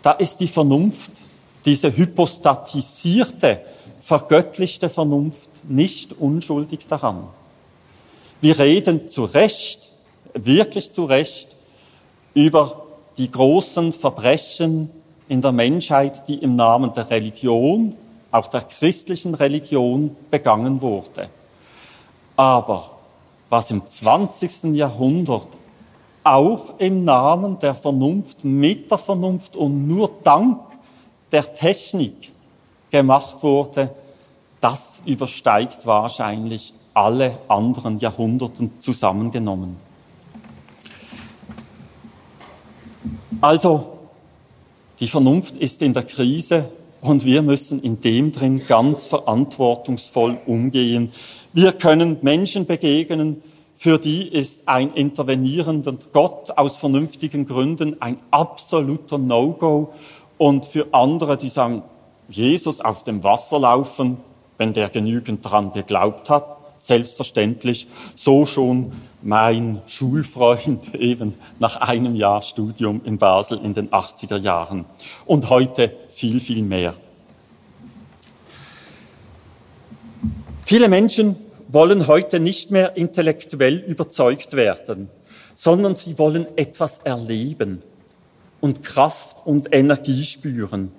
da 0.00 0.12
ist 0.12 0.38
die 0.38 0.48
Vernunft, 0.48 1.10
diese 1.66 1.94
hypostatisierte 1.94 3.60
vergöttlichte 4.00 4.88
Vernunft 4.88 5.50
nicht 5.68 6.14
unschuldig 6.14 6.86
daran. 6.86 7.24
Wir 8.40 8.58
reden 8.58 9.10
zu 9.10 9.24
Recht, 9.24 9.92
wirklich 10.32 10.92
zu 10.92 11.04
Recht, 11.04 11.48
über 12.32 12.86
die 13.18 13.30
großen 13.30 13.92
Verbrechen 13.92 14.90
in 15.28 15.42
der 15.42 15.52
Menschheit, 15.52 16.28
die 16.28 16.36
im 16.36 16.56
Namen 16.56 16.92
der 16.92 17.10
Religion, 17.10 17.96
auch 18.30 18.46
der 18.48 18.62
christlichen 18.62 19.34
Religion, 19.34 20.16
begangen 20.30 20.80
wurde. 20.82 21.28
Aber 22.36 22.90
was 23.48 23.70
im 23.70 23.86
20. 23.86 24.74
Jahrhundert 24.74 25.46
auch 26.24 26.74
im 26.78 27.04
Namen 27.04 27.58
der 27.60 27.74
Vernunft, 27.74 28.44
mit 28.44 28.90
der 28.90 28.98
Vernunft 28.98 29.56
und 29.56 29.86
nur 29.86 30.10
dank 30.24 30.60
der 31.30 31.54
Technik 31.54 32.32
gemacht 32.90 33.42
wurde, 33.42 33.90
das 34.60 35.02
übersteigt 35.06 35.86
wahrscheinlich 35.86 36.74
alle 36.94 37.38
anderen 37.46 37.98
Jahrhunderten 37.98 38.72
zusammengenommen. 38.80 39.76
Also, 43.40 43.95
die 45.00 45.08
Vernunft 45.08 45.56
ist 45.56 45.82
in 45.82 45.92
der 45.92 46.04
Krise 46.04 46.70
und 47.00 47.24
wir 47.24 47.42
müssen 47.42 47.82
in 47.82 48.00
dem 48.00 48.32
drin 48.32 48.62
ganz 48.66 49.06
verantwortungsvoll 49.06 50.38
umgehen. 50.46 51.12
Wir 51.52 51.72
können 51.72 52.18
Menschen 52.22 52.66
begegnen, 52.66 53.42
für 53.76 53.98
die 53.98 54.26
ist 54.26 54.66
ein 54.66 54.94
intervenierender 54.94 55.94
Gott 56.12 56.56
aus 56.56 56.78
vernünftigen 56.78 57.46
Gründen 57.46 58.00
ein 58.00 58.18
absoluter 58.30 59.18
No-Go 59.18 59.92
und 60.38 60.66
für 60.66 60.86
andere, 60.92 61.36
die 61.36 61.50
sagen, 61.50 61.82
Jesus 62.28 62.80
auf 62.80 63.04
dem 63.04 63.22
Wasser 63.22 63.58
laufen, 63.58 64.16
wenn 64.56 64.72
der 64.72 64.88
genügend 64.88 65.44
daran 65.44 65.72
geglaubt 65.72 66.30
hat, 66.30 66.56
selbstverständlich, 66.78 67.86
so 68.14 68.46
schon 68.46 68.92
mein 69.22 69.82
Schulfreund 69.86 70.94
eben 70.94 71.34
nach 71.58 71.76
einem 71.76 72.14
Jahr 72.14 72.42
Studium 72.42 73.00
in 73.04 73.18
Basel 73.18 73.58
in 73.62 73.74
den 73.74 73.90
80er 73.90 74.38
Jahren 74.38 74.84
und 75.24 75.50
heute 75.50 75.92
viel, 76.10 76.40
viel 76.40 76.62
mehr. 76.62 76.94
Viele 80.64 80.88
Menschen 80.88 81.36
wollen 81.68 82.06
heute 82.06 82.40
nicht 82.40 82.70
mehr 82.70 82.96
intellektuell 82.96 83.76
überzeugt 83.78 84.54
werden, 84.54 85.08
sondern 85.54 85.94
sie 85.94 86.18
wollen 86.18 86.46
etwas 86.56 86.98
erleben 86.98 87.82
und 88.60 88.82
Kraft 88.82 89.36
und 89.44 89.72
Energie 89.72 90.24
spüren. 90.24 90.92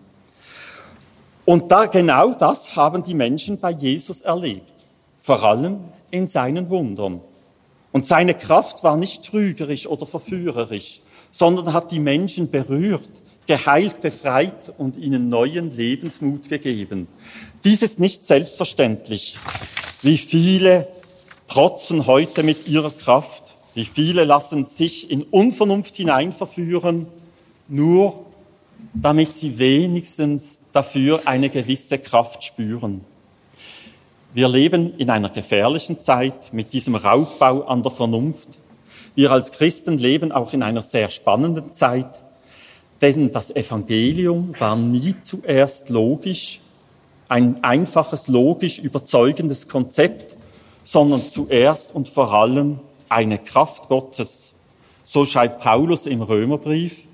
Und 1.45 1.72
da 1.72 1.86
genau 1.86 2.34
das 2.34 2.76
haben 2.76 3.03
die 3.03 3.13
Menschen 3.13 3.59
bei 3.59 3.72
Jesus 3.72 4.22
erlebt, 4.22 4.74
vor 5.20 5.43
allem 5.43 5.80
in 6.11 6.28
seinen 6.28 6.70
Wundern. 6.70 7.22
Und 7.92 8.06
seine 8.06 8.34
Kraft 8.34 8.84
war 8.84 8.98
nicht 8.98 9.24
trügerisch 9.24 9.88
oder 9.88 10.06
verführerisch, 10.06 11.02
sondern 11.32 11.74
hat 11.74 11.92
die 11.92 12.00
Menschen 12.00 12.52
berührt, 12.52 13.10
geheilt, 13.48 14.02
befreit 14.02 14.74
und 14.78 14.98
ihnen 14.98 15.30
neuen 15.30 15.72
Lebensmut 15.72 16.50
gegeben. 16.50 17.08
Dies 17.64 17.82
ist 17.82 18.00
nicht 18.00 18.26
selbstverständlich. 18.26 19.38
Wie 20.02 20.18
viele 20.18 20.88
protzen 21.48 22.06
heute 22.08 22.44
mit 22.44 22.68
ihrer 22.68 22.92
Kraft, 22.92 23.56
wie 23.74 23.86
viele 23.86 24.26
lassen 24.26 24.66
sich 24.66 25.10
in 25.10 25.24
Unvernunft 25.24 25.96
hineinverführen, 25.96 27.08
nur 27.68 28.26
damit 28.94 29.36
sie 29.36 29.58
wenigstens 29.58 30.60
dafür 30.74 31.22
eine 31.26 31.50
gewisse 31.50 31.98
Kraft 31.98 32.44
spüren. 32.44 33.02
Wir 34.34 34.50
leben 34.50 34.94
in 34.98 35.10
einer 35.10 35.30
gefährlichen 35.30 36.02
Zeit 36.02 36.54
mit 36.54 36.74
diesem 36.74 36.96
Raubbau 36.96 37.62
an 37.64 37.82
der 37.82 37.92
Vernunft. 37.92 38.60
Wir 39.16 39.32
als 39.32 39.52
Christen 39.52 39.98
leben 39.98 40.32
auch 40.34 40.54
in 40.54 40.64
einer 40.64 40.82
sehr 40.82 41.10
spannenden 41.10 41.74
Zeit, 41.74 42.24
denn 43.02 43.32
das 43.32 43.56
Evangelium 43.56 44.54
war 44.60 44.76
nie 44.76 45.16
zuerst 45.24 45.90
logisch, 45.90 46.60
ein 47.30 47.64
einfaches, 47.64 48.28
logisch 48.28 48.80
überzeugendes 48.80 49.70
Konzept, 49.70 50.36
sondern 50.84 51.22
zuerst 51.22 51.96
und 51.96 52.10
vor 52.10 52.34
allem 52.34 52.80
eine 53.10 53.38
Kraft 53.38 53.88
Gottes. 53.88 54.54
So 55.06 55.26
schreibt 55.26 55.62
Paulus 55.62 56.06
im 56.06 56.22
Römerbrief, 56.22 57.08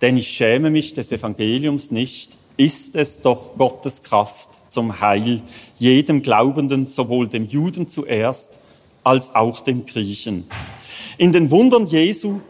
denn 0.00 0.16
ich 0.16 0.28
schäme 0.28 0.70
mich 0.70 0.94
des 0.94 1.12
Evangeliums 1.12 1.90
nicht, 1.90 2.32
ist 2.56 2.96
es 2.96 3.20
doch 3.20 3.56
Gottes 3.56 4.02
Kraft 4.02 4.48
zum 4.76 5.00
Heil 5.00 5.40
jedem 5.78 6.20
Glaubenden, 6.20 6.84
sowohl 6.84 7.28
dem 7.28 7.46
Juden 7.46 7.88
zuerst 7.88 8.58
als 9.04 9.34
auch 9.34 9.60
dem 9.60 9.86
Griechen. 9.86 10.44
In 11.16 11.32
den 11.32 11.50
Wundern 11.50 11.86
Jesu 11.86 12.40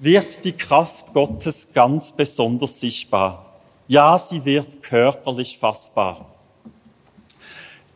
wird 0.00 0.44
die 0.44 0.54
Kraft 0.54 1.14
Gottes 1.14 1.68
ganz 1.72 2.10
besonders 2.10 2.80
sichtbar. 2.80 3.60
Ja, 3.86 4.18
sie 4.18 4.44
wird 4.44 4.82
körperlich 4.82 5.58
fassbar. 5.58 6.26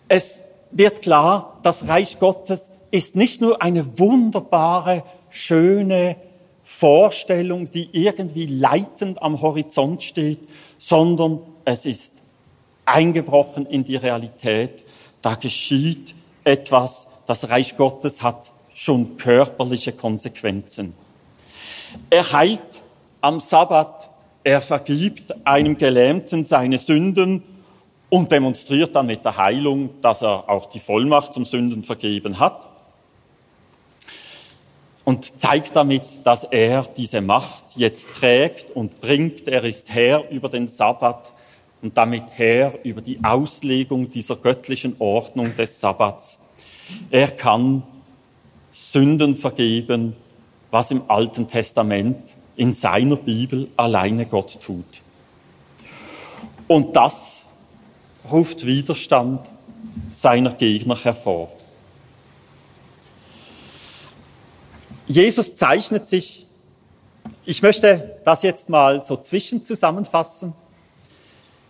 Es 0.07 0.39
wird 0.70 1.03
klar, 1.03 1.59
das 1.64 1.89
Reich 1.89 2.20
Gottes 2.20 2.70
ist 2.93 3.16
nicht 3.16 3.41
nur 3.41 3.62
eine 3.62 3.99
wunderbare, 3.99 5.03
schöne 5.28 6.14
Vorstellung, 6.62 7.68
die 7.68 7.89
irgendwie 7.91 8.47
leitend 8.47 9.20
am 9.20 9.43
Horizont 9.43 10.05
steht, 10.05 10.39
sondern 10.78 11.41
es 11.64 11.85
ist 11.85 12.22
eingebrochen 12.85 13.66
in 13.66 13.85
die 13.85 13.97
Realität. 13.97 14.85
Da 15.20 15.35
geschieht 15.35 16.14
etwas. 16.45 17.07
Das 17.26 17.49
Reich 17.49 17.76
Gottes 17.76 18.22
hat 18.22 18.53
schon 18.74 19.16
körperliche 19.16 19.93
Konsequenzen. 19.93 20.95
Er 22.11 22.33
heilt 22.33 22.62
am 23.20 23.39
Sabbat, 23.39 24.11
er 24.45 24.61
vergibt 24.61 25.35
einem 25.47 25.78
Gelähmten 25.78 26.45
seine 26.45 26.78
Sünden 26.78 27.43
und 28.09 28.33
demonstriert 28.33 28.97
dann 28.97 29.07
mit 29.07 29.24
der 29.24 29.37
Heilung, 29.37 29.91
dass 30.01 30.22
er 30.22 30.49
auch 30.49 30.66
die 30.66 30.80
Vollmacht 30.80 31.35
zum 31.35 31.45
Sünden 31.45 31.83
vergeben 31.83 32.39
hat 32.39 32.68
und 35.05 35.41
zeigt 35.41 35.74
damit, 35.76 36.24
dass 36.24 36.45
er 36.45 36.85
diese 36.97 37.20
Macht 37.20 37.64
jetzt 37.76 38.12
trägt 38.14 38.70
und 38.74 39.01
bringt. 39.01 39.49
Er 39.49 39.64
ist 39.64 39.93
Herr 39.93 40.28
über 40.30 40.49
den 40.49 40.68
Sabbat 40.68 41.33
und 41.83 41.97
damit 41.97 42.24
Herr 42.35 42.85
über 42.85 43.01
die 43.01 43.18
Auslegung 43.22 44.11
dieser 44.11 44.37
göttlichen 44.37 44.97
Ordnung 45.01 45.55
des 45.57 45.80
Sabbats. 45.80 46.39
Er 47.11 47.30
kann 47.33 47.83
Sünden 48.72 49.35
vergeben, 49.35 50.16
was 50.70 50.91
im 50.93 51.03
Alten 51.09 51.49
Testament 51.49 52.35
in 52.57 52.72
seiner 52.72 53.16
Bibel 53.16 53.68
alleine 53.76 54.26
Gott 54.26 54.61
tut. 54.61 55.03
Und 56.68 56.97
das 56.97 57.45
ruft 58.30 58.64
Widerstand 58.64 59.51
seiner 60.11 60.53
Gegner 60.55 60.97
hervor. 60.97 61.51
Jesus 65.09 65.57
zeichnet 65.57 66.07
sich, 66.07 66.47
ich 67.45 67.61
möchte 67.61 68.20
das 68.24 68.43
jetzt 68.43 68.68
mal 68.68 69.01
so 69.01 69.16
zwischen 69.16 69.64
zusammenfassen, 69.64 70.55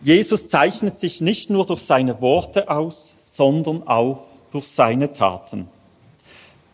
Jesus 0.02 0.48
zeichnet 0.48 0.98
sich 0.98 1.20
nicht 1.20 1.48
nur 1.48 1.64
durch 1.64 1.80
seine 1.80 2.20
Worte 2.20 2.68
aus, 2.68 3.14
sondern 3.34 3.86
auch 3.86 4.24
durch 4.50 4.66
seine 4.66 5.12
Taten. 5.12 5.68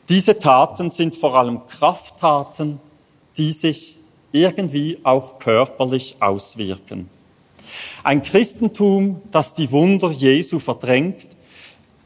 Diese 0.09 0.39
Taten 0.39 0.91
sind 0.91 1.15
vor 1.15 1.35
allem 1.35 1.67
Krafttaten, 1.67 2.81
die 3.37 3.53
sich 3.53 3.99
irgendwie 4.33 4.99
auch 5.03 5.39
körperlich 5.39 6.17
auswirken. 6.21 7.11
Ein 8.03 8.23
Christentum, 8.23 9.21
das 9.31 9.53
die 9.53 9.71
Wunder 9.71 10.11
Jesu 10.11 10.59
verdrängt, 10.59 11.27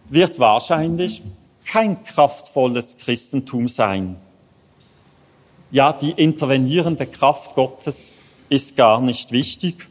wird 0.09 0.41
wahrscheinlich 0.41 1.23
kein 1.65 2.03
kraftvolles 2.03 2.97
Christentum 2.97 3.69
sein. 3.69 4.17
Ja, 5.71 5.93
die 5.93 6.11
intervenierende 6.11 7.07
Kraft 7.07 7.55
Gottes 7.55 8.11
ist 8.49 8.77
gar 8.77 9.01
nicht 9.01 9.31
wichtig 9.31 9.89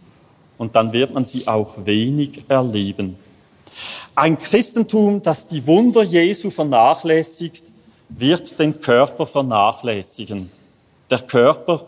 und 0.62 0.76
dann 0.76 0.94
wird 0.94 1.12
man 1.12 1.26
sie 1.26 1.48
auch 1.48 1.86
wenig 1.86 2.44
erleben. 2.48 3.16
Ein 4.14 4.38
Christentum, 4.38 5.24
das 5.24 5.48
die 5.48 5.66
Wunder 5.66 6.04
Jesu 6.04 6.52
vernachlässigt, 6.52 7.64
wird 8.10 8.60
den 8.60 8.80
Körper 8.80 9.26
vernachlässigen. 9.26 10.52
Der 11.10 11.18
Körper 11.18 11.88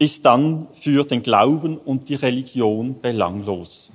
ist 0.00 0.24
dann 0.24 0.66
für 0.72 1.04
den 1.04 1.22
Glauben 1.22 1.78
und 1.78 2.08
die 2.08 2.16
Religion 2.16 3.00
belanglos. 3.00 3.92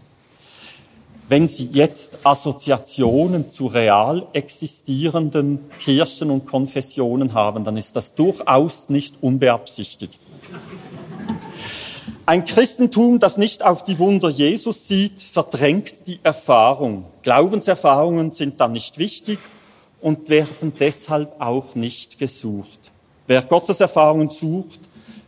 Wenn 1.27 1.49
Sie 1.49 1.67
jetzt 1.73 2.25
Assoziationen 2.25 3.49
zu 3.49 3.67
real 3.67 4.25
existierenden 4.31 5.69
Kirchen 5.79 6.29
und 6.29 6.45
Konfessionen 6.45 7.33
haben, 7.33 7.65
dann 7.65 7.75
ist 7.75 7.97
das 7.97 8.15
durchaus 8.15 8.89
nicht 8.89 9.15
unbeabsichtigt. 9.19 10.17
Ein 12.25 12.45
Christentum, 12.45 13.19
das 13.19 13.37
nicht 13.37 13.65
auf 13.65 13.83
die 13.83 13.99
Wunder 13.99 14.29
Jesus 14.29 14.87
sieht, 14.87 15.21
verdrängt 15.21 16.07
die 16.07 16.19
Erfahrung. 16.23 17.05
Glaubenserfahrungen 17.21 18.31
sind 18.31 18.61
dann 18.61 18.71
nicht 18.71 18.97
wichtig 18.97 19.39
und 19.99 20.29
werden 20.29 20.71
deshalb 20.79 21.41
auch 21.41 21.75
nicht 21.75 22.19
gesucht. 22.19 22.79
Wer 23.27 23.41
Gotteserfahrungen 23.41 24.29
sucht, 24.29 24.79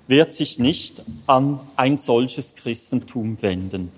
wird 0.08 0.32
sich 0.32 0.58
nicht 0.58 1.02
an 1.28 1.60
ein 1.76 1.98
solches 1.98 2.56
Christentum 2.56 3.42
wenden. 3.42 3.92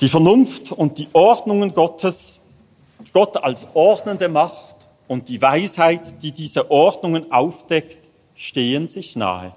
Die 0.00 0.08
Vernunft 0.08 0.72
und 0.72 0.98
die 0.98 1.08
Ordnungen 1.12 1.74
Gottes, 1.74 2.40
Gott 3.12 3.36
als 3.36 3.68
ordnende 3.74 4.28
Macht 4.28 4.74
und 5.06 5.28
die 5.28 5.40
Weisheit, 5.40 6.22
die 6.24 6.32
diese 6.32 6.72
Ordnungen 6.72 7.30
aufdeckt, 7.30 8.03
stehen 8.34 8.88
sich 8.88 9.16
nahe. 9.16 9.52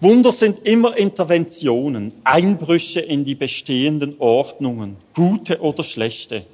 Wunder 0.00 0.32
sind 0.32 0.66
immer 0.66 0.96
Interventionen, 0.96 2.12
Einbrüche 2.24 3.00
in 3.00 3.24
die 3.24 3.34
bestehenden 3.34 4.16
Ordnungen, 4.18 4.96
gute 5.14 5.62
oder 5.62 5.82
schlechte. 5.82 6.44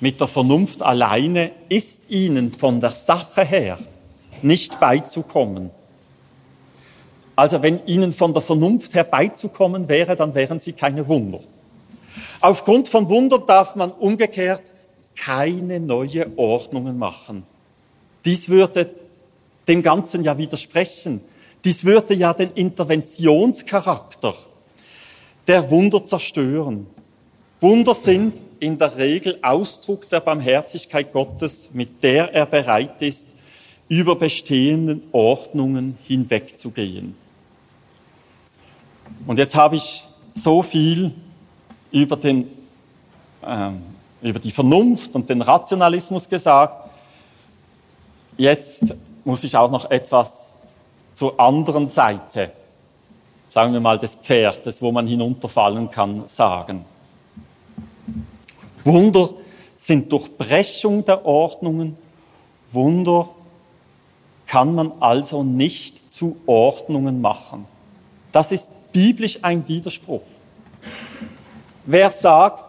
Mit 0.00 0.20
der 0.20 0.26
Vernunft 0.26 0.82
alleine 0.82 1.52
ist 1.68 2.10
ihnen 2.10 2.50
von 2.50 2.80
der 2.80 2.90
Sache 2.90 3.44
her 3.44 3.78
nicht 4.42 4.80
beizukommen. 4.80 5.70
Also 7.36 7.62
wenn 7.62 7.84
ihnen 7.86 8.12
von 8.12 8.32
der 8.32 8.42
Vernunft 8.42 8.94
her 8.94 9.04
beizukommen 9.04 9.88
wäre, 9.88 10.16
dann 10.16 10.34
wären 10.34 10.60
sie 10.60 10.72
keine 10.72 11.06
Wunder. 11.08 11.40
Aufgrund 12.40 12.88
von 12.88 13.08
Wundern 13.08 13.46
darf 13.46 13.76
man 13.76 13.90
umgekehrt 13.92 14.62
keine 15.16 15.80
neue 15.80 16.36
Ordnungen 16.36 16.98
machen. 16.98 17.44
Dies 18.24 18.48
würde 18.48 18.90
dem 19.68 19.82
Ganzen 19.82 20.22
ja 20.24 20.36
widersprechen. 20.38 21.22
Dies 21.64 21.84
würde 21.84 22.14
ja 22.14 22.34
den 22.34 22.52
Interventionscharakter 22.52 24.34
der 25.46 25.70
Wunder 25.70 26.04
zerstören. 26.04 26.86
Wunder 27.60 27.94
sind 27.94 28.34
in 28.60 28.78
der 28.78 28.96
Regel 28.96 29.38
Ausdruck 29.42 30.08
der 30.08 30.20
Barmherzigkeit 30.20 31.12
Gottes, 31.12 31.70
mit 31.72 32.02
der 32.02 32.32
er 32.32 32.46
bereit 32.46 33.00
ist, 33.02 33.28
über 33.88 34.16
bestehenden 34.16 35.02
Ordnungen 35.12 35.98
hinwegzugehen. 36.06 37.14
Und 39.26 39.38
jetzt 39.38 39.54
habe 39.54 39.76
ich 39.76 40.04
so 40.32 40.62
viel 40.62 41.12
über, 41.90 42.16
den, 42.16 42.48
äh, 43.42 43.70
über 44.22 44.38
die 44.38 44.50
Vernunft 44.50 45.14
und 45.14 45.28
den 45.28 45.42
Rationalismus 45.42 46.28
gesagt. 46.28 46.90
Jetzt 48.36 48.96
muss 49.24 49.44
ich 49.44 49.56
auch 49.56 49.70
noch 49.70 49.90
etwas 49.90 50.54
zur 51.14 51.38
anderen 51.38 51.86
Seite, 51.88 52.50
sagen 53.50 53.72
wir 53.72 53.80
mal 53.80 53.98
des 53.98 54.16
Pferdes, 54.16 54.82
wo 54.82 54.90
man 54.90 55.06
hinunterfallen 55.06 55.90
kann, 55.90 56.24
sagen. 56.26 56.84
Wunder 58.82 59.30
sind 59.76 60.10
Durchbrechung 60.12 61.04
der 61.04 61.24
Ordnungen. 61.24 61.96
Wunder 62.72 63.28
kann 64.46 64.74
man 64.74 64.92
also 65.00 65.44
nicht 65.44 66.12
zu 66.12 66.36
Ordnungen 66.46 67.20
machen. 67.20 67.66
Das 68.32 68.50
ist 68.50 68.70
biblisch 68.92 69.38
ein 69.42 69.66
Widerspruch. 69.68 70.22
Wer 71.86 72.10
sagt, 72.10 72.64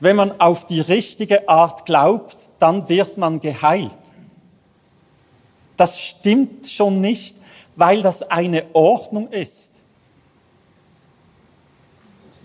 wenn 0.00 0.16
man 0.16 0.40
auf 0.40 0.66
die 0.66 0.80
richtige 0.80 1.48
Art 1.48 1.86
glaubt, 1.86 2.36
dann 2.58 2.88
wird 2.88 3.16
man 3.16 3.40
geheilt 3.40 3.90
Das 5.80 5.98
stimmt 5.98 6.66
schon 6.66 7.00
nicht, 7.00 7.36
weil 7.74 8.02
das 8.02 8.30
eine 8.30 8.66
Ordnung 8.74 9.28
ist. 9.28 9.72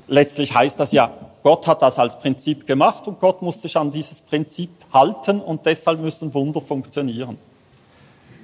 Letztlich 0.07 0.55
heißt 0.55 0.79
das 0.79 0.93
ja, 0.93 1.11
Gott 1.43 1.67
hat 1.67 1.81
das 1.81 1.99
als 1.99 2.17
Prinzip 2.17 2.65
gemacht 2.65 3.05
und 3.09 3.19
Gott 3.19 3.41
muss 3.41 3.61
sich 3.61 3.75
an 3.75 3.91
dieses 3.91 4.21
Prinzip 4.21 4.69
halten 4.93 5.41
und 5.41 5.65
deshalb 5.65 5.99
müssen 5.99 6.33
Wunder 6.33 6.61
funktionieren. 6.61 7.38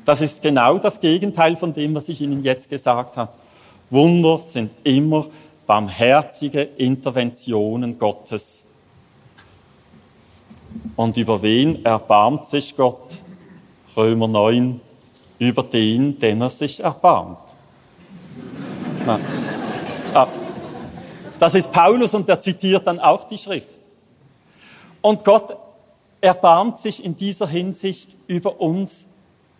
Das 0.04 0.20
ist 0.20 0.42
genau 0.42 0.78
das 0.78 1.00
Gegenteil 1.00 1.56
von 1.56 1.72
dem, 1.72 1.96
was 1.96 2.10
ich 2.10 2.20
Ihnen 2.20 2.44
jetzt 2.44 2.70
gesagt 2.70 3.16
habe. 3.16 3.32
Wunder 3.90 4.42
sind 4.42 4.72
immer 4.84 5.28
barmherzige 5.66 6.64
Interventionen 6.64 7.98
Gottes. 7.98 8.66
Und 10.98 11.16
über 11.16 11.42
wen 11.42 11.86
erbarmt 11.86 12.48
sich 12.48 12.76
Gott? 12.76 13.21
Römer 13.96 14.28
9, 14.28 14.80
über 15.40 15.64
den, 15.64 16.20
den 16.20 16.42
er 16.42 16.50
sich 16.50 16.82
erbarmt. 16.82 17.40
Ah. 20.14 20.28
Das 21.40 21.56
ist 21.56 21.72
Paulus 21.72 22.14
und 22.14 22.30
er 22.30 22.40
zitiert 22.40 22.86
dann 22.86 23.00
auch 23.00 23.24
die 23.24 23.38
Schrift. 23.38 23.70
Und 25.02 25.24
Gott 25.24 25.58
erbarmt 26.22 26.78
sich 26.78 27.04
in 27.04 27.16
dieser 27.16 27.48
Hinsicht 27.48 28.16
über 28.28 28.62
uns 28.62 29.08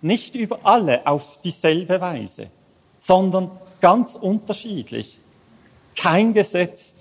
nicht 0.02 0.36
über 0.36 0.60
alle 0.64 1.06
auf 1.06 1.40
dieselbe 1.42 2.00
Weise, 2.02 2.48
sondern 3.00 3.52
ganz 3.80 4.16
unterschiedlich. 4.16 5.20
Kein 5.96 6.34
Gesetz. 6.34 6.96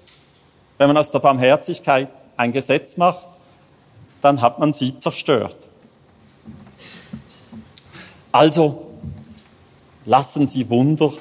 Wenn 0.79 0.89
man 0.89 0.97
aus 0.97 1.11
der 1.11 1.19
Barmherzigkeit 1.19 2.09
ein 2.37 2.53
Gesetz 2.53 2.97
macht, 2.97 3.29
dann 4.23 4.41
hat 4.41 4.59
man 4.59 4.73
sie 4.73 4.99
zerstört. 4.99 5.57
Also 8.33 8.87
lassen 10.07 10.47
Sie 10.47 10.71
Wunder 10.71 11.13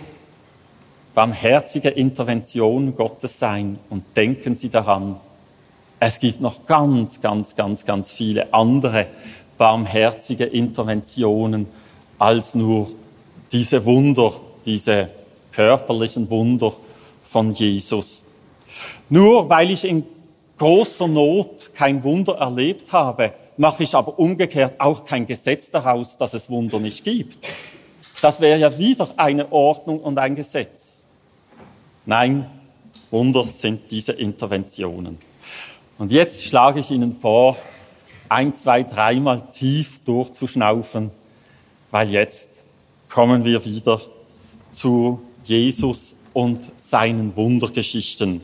barmherzige 1.15 1.89
Intervention 1.89 2.95
Gottes 2.95 3.39
sein 3.39 3.79
und 3.89 4.03
denken 4.15 4.55
Sie 4.55 4.69
daran, 4.69 5.19
es 5.99 6.19
gibt 6.19 6.39
noch 6.39 6.65
ganz, 6.65 7.19
ganz, 7.19 7.55
ganz, 7.55 7.85
ganz 7.85 8.11
viele 8.11 8.53
andere 8.53 9.07
barmherzige 9.57 10.45
Interventionen 10.45 11.67
als 12.19 12.55
nur 12.55 12.91
diese 13.51 13.83
Wunder, 13.85 14.31
diese 14.65 15.09
körperlichen 15.51 16.29
Wunder 16.29 16.73
von 17.25 17.53
Jesus. 17.53 18.23
Nur 19.09 19.49
weil 19.49 19.71
ich 19.71 19.83
in 19.83 20.05
großer 20.57 21.07
Not 21.07 21.73
kein 21.73 22.03
Wunder 22.03 22.35
erlebt 22.37 22.93
habe, 22.93 23.33
mache 23.59 23.83
ich 23.83 23.93
aber 23.93 24.17
umgekehrt 24.17 24.79
auch 24.79 25.03
kein 25.03 25.25
Gesetz 25.25 25.69
daraus, 25.69 26.17
dass 26.17 26.33
es 26.33 26.49
Wunder 26.49 26.79
nicht 26.79 27.03
gibt. 27.03 27.45
Das 28.21 28.39
wäre 28.39 28.57
ja 28.57 28.77
wieder 28.77 29.09
eine 29.17 29.51
Ordnung 29.51 29.99
und 29.99 30.17
ein 30.17 30.35
Gesetz. 30.35 31.03
Nein, 32.05 32.49
Wunder 33.11 33.45
sind 33.45 33.91
diese 33.91 34.13
Interventionen. 34.13 35.17
Und 35.97 36.13
jetzt 36.13 36.45
schlage 36.45 36.79
ich 36.79 36.89
Ihnen 36.89 37.11
vor, 37.11 37.57
ein, 38.29 38.55
zwei, 38.55 38.83
dreimal 38.83 39.51
tief 39.51 40.05
durchzuschnaufen, 40.05 41.11
weil 41.91 42.09
jetzt 42.09 42.63
kommen 43.09 43.43
wir 43.43 43.65
wieder 43.65 43.99
zu 44.71 45.21
Jesus 45.43 46.15
und 46.33 46.71
seinen 46.79 47.35
Wundergeschichten. 47.35 48.39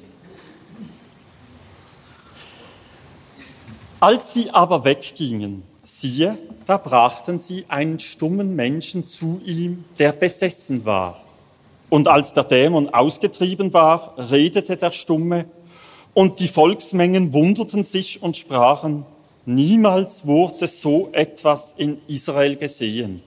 Als 3.99 4.33
sie 4.33 4.51
aber 4.51 4.83
weggingen, 4.83 5.63
siehe, 5.83 6.37
da 6.65 6.77
brachten 6.77 7.39
sie 7.39 7.65
einen 7.69 7.99
stummen 7.99 8.55
Menschen 8.55 9.07
zu 9.07 9.41
ihm, 9.45 9.85
der 9.99 10.11
besessen 10.11 10.85
war. 10.85 11.21
Und 11.89 12.07
als 12.07 12.33
der 12.33 12.43
Dämon 12.43 12.89
ausgetrieben 12.89 13.73
war, 13.73 14.15
redete 14.17 14.75
der 14.77 14.91
Stumme, 14.91 15.45
und 16.13 16.39
die 16.39 16.47
Volksmengen 16.47 17.33
wunderten 17.33 17.83
sich 17.83 18.23
und 18.23 18.37
sprachen, 18.37 19.05
niemals 19.45 20.25
wurde 20.25 20.67
so 20.67 21.09
etwas 21.11 21.73
in 21.77 21.99
Israel 22.07 22.55
gesehen. 22.55 23.21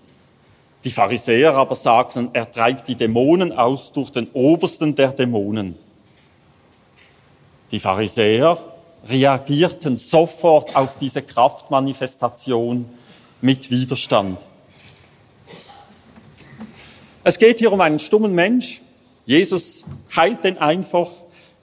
Die 0.84 0.90
Pharisäer 0.90 1.54
aber 1.54 1.74
sagten, 1.74 2.30
er 2.32 2.50
treibt 2.50 2.88
die 2.88 2.94
Dämonen 2.94 3.52
aus 3.52 3.92
durch 3.92 4.10
den 4.10 4.28
Obersten 4.32 4.94
der 4.94 5.12
Dämonen. 5.12 5.76
Die 7.70 7.80
Pharisäer 7.80 8.56
reagierten 9.08 9.96
sofort 9.96 10.74
auf 10.76 10.98
diese 10.98 11.22
Kraftmanifestation 11.22 12.86
mit 13.40 13.70
Widerstand. 13.70 14.38
Es 17.24 17.38
geht 17.38 17.58
hier 17.58 17.72
um 17.72 17.80
einen 17.80 17.98
stummen 17.98 18.34
Mensch. 18.34 18.80
Jesus 19.26 19.84
heilt 20.16 20.44
den 20.44 20.58
einfach. 20.58 21.10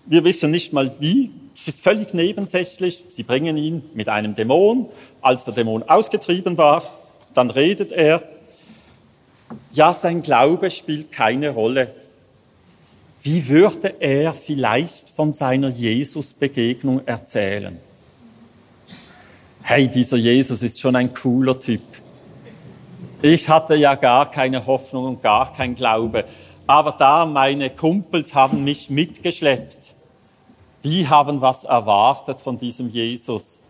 Wir 0.06 0.24
wissen 0.24 0.52
nicht 0.52 0.74
mal 0.74 0.94
wie. 1.00 1.32
Es 1.56 1.68
ist 1.68 1.82
völlig 1.82 2.14
nebensächlich. 2.14 3.04
Sie 3.10 3.24
bringen 3.24 3.58
ihn 3.58 3.90
mit 3.94 4.10
einem 4.10 4.36
Dämon. 4.36 4.90
Als 5.22 5.46
der 5.46 5.54
Dämon 5.54 5.84
ausgetrieben 5.84 6.58
war, 6.58 6.84
dann 7.34 7.50
redet 7.50 7.92
er. 7.92 8.24
Ja, 9.72 9.94
sein 9.94 10.22
Glaube 10.22 10.70
spielt 10.70 11.12
keine 11.12 11.50
Rolle. 11.52 11.94
Wie 13.26 13.48
würde 13.48 13.96
er 14.02 14.36
vielleicht 14.36 15.10
von 15.10 15.34
seiner 15.34 15.70
Jesus-Begegnung 15.70 17.08
erzählen? 17.08 17.80
Hey, 19.64 19.88
dieser 19.88 20.18
Jesus 20.18 20.62
ist 20.62 20.80
schon 20.80 20.96
ein 20.96 21.12
cooler 21.12 21.60
Typ. 21.60 21.82
Ich 23.24 23.50
hatte 23.50 23.74
ja 23.74 23.96
gar 23.96 24.30
keine 24.30 24.68
Hoffnung 24.68 25.06
und 25.06 25.24
gar 25.24 25.52
kein 25.54 25.74
Glaube. 25.74 26.26
Aber 26.68 26.92
da 26.92 27.26
meine 27.26 27.72
Kumpels 27.72 28.36
haben 28.36 28.64
mich 28.64 28.92
mitgeschleppt. 28.92 29.96
Die 30.84 31.10
haben 31.10 31.42
was 31.42 31.64
erwartet 31.64 32.40
von 32.40 32.60
diesem 32.60 32.90
Jesus. 32.90 33.64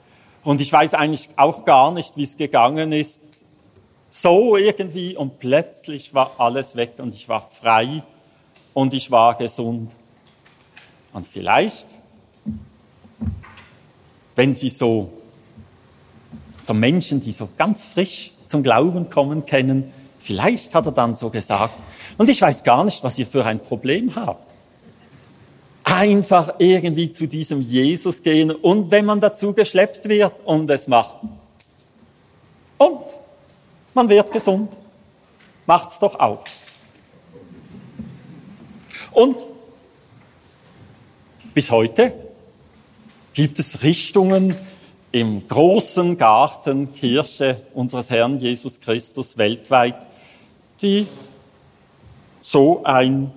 Und 0.44 0.60
ich 0.60 0.74
weiß 0.74 0.96
eigentlich 0.96 1.30
auch 1.38 1.64
gar 1.64 1.94
nicht, 1.94 2.18
wie 2.18 2.24
es 2.24 2.36
gegangen 2.36 2.92
ist. 2.92 3.22
So 4.12 4.58
irgendwie 4.58 5.16
und 5.16 5.40
plötzlich 5.40 6.14
war 6.14 6.42
alles 6.42 6.76
weg 6.76 6.96
und 6.98 7.16
ich 7.16 7.30
war 7.30 7.40
frei 7.40 8.04
und 8.76 8.94
ich 8.94 9.10
war 9.10 9.36
gesund. 9.36 9.96
Und 11.14 11.28
vielleicht, 11.28 11.88
wenn 14.36 14.54
Sie 14.54 14.70
so, 14.70 15.12
so 16.62 16.74
Menschen, 16.74 17.22
die 17.22 17.32
so 17.32 17.50
ganz 17.58 17.88
frisch 17.88 18.34
zum 18.48 18.62
Glauben 18.62 19.10
kommen, 19.10 19.46
kennen, 19.46 19.92
vielleicht 20.20 20.76
hat 20.76 20.86
er 20.86 20.92
dann 20.92 21.16
so 21.16 21.30
gesagt, 21.30 21.74
und 22.18 22.30
ich 22.30 22.42
weiß 22.42 22.64
gar 22.64 22.84
nicht, 22.84 23.02
was 23.04 23.18
ihr 23.18 23.26
für 23.26 23.46
ein 23.46 23.62
Problem 23.62 24.14
habt. 24.16 24.52
Einfach 25.86 26.56
irgendwie 26.58 27.12
zu 27.12 27.28
diesem 27.28 27.62
Jesus 27.62 28.24
gehen 28.24 28.52
und 28.52 28.92
wenn 28.92 29.06
man 29.06 29.22
dazu 29.22 29.54
geschleppt 29.54 30.10
wird 30.10 30.34
und 30.44 30.70
es 30.70 30.88
macht. 30.88 31.18
Und 32.78 33.04
man 33.94 34.10
wird 34.10 34.32
gesund. 34.34 34.76
Macht's 35.66 35.98
doch 36.00 36.20
auch. 36.20 36.44
Und 39.16 39.38
bis 41.54 41.72
heute 41.72 42.14
gibt 43.34 43.60
es 43.60 43.82
Richtungen 43.82 44.56
im 45.14 45.48
großen 45.48 46.18
Garten 46.18 46.94
Kirche 46.94 47.62
unseres 47.74 48.10
Herrn 48.10 48.40
Jesus 48.40 48.82
Christus 48.82 49.38
weltweit, 49.38 49.96
die 50.82 51.08
so 52.42 52.84
ein 52.84 53.32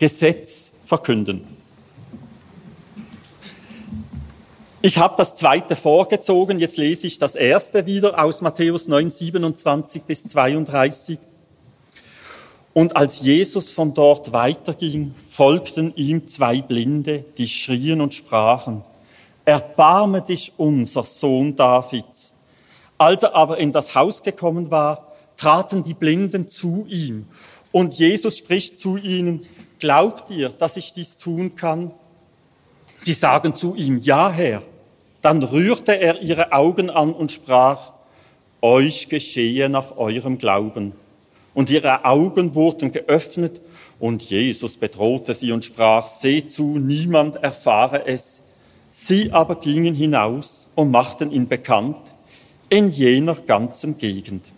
Gesetz 0.00 0.72
verkünden. 0.84 1.46
Ich 4.82 4.98
habe 4.98 5.14
das 5.16 5.36
zweite 5.36 5.76
vorgezogen, 5.76 6.58
jetzt 6.58 6.78
lese 6.78 7.06
ich 7.06 7.18
das 7.18 7.36
erste 7.36 7.86
wieder 7.86 8.20
aus 8.22 8.40
Matthäus 8.40 8.88
9, 8.88 9.12
27 9.12 10.02
bis 10.02 10.24
32. 10.24 11.18
Und 12.76 12.94
als 12.94 13.22
Jesus 13.22 13.72
von 13.72 13.94
dort 13.94 14.34
weiterging, 14.34 15.14
folgten 15.30 15.94
ihm 15.96 16.28
zwei 16.28 16.60
Blinde, 16.60 17.24
die 17.38 17.48
schrien 17.48 18.02
und 18.02 18.12
sprachen, 18.12 18.82
Erbarme 19.46 20.20
dich 20.20 20.52
unser 20.58 21.02
Sohn 21.02 21.56
Davids. 21.56 22.34
Als 22.98 23.22
er 23.22 23.34
aber 23.34 23.56
in 23.56 23.72
das 23.72 23.94
Haus 23.94 24.22
gekommen 24.22 24.70
war, 24.70 25.14
traten 25.38 25.84
die 25.84 25.94
Blinden 25.94 26.48
zu 26.48 26.84
ihm. 26.86 27.28
Und 27.72 27.94
Jesus 27.94 28.36
spricht 28.36 28.78
zu 28.78 28.98
ihnen, 28.98 29.46
Glaubt 29.78 30.28
ihr, 30.28 30.50
dass 30.50 30.76
ich 30.76 30.92
dies 30.92 31.16
tun 31.16 31.56
kann? 31.56 31.92
Sie 33.00 33.14
sagen 33.14 33.54
zu 33.54 33.74
ihm, 33.74 34.00
Ja, 34.00 34.30
Herr. 34.30 34.60
Dann 35.22 35.42
rührte 35.42 35.98
er 35.98 36.20
ihre 36.20 36.52
Augen 36.52 36.90
an 36.90 37.14
und 37.14 37.32
sprach, 37.32 37.94
Euch 38.60 39.08
geschehe 39.08 39.70
nach 39.70 39.96
eurem 39.96 40.36
Glauben 40.36 40.92
und 41.56 41.70
ihre 41.70 42.04
Augen 42.04 42.54
wurden 42.54 42.92
geöffnet 42.92 43.62
und 43.98 44.22
Jesus 44.22 44.76
bedrohte 44.76 45.32
sie 45.32 45.52
und 45.52 45.64
sprach, 45.64 46.06
seh 46.06 46.46
zu, 46.46 46.78
niemand 46.78 47.36
erfahre 47.36 48.06
es. 48.06 48.42
Sie 48.92 49.32
aber 49.32 49.54
gingen 49.56 49.94
hinaus 49.94 50.68
und 50.74 50.90
machten 50.90 51.30
ihn 51.30 51.48
bekannt 51.48 51.96
in 52.68 52.90
jener 52.90 53.36
ganzen 53.36 53.96
Gegend. 53.96 54.52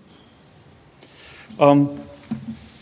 Ähm, 1.61 1.89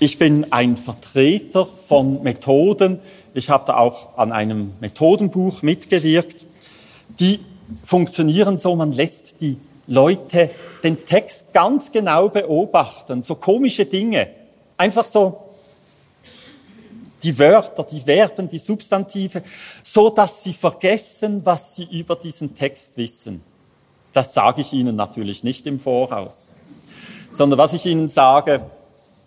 ich 0.01 0.19
bin 0.19 0.51
ein 0.51 0.79
Vertreter 0.79 1.67
von 1.67 2.23
Methoden. 2.23 3.01
Ich 3.35 3.51
habe 3.51 3.65
da 3.67 3.77
auch 3.77 4.17
an 4.17 4.33
einem 4.33 4.73
Methodenbuch 4.81 5.61
mitgewirkt. 5.61 6.47
Die 7.21 7.41
funktionieren 7.85 8.57
so, 8.57 8.77
man 8.77 8.93
lässt 8.93 9.43
die 9.43 9.59
Leute 9.87 10.51
den 10.87 11.05
Text 11.05 11.53
ganz 11.53 11.91
genau 11.91 12.29
beobachten, 12.29 13.23
so 13.23 13.35
komische 13.35 13.87
Dinge. 13.87 14.29
Einfach 14.77 15.05
so 15.05 15.43
die 17.23 17.37
Wörter, 17.37 17.83
die 17.83 18.01
Verben, 18.01 18.49
die 18.49 18.61
Substantive, 18.61 19.43
so 19.83 20.11
dass 20.11 20.45
sie 20.45 20.53
vergessen, 20.53 21.45
was 21.45 21.75
sie 21.75 21.89
über 21.91 22.15
diesen 22.15 22.55
Text 22.55 22.97
wissen. 22.97 23.43
Das 24.13 24.33
sage 24.33 24.61
ich 24.61 24.73
Ihnen 24.73 24.95
natürlich 24.95 25.43
nicht 25.43 25.67
im 25.67 25.81
Voraus, 25.81 26.53
sondern 27.33 27.59
was 27.59 27.73
ich 27.73 27.85
Ihnen 27.85 28.09
sage, 28.09 28.71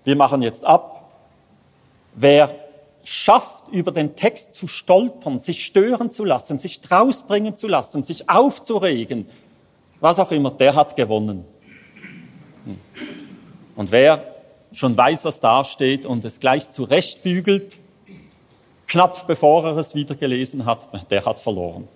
wir 0.05 0.15
machen 0.15 0.41
jetzt 0.41 0.63
ab. 0.63 1.11
Wer 2.15 2.55
schafft, 3.03 3.67
über 3.69 3.91
den 3.91 4.15
Text 4.15 4.55
zu 4.55 4.67
stolpern, 4.67 5.39
sich 5.39 5.65
stören 5.65 6.09
zu 6.09 6.23
lassen, 6.23 6.57
sich 6.57 6.79
drausbringen 6.81 7.57
zu 7.57 7.67
lassen, 7.67 8.03
sich 8.03 8.29
aufzuregen, 8.29 9.27
was 9.99 10.19
auch 10.19 10.31
immer, 10.31 10.51
der 10.51 10.75
hat 10.75 10.95
gewonnen. 10.95 11.45
Und 13.75 13.91
wer 13.91 14.35
schon 14.71 14.95
weiß, 14.95 15.25
was 15.25 15.39
da 15.39 15.63
steht 15.63 16.05
und 16.05 16.23
es 16.25 16.39
gleich 16.39 16.69
zurechtbügelt, 16.69 17.77
knapp 18.87 19.27
bevor 19.27 19.65
er 19.65 19.77
es 19.77 19.95
wieder 19.95 20.15
gelesen 20.15 20.65
hat, 20.65 20.89
der 21.11 21.25
hat 21.25 21.39
verloren. 21.39 21.87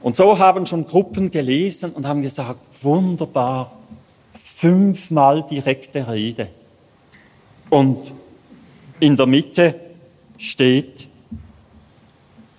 Und 0.00 0.16
so 0.16 0.38
haben 0.38 0.66
schon 0.66 0.86
Gruppen 0.86 1.30
gelesen 1.30 1.92
und 1.92 2.06
haben 2.06 2.20
gesagt, 2.20 2.60
wunderbar, 2.82 3.72
fünfmal 4.34 5.44
direkte 5.44 6.06
Rede. 6.06 6.48
Und 7.70 8.12
in 9.00 9.16
der 9.16 9.26
Mitte 9.26 9.74
steht, 10.36 11.08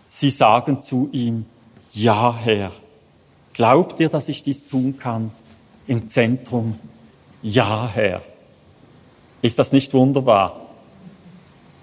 sie 0.08 0.30
sagen 0.32 0.82
zu 0.82 1.10
ihm, 1.12 1.45
ja 1.96 2.36
Herr, 2.36 2.72
glaubt 3.54 4.00
ihr, 4.00 4.10
dass 4.10 4.30
ich 4.30 4.43
dies 4.43 4.68
tun 4.68 4.98
kann? 5.00 5.32
Im 5.88 6.08
Zentrum, 6.10 6.78
ja 7.41 7.89
Herr. 7.91 8.22
Ist 9.41 9.60
das 9.60 9.72
nicht 9.72 9.93
wunderbar? 9.93 10.62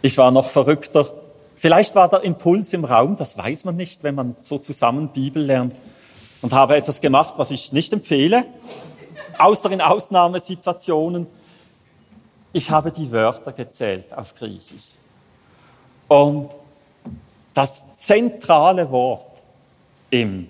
Ich 0.02 0.18
war 0.18 0.30
noch 0.30 0.46
verrückter. 0.46 1.08
Vielleicht 1.56 1.94
war 1.94 2.08
der 2.08 2.22
Impuls 2.22 2.72
im 2.72 2.84
Raum, 2.84 3.16
das 3.16 3.38
weiß 3.38 3.64
man 3.64 3.76
nicht, 3.76 4.02
wenn 4.02 4.16
man 4.16 4.36
so 4.40 4.58
zusammen 4.58 5.08
Bibel 5.08 5.42
lernt. 5.42 5.74
Und 6.42 6.52
habe 6.52 6.74
etwas 6.74 7.00
gemacht, 7.00 7.34
was 7.36 7.52
ich 7.52 7.72
nicht 7.72 7.92
empfehle, 7.92 8.44
außer 9.38 9.70
in 9.70 9.80
Ausnahmesituationen. 9.80 11.28
Ich 12.52 12.70
habe 12.70 12.90
die 12.90 13.12
Wörter 13.12 13.52
gezählt 13.52 14.12
auf 14.12 14.34
Griechisch. 14.34 14.82
Und 16.08 16.50
das 17.54 17.96
zentrale 17.96 18.90
Wort 18.90 19.31
im 20.12 20.46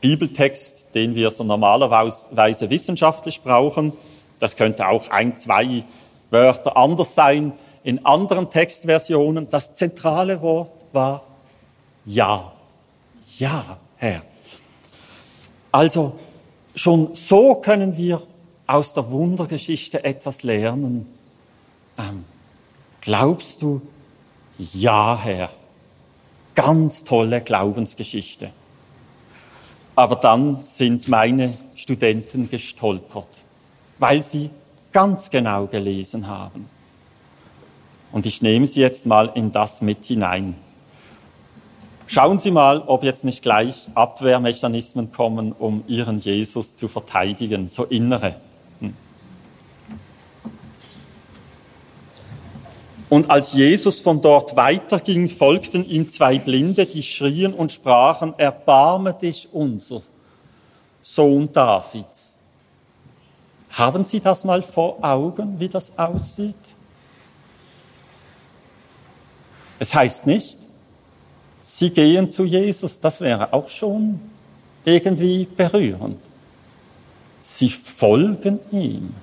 Bibeltext, 0.00 0.94
den 0.94 1.14
wir 1.14 1.30
so 1.30 1.44
normalerweise 1.44 2.68
wissenschaftlich 2.68 3.40
brauchen, 3.40 3.92
das 4.40 4.56
könnte 4.56 4.88
auch 4.88 5.08
ein, 5.08 5.36
zwei 5.36 5.84
Wörter 6.30 6.76
anders 6.76 7.14
sein 7.14 7.52
in 7.84 8.04
anderen 8.04 8.50
Textversionen, 8.50 9.48
das 9.48 9.74
zentrale 9.74 10.42
Wort 10.42 10.72
war 10.92 11.22
Ja. 12.04 12.52
Ja, 13.38 13.78
Herr. 13.96 14.22
Also 15.72 16.18
schon 16.74 17.14
so 17.14 17.54
können 17.56 17.96
wir 17.96 18.22
aus 18.66 18.94
der 18.94 19.10
Wundergeschichte 19.10 20.04
etwas 20.04 20.42
lernen. 20.42 21.06
Ähm, 21.98 22.24
glaubst 23.00 23.62
du, 23.62 23.82
ja, 24.58 25.18
Herr, 25.20 25.50
ganz 26.54 27.04
tolle 27.04 27.40
Glaubensgeschichte. 27.40 28.50
Aber 29.96 30.16
dann 30.16 30.56
sind 30.56 31.08
meine 31.08 31.52
Studenten 31.74 32.50
gestolpert, 32.50 33.28
weil 33.98 34.22
sie 34.22 34.50
ganz 34.92 35.30
genau 35.30 35.66
gelesen 35.66 36.26
haben. 36.26 36.68
Und 38.12 38.26
ich 38.26 38.42
nehme 38.42 38.66
sie 38.66 38.80
jetzt 38.80 39.06
mal 39.06 39.30
in 39.34 39.52
das 39.52 39.82
mit 39.82 40.04
hinein. 40.04 40.54
Schauen 42.06 42.38
Sie 42.38 42.50
mal, 42.50 42.82
ob 42.86 43.02
jetzt 43.02 43.24
nicht 43.24 43.42
gleich 43.42 43.88
Abwehrmechanismen 43.94 45.10
kommen, 45.10 45.52
um 45.52 45.84
Ihren 45.88 46.18
Jesus 46.18 46.74
zu 46.74 46.86
verteidigen, 46.86 47.66
so 47.66 47.84
innere. 47.84 48.36
Und 53.10 53.30
als 53.30 53.52
Jesus 53.52 54.00
von 54.00 54.20
dort 54.20 54.56
weiterging, 54.56 55.28
folgten 55.28 55.88
ihm 55.88 56.08
zwei 56.08 56.38
Blinde, 56.38 56.86
die 56.86 57.02
schrien 57.02 57.52
und 57.52 57.70
sprachen, 57.70 58.34
Erbarme 58.38 59.14
dich 59.14 59.48
unser 59.52 60.00
Sohn 61.02 61.52
Davids. 61.52 62.34
Haben 63.70 64.04
Sie 64.04 64.20
das 64.20 64.44
mal 64.44 64.62
vor 64.62 64.98
Augen, 65.02 65.60
wie 65.60 65.68
das 65.68 65.98
aussieht? 65.98 66.54
Es 69.78 69.92
heißt 69.92 70.26
nicht, 70.26 70.60
Sie 71.60 71.90
gehen 71.90 72.30
zu 72.30 72.44
Jesus, 72.44 73.00
das 73.00 73.20
wäre 73.20 73.52
auch 73.52 73.68
schon 73.68 74.20
irgendwie 74.84 75.46
berührend. 75.56 76.18
Sie 77.40 77.68
folgen 77.68 78.60
ihm. 78.70 79.14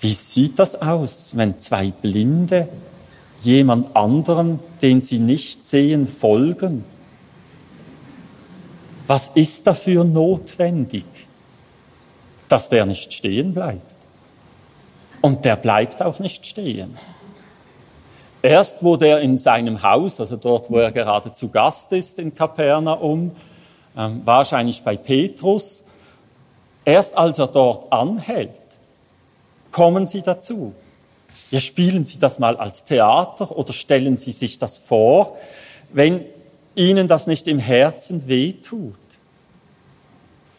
Wie 0.00 0.12
sieht 0.12 0.58
das 0.58 0.80
aus, 0.80 1.36
wenn 1.36 1.58
zwei 1.58 1.90
Blinde 1.90 2.68
jemand 3.40 3.96
anderem, 3.96 4.60
den 4.82 5.02
sie 5.02 5.18
nicht 5.18 5.64
sehen, 5.64 6.06
folgen? 6.06 6.84
Was 9.06 9.28
ist 9.34 9.66
dafür 9.66 10.04
notwendig, 10.04 11.04
dass 12.48 12.68
der 12.68 12.86
nicht 12.86 13.12
stehen 13.12 13.54
bleibt? 13.54 13.96
Und 15.20 15.44
der 15.44 15.56
bleibt 15.56 16.02
auch 16.02 16.20
nicht 16.20 16.46
stehen. 16.46 16.96
Erst 18.40 18.84
wo 18.84 18.96
der 18.96 19.20
in 19.20 19.36
seinem 19.36 19.82
Haus, 19.82 20.20
also 20.20 20.36
dort, 20.36 20.70
wo 20.70 20.78
er 20.78 20.92
gerade 20.92 21.34
zu 21.34 21.48
Gast 21.48 21.92
ist 21.92 22.20
in 22.20 22.34
Kapernaum, 22.34 23.32
ähm, 23.96 24.22
wahrscheinlich 24.24 24.82
bei 24.82 24.96
Petrus, 24.96 25.84
erst 26.84 27.16
als 27.16 27.38
er 27.40 27.48
dort 27.48 27.92
anhält, 27.92 28.67
kommen 29.72 30.06
sie 30.06 30.22
dazu. 30.22 30.74
Ja, 31.50 31.60
spielen 31.60 32.04
Sie 32.04 32.18
das 32.18 32.38
mal 32.38 32.58
als 32.58 32.84
Theater 32.84 33.56
oder 33.56 33.72
stellen 33.72 34.18
Sie 34.18 34.32
sich 34.32 34.58
das 34.58 34.76
vor, 34.76 35.38
wenn 35.90 36.24
Ihnen 36.74 37.08
das 37.08 37.26
nicht 37.26 37.48
im 37.48 37.58
Herzen 37.58 38.28
wehtut. 38.28 38.98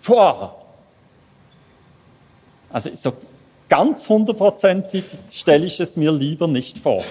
Boah! 0.06 0.56
Also 2.72 2.90
so 2.96 3.14
ganz 3.68 4.10
hundertprozentig 4.10 5.04
stelle 5.30 5.66
ich 5.66 5.80
es 5.80 5.96
mir 5.96 6.12
lieber 6.12 6.48
nicht 6.48 6.80
vor 6.80 7.04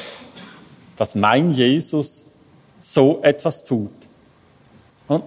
dass 0.98 1.14
mein 1.14 1.52
Jesus 1.52 2.26
so 2.82 3.20
etwas 3.22 3.64
tut. 3.64 3.92
Und 5.06 5.22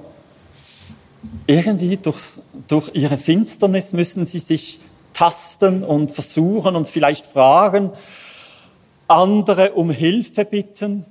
irgendwie 1.48 1.98
durch, 1.98 2.40
durch 2.68 2.92
ihre 2.94 3.18
Finsternis 3.18 3.94
müssen 3.94 4.26
sie 4.26 4.40
sich 4.40 4.80
tasten 5.22 5.84
und 5.84 6.12
versuchen 6.12 6.76
und 6.76 6.90
vielleicht 6.90 7.28
fragen, 7.28 7.92
andere 9.08 9.74
um 9.74 9.92
Hilfe 9.92 10.46
bitten. 10.46 11.06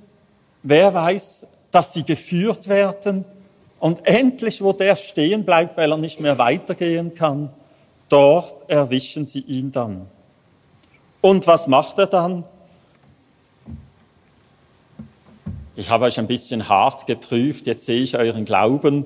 Wer 0.63 0.93
weiß, 0.93 1.47
dass 1.71 1.93
sie 1.93 2.03
geführt 2.03 2.67
werden 2.67 3.23
und 3.79 4.05
endlich, 4.05 4.61
wo 4.61 4.73
der 4.73 4.97
stehen 4.97 5.45
bleibt, 5.45 5.77
weil 5.77 5.89
er 5.89 5.97
nicht 5.97 6.19
mehr 6.19 6.37
weitergehen 6.37 7.13
kann, 7.13 7.53
dort 8.09 8.69
erwischen 8.69 9.27
sie 9.27 9.39
ihn 9.39 9.71
dann. 9.71 10.07
Und 11.21 11.47
was 11.47 11.67
macht 11.67 11.97
er 11.97 12.07
dann? 12.07 12.43
ich 15.77 15.89
habe 15.89 16.03
euch 16.03 16.19
ein 16.19 16.27
bisschen 16.27 16.67
hart 16.67 17.07
geprüft, 17.07 17.65
jetzt 17.65 17.85
sehe 17.85 18.01
ich 18.01 18.17
euren 18.17 18.43
Glauben, 18.43 19.05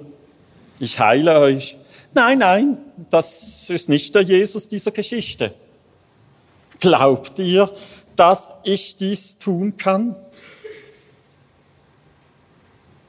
ich 0.80 0.99
heile 0.99 1.39
euch. 1.39 1.78
Nein, 2.16 2.39
nein, 2.39 2.78
das 3.09 3.70
ist 3.70 3.89
nicht 3.89 4.16
der 4.16 4.22
Jesus 4.22 4.70
dieser 4.70 4.91
Geschichte. 4.91 5.53
Glaubt 6.80 7.38
ihr, 7.39 7.70
dass 8.16 8.53
ich 8.63 8.95
dies 8.95 9.38
tun 9.38 9.76
kann? 9.76 10.16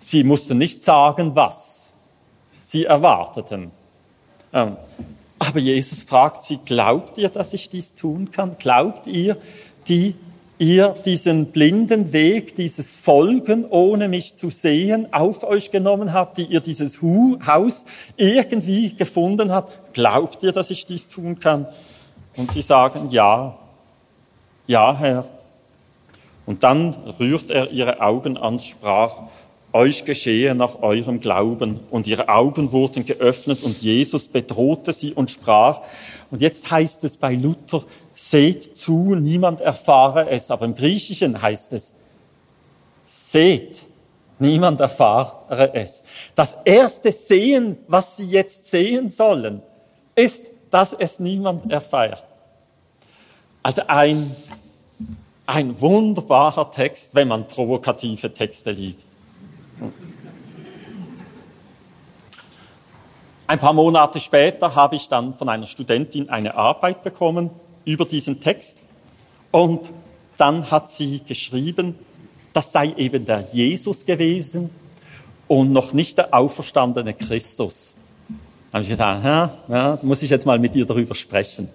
Sie 0.00 0.24
mussten 0.24 0.59
nicht 0.59 0.82
sagen, 0.82 1.36
was. 1.36 1.92
Sie 2.64 2.84
erwarteten. 2.84 3.70
Ähm, 4.52 4.76
aber 5.38 5.61
Jesus 5.61 6.02
fragt 6.02 6.42
sie, 6.42 6.59
glaubt 6.64 7.16
ihr, 7.16 7.28
dass 7.28 7.52
ich 7.52 7.70
dies 7.70 7.94
tun 7.94 8.32
kann? 8.32 8.59
Glaubt 8.59 9.07
ihr, 9.07 9.36
die 9.86 10.16
ihr 10.59 10.94
diesen 11.04 11.46
blinden 11.46 12.12
Weg, 12.12 12.57
dieses 12.57 12.96
Folgen, 12.96 13.66
ohne 13.66 14.09
mich 14.09 14.34
zu 14.34 14.50
sehen, 14.50 15.12
auf 15.12 15.44
euch 15.44 15.70
genommen 15.70 16.12
habt, 16.12 16.38
die 16.38 16.44
ihr 16.44 16.61
dieses 16.61 17.00
Haus 17.02 17.84
irgendwie 18.16 18.94
gefunden 18.94 19.52
habt, 19.52 19.94
glaubt 19.94 20.42
ihr, 20.42 20.52
dass 20.52 20.70
ich 20.70 20.86
dies 20.86 21.09
tun 21.09 21.40
kann? 21.40 21.66
Und 22.36 22.52
sie 22.52 22.62
sagen, 22.62 23.09
ja, 23.11 23.59
ja, 24.66 24.96
Herr. 24.96 25.26
Und 26.44 26.62
dann 26.62 26.94
rührt 27.18 27.50
er 27.50 27.72
ihre 27.72 28.00
Augen 28.00 28.36
an, 28.36 28.61
sprach, 28.61 29.22
euch 29.72 30.04
geschehe 30.04 30.54
nach 30.54 30.80
eurem 30.82 31.20
Glauben. 31.20 31.80
Und 31.90 32.07
ihre 32.07 32.28
Augen 32.28 32.72
wurden 32.72 33.04
geöffnet 33.04 33.62
und 33.62 33.82
Jesus 33.82 34.28
bedrohte 34.28 34.92
sie 34.92 35.12
und 35.12 35.30
sprach, 35.30 35.82
und 36.30 36.40
jetzt 36.40 36.70
heißt 36.70 37.04
es 37.04 37.18
bei 37.18 37.34
Luther, 37.34 37.84
seht 38.16 38.76
zu, 38.76 39.14
niemand 39.14 39.60
erfahre 39.60 40.30
es. 40.30 40.50
Aber 40.50 40.64
im 40.64 40.74
Griechischen 40.74 41.40
heißt 41.40 41.74
es, 41.74 41.94
seht, 43.06 43.84
niemand 44.38 44.80
erfahre 44.80 45.74
es. 45.74 46.02
Das 46.34 46.56
erste 46.64 47.12
Sehen, 47.12 47.76
was 47.86 48.16
sie 48.16 48.26
jetzt 48.26 48.70
sehen 48.70 49.10
sollen, 49.10 49.62
ist, 50.14 50.46
dass 50.70 50.94
es 50.94 51.20
niemand 51.20 51.70
erfährt. 51.70 52.24
Also 53.62 53.82
ein, 53.86 54.34
ein 55.44 55.78
wunderbarer 55.78 56.70
Text, 56.70 57.14
wenn 57.14 57.28
man 57.28 57.46
provokative 57.46 58.32
Texte 58.32 58.70
liebt. 58.70 59.06
Ein 63.46 63.58
paar 63.58 63.74
Monate 63.74 64.20
später 64.20 64.74
habe 64.74 64.96
ich 64.96 65.08
dann 65.08 65.34
von 65.34 65.50
einer 65.50 65.66
Studentin 65.66 66.30
eine 66.30 66.54
Arbeit 66.54 67.04
bekommen 67.04 67.50
über 67.87 68.05
diesen 68.05 68.43
Text 68.43 68.82
und 69.51 69.91
dann 70.37 70.70
hat 70.70 70.91
sie 70.91 71.22
geschrieben, 71.26 71.95
das 72.53 72.72
sei 72.72 72.93
eben 72.97 73.24
der 73.24 73.47
Jesus 73.53 74.05
gewesen 74.05 74.68
und 75.49 75.72
noch 75.72 75.95
nicht 75.95 76.18
der 76.18 76.34
auferstandene 76.34 77.14
Christus. 77.14 77.95
Da 78.70 78.74
habe 78.74 78.82
ich 78.82 78.91
gedacht, 78.91 79.24
ja, 79.24 79.55
ja, 79.68 79.99
muss 80.03 80.22
ich 80.22 80.28
jetzt 80.28 80.45
mal 80.45 80.59
mit 80.59 80.74
ihr 80.76 80.84
darüber 80.84 81.14
sprechen. 81.14 81.68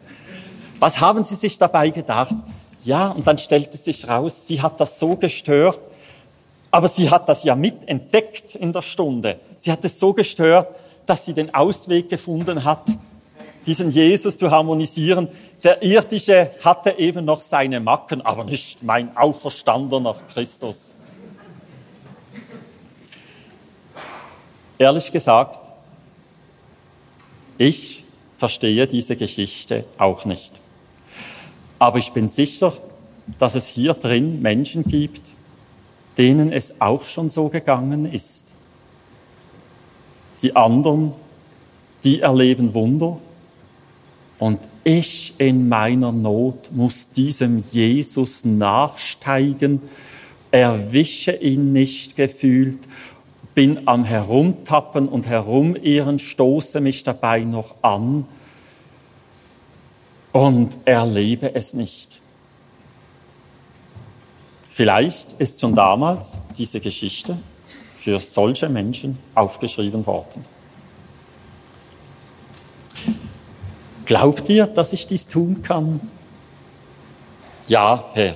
Was 0.79 0.99
haben 0.99 1.23
Sie 1.23 1.35
sich 1.35 1.57
dabei 1.57 1.89
gedacht? 1.89 2.35
Ja, 2.83 3.09
und 3.09 3.25
dann 3.25 3.37
stellte 3.37 3.77
sich 3.77 4.07
raus, 4.07 4.47
sie 4.47 4.61
hat 4.61 4.79
das 4.79 4.99
so 4.99 5.15
gestört, 5.15 5.79
aber 6.71 6.87
sie 6.87 7.09
hat 7.09 7.29
das 7.29 7.43
ja 7.43 7.55
mitentdeckt 7.55 8.55
in 8.55 8.73
der 8.73 8.81
Stunde. 8.81 9.39
Sie 9.57 9.71
hat 9.71 9.85
es 9.85 9.99
so 9.99 10.13
gestört, 10.13 10.67
dass 11.05 11.25
sie 11.25 11.33
den 11.33 11.53
Ausweg 11.53 12.09
gefunden 12.09 12.63
hat, 12.63 12.85
diesen 13.65 13.91
Jesus 13.91 14.37
zu 14.37 14.51
harmonisieren. 14.51 15.27
Der 15.63 15.83
irdische 15.83 16.51
hatte 16.63 16.91
eben 16.97 17.25
noch 17.25 17.39
seine 17.39 17.79
Macken, 17.79 18.21
aber 18.21 18.43
nicht 18.43 18.83
mein 18.83 19.15
auferstandener 19.15 20.15
Christus. 20.33 20.91
Ehrlich 24.77 25.11
gesagt, 25.11 25.69
ich 27.59 28.03
verstehe 28.37 28.87
diese 28.87 29.15
Geschichte 29.15 29.85
auch 29.99 30.25
nicht. 30.25 30.53
Aber 31.77 31.99
ich 31.99 32.11
bin 32.11 32.29
sicher, 32.29 32.73
dass 33.37 33.53
es 33.53 33.67
hier 33.67 33.93
drin 33.93 34.41
Menschen 34.41 34.83
gibt, 34.83 35.21
denen 36.17 36.51
es 36.51 36.81
auch 36.81 37.03
schon 37.03 37.29
so 37.29 37.49
gegangen 37.49 38.11
ist. 38.11 38.45
Die 40.41 40.55
anderen, 40.55 41.13
die 42.03 42.21
erleben 42.21 42.73
Wunder. 42.73 43.19
Und 44.41 44.59
ich 44.83 45.35
in 45.37 45.69
meiner 45.69 46.11
Not 46.11 46.71
muss 46.71 47.09
diesem 47.09 47.63
Jesus 47.71 48.43
nachsteigen, 48.43 49.83
erwische 50.49 51.33
ihn 51.33 51.73
nicht 51.73 52.15
gefühlt, 52.15 52.79
bin 53.53 53.87
am 53.87 54.03
Herumtappen 54.03 55.07
und 55.09 55.27
Herumirren, 55.27 56.17
stoße 56.17 56.81
mich 56.81 57.03
dabei 57.03 57.41
noch 57.41 57.75
an 57.83 58.25
und 60.31 60.75
erlebe 60.85 61.53
es 61.53 61.75
nicht. 61.75 62.19
Vielleicht 64.71 65.33
ist 65.33 65.61
schon 65.61 65.75
damals 65.75 66.41
diese 66.57 66.79
Geschichte 66.79 67.37
für 67.99 68.17
solche 68.17 68.69
Menschen 68.69 69.19
aufgeschrieben 69.35 70.03
worden. 70.07 70.43
Glaubt 74.05 74.49
ihr, 74.49 74.67
dass 74.67 74.93
ich 74.93 75.07
dies 75.07 75.27
tun 75.27 75.61
kann? 75.63 75.99
Ja, 77.67 78.05
Herr. 78.13 78.35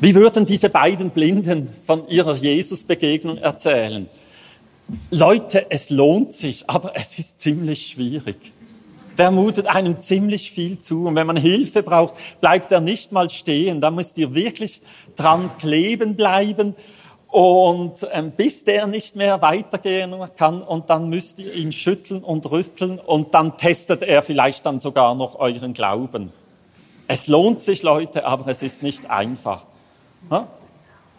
Wie 0.00 0.14
würden 0.14 0.44
diese 0.44 0.68
beiden 0.68 1.10
Blinden 1.10 1.72
von 1.86 2.08
ihrer 2.08 2.34
Jesusbegegnung 2.36 3.38
erzählen? 3.38 4.08
Leute, 5.10 5.70
es 5.70 5.88
lohnt 5.88 6.34
sich, 6.34 6.68
aber 6.68 6.92
es 6.94 7.18
ist 7.18 7.40
ziemlich 7.40 7.86
schwierig 7.86 8.52
der 9.18 9.30
mutet 9.30 9.66
einem 9.66 10.00
ziemlich 10.00 10.50
viel 10.50 10.78
zu. 10.78 11.06
Und 11.06 11.14
wenn 11.14 11.26
man 11.26 11.36
Hilfe 11.36 11.82
braucht, 11.82 12.14
bleibt 12.40 12.72
er 12.72 12.80
nicht 12.80 13.12
mal 13.12 13.30
stehen. 13.30 13.80
Da 13.80 13.90
müsst 13.90 14.18
ihr 14.18 14.34
wirklich 14.34 14.82
dran 15.16 15.50
kleben 15.58 16.16
bleiben. 16.16 16.74
Und 17.34 18.06
ähm, 18.12 18.30
bis 18.30 18.62
der 18.62 18.86
nicht 18.86 19.16
mehr 19.16 19.42
weitergehen 19.42 20.14
kann, 20.36 20.62
und 20.62 20.88
dann 20.88 21.08
müsst 21.08 21.40
ihr 21.40 21.52
ihn 21.52 21.72
schütteln 21.72 22.22
und 22.22 22.48
rüsteln, 22.48 23.00
und 23.00 23.34
dann 23.34 23.56
testet 23.56 24.04
er 24.04 24.22
vielleicht 24.22 24.64
dann 24.66 24.78
sogar 24.78 25.16
noch 25.16 25.34
euren 25.40 25.74
Glauben. 25.74 26.32
Es 27.08 27.26
lohnt 27.26 27.60
sich, 27.60 27.82
Leute, 27.82 28.24
aber 28.24 28.46
es 28.52 28.62
ist 28.62 28.84
nicht 28.84 29.10
einfach. 29.10 29.64
Ja? 30.30 30.46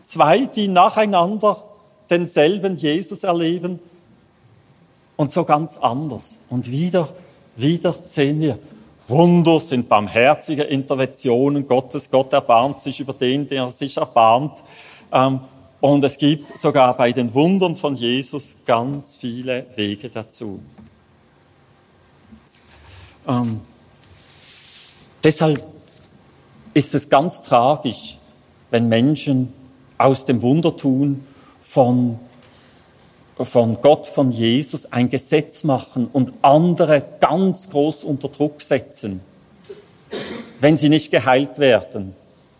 Zwei, 0.06 0.46
die 0.46 0.70
nacheinander 0.70 1.64
denselben 2.10 2.78
Jesus 2.78 3.26
erleben 3.26 3.82
und 5.18 5.34
so 5.34 5.44
ganz 5.44 5.78
anders. 5.78 6.40
Und 6.50 6.72
wieder 6.72 7.10
wieder 7.58 7.94
sehen 8.06 8.40
wir, 8.40 8.58
Wunder 9.10 9.60
sind 9.60 9.90
barmherzige 9.90 10.64
Interventionen 10.64 11.68
Gottes. 11.68 12.10
Gott 12.10 12.32
erbarmt 12.32 12.80
sich 12.80 13.02
über 13.02 13.12
den, 13.12 13.50
der 13.50 13.70
sich 13.70 13.98
erbarmt. 13.98 14.64
Ähm, 15.12 15.42
und 15.86 16.04
es 16.04 16.18
gibt 16.18 16.58
sogar 16.58 16.98
bei 16.98 17.12
den 17.12 17.32
Wundern 17.36 17.76
von 17.76 17.96
Jesus 17.96 18.58
ganz 18.66 19.18
viele 19.18 19.68
Wege 19.76 20.10
dazu. 20.10 20.60
Ähm, 23.28 23.62
deshalb 25.24 25.64
ist 26.74 26.96
es 26.96 27.08
ganz 27.08 27.44
tragisch, 27.44 28.18
wenn 28.72 28.90
Menschen 28.90 29.54
aus 30.00 30.26
dem 30.26 30.42
Wundertun 30.42 31.24
von 31.62 32.18
von 33.38 33.80
Gott, 33.80 34.08
von 34.08 34.32
Jesus 34.32 34.92
ein 34.92 35.10
Gesetz 35.10 35.64
machen 35.64 36.08
und 36.12 36.34
andere 36.42 37.04
ganz 37.20 37.70
groß 37.70 38.06
unter 38.06 38.30
Druck 38.30 38.64
setzen, 38.64 39.20
wenn 40.60 40.78
sie 40.78 40.90
nicht 40.90 41.12
geheilt 41.12 41.60
werden. 41.60 42.16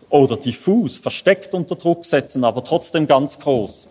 Oder 0.08 0.36
diffus, 0.36 0.98
versteckt 0.98 1.52
unter 1.54 1.74
Druck 1.74 2.04
setzen, 2.04 2.44
aber 2.44 2.62
trotzdem 2.62 3.06
ganz 3.06 3.38
groß. 3.38 3.88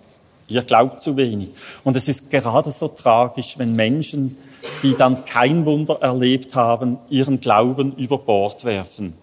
Ihr 0.47 0.61
glaubt 0.63 1.01
zu 1.01 1.17
wenig. 1.17 1.49
Und 1.83 1.95
es 1.97 2.07
ist 2.07 2.29
gerade 2.29 2.71
so 2.71 2.87
tragisch, 2.87 3.57
wenn 3.57 3.75
Menschen, 3.75 4.37
die 4.83 4.95
dann 4.95 5.25
kein 5.25 5.65
Wunder 5.65 6.01
erlebt 6.01 6.55
haben, 6.55 6.99
ihren 7.09 7.39
Glauben 7.39 7.95
über 7.97 8.17
Bord 8.17 8.63
werfen, 8.63 9.13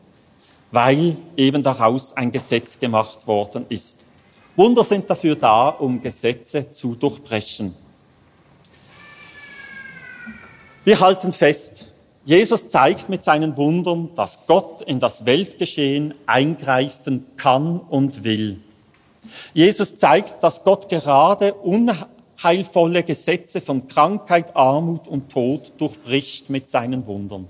weil 0.70 1.16
eben 1.36 1.62
daraus 1.62 2.16
ein 2.16 2.32
Gesetz 2.32 2.78
gemacht 2.78 3.26
worden 3.26 3.66
ist. 3.68 3.99
Wunder 4.57 4.84
sind 4.84 5.09
dafür 5.09 5.36
da, 5.36 5.68
um 5.68 6.03
Gesetze 6.03 6.72
zu 6.72 6.95
durchbrechen. 6.95 7.74
Wir 10.84 10.99
halten 10.99 11.32
fest, 11.32 11.84
Jesus 12.24 12.68
zeigt 12.68 13.08
mit 13.08 13.24
seinen 13.24 13.56
Wundern, 13.56 14.10
dass 14.14 14.46
Gott 14.46 14.82
in 14.82 15.00
das 15.00 15.26
Weltgeschehen 15.26 16.14
eingreifen 16.26 17.26
kann 17.36 17.80
und 17.80 18.22
will. 18.22 18.60
Jesus 19.54 19.96
zeigt, 19.96 20.42
dass 20.42 20.62
Gott 20.62 20.88
gerade 20.88 21.54
unheilvolle 21.54 23.02
Gesetze 23.02 23.60
von 23.60 23.88
Krankheit, 23.88 24.54
Armut 24.54 25.08
und 25.08 25.30
Tod 25.30 25.72
durchbricht 25.78 26.48
mit 26.48 26.68
seinen 26.68 27.06
Wundern. 27.06 27.48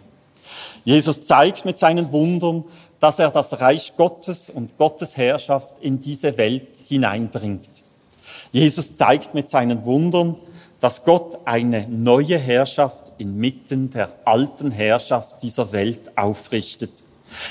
Jesus 0.85 1.25
zeigt 1.25 1.65
mit 1.65 1.77
seinen 1.77 2.11
Wundern, 2.13 2.65
dass 2.99 3.19
er 3.19 3.31
das 3.31 3.61
Reich 3.61 3.95
Gottes 3.97 4.49
und 4.49 4.79
Gottes 4.79 5.17
Herrschaft 5.17 5.75
in 5.81 6.01
diese 6.01 6.39
Welt 6.39 6.69
hineinbringt. 6.89 7.69
Jesus 8.53 8.97
zeigt 8.97 9.35
mit 9.35 9.49
seinen 9.49 9.85
Wundern, 9.85 10.37
dass 10.83 11.05
Gott 11.05 11.39
eine 11.45 11.87
neue 11.89 12.37
Herrschaft 12.37 13.13
inmitten 13.17 13.91
der 13.91 14.09
alten 14.25 14.73
Herrschaft 14.73 15.41
dieser 15.41 15.71
Welt 15.71 16.19
aufrichtet. 16.19 16.91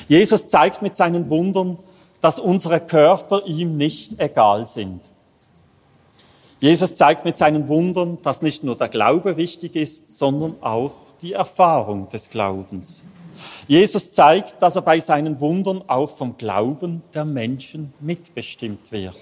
Jesus 0.09 0.49
zeigt 0.49 0.82
mit 0.82 0.97
seinen 0.97 1.29
Wundern, 1.29 1.79
dass 2.19 2.39
unsere 2.39 2.82
Körper 2.82 3.45
ihm 3.45 3.77
nicht 3.77 4.19
egal 4.19 4.67
sind. 4.67 4.99
Jesus 6.59 6.95
zeigt 6.95 7.23
mit 7.23 7.38
seinen 7.38 7.69
Wundern, 7.69 8.17
dass 8.21 8.41
nicht 8.41 8.65
nur 8.65 8.75
der 8.75 8.89
Glaube 8.89 9.38
wichtig 9.38 9.77
ist, 9.77 10.19
sondern 10.19 10.61
auch 10.61 10.91
die 11.21 11.32
Erfahrung 11.32 12.09
des 12.09 12.29
Glaubens. 12.29 13.01
Jesus 13.65 14.11
zeigt, 14.11 14.61
dass 14.61 14.75
er 14.75 14.82
bei 14.82 14.99
seinen 14.99 15.39
Wundern 15.39 15.86
auch 15.88 16.09
vom 16.09 16.36
Glauben 16.36 17.01
der 17.13 17.23
Menschen 17.23 17.93
mitbestimmt 18.01 18.91
wird. 18.91 19.15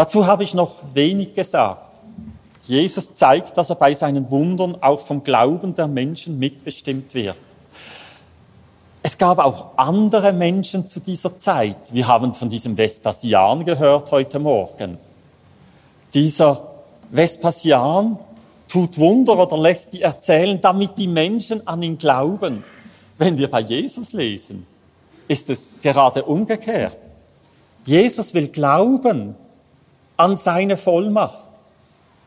Dazu 0.00 0.26
habe 0.26 0.44
ich 0.44 0.54
noch 0.54 0.76
wenig 0.94 1.34
gesagt. 1.34 1.90
Jesus 2.66 3.12
zeigt, 3.12 3.58
dass 3.58 3.68
er 3.68 3.76
bei 3.76 3.92
seinen 3.92 4.30
Wundern 4.30 4.82
auch 4.82 5.00
vom 5.00 5.22
Glauben 5.22 5.74
der 5.74 5.88
Menschen 5.88 6.38
mitbestimmt 6.38 7.12
wird. 7.12 7.36
Es 9.02 9.18
gab 9.18 9.38
auch 9.38 9.76
andere 9.76 10.32
Menschen 10.32 10.88
zu 10.88 11.00
dieser 11.00 11.38
Zeit. 11.38 11.76
Wir 11.92 12.08
haben 12.08 12.32
von 12.32 12.48
diesem 12.48 12.78
Vespasian 12.78 13.66
gehört 13.66 14.10
heute 14.10 14.38
Morgen. 14.38 14.96
Dieser 16.14 16.66
Vespasian 17.10 18.18
tut 18.68 18.96
Wunder 18.96 19.38
oder 19.38 19.58
lässt 19.58 19.92
die 19.92 20.00
erzählen, 20.00 20.58
damit 20.62 20.96
die 20.96 21.08
Menschen 21.08 21.66
an 21.68 21.82
ihn 21.82 21.98
glauben. 21.98 22.64
Wenn 23.18 23.36
wir 23.36 23.50
bei 23.50 23.60
Jesus 23.60 24.14
lesen, 24.14 24.66
ist 25.28 25.50
es 25.50 25.74
gerade 25.82 26.22
umgekehrt. 26.22 26.96
Jesus 27.84 28.32
will 28.32 28.48
glauben 28.48 29.36
an 30.20 30.36
seine 30.36 30.76
Vollmacht. 30.76 31.48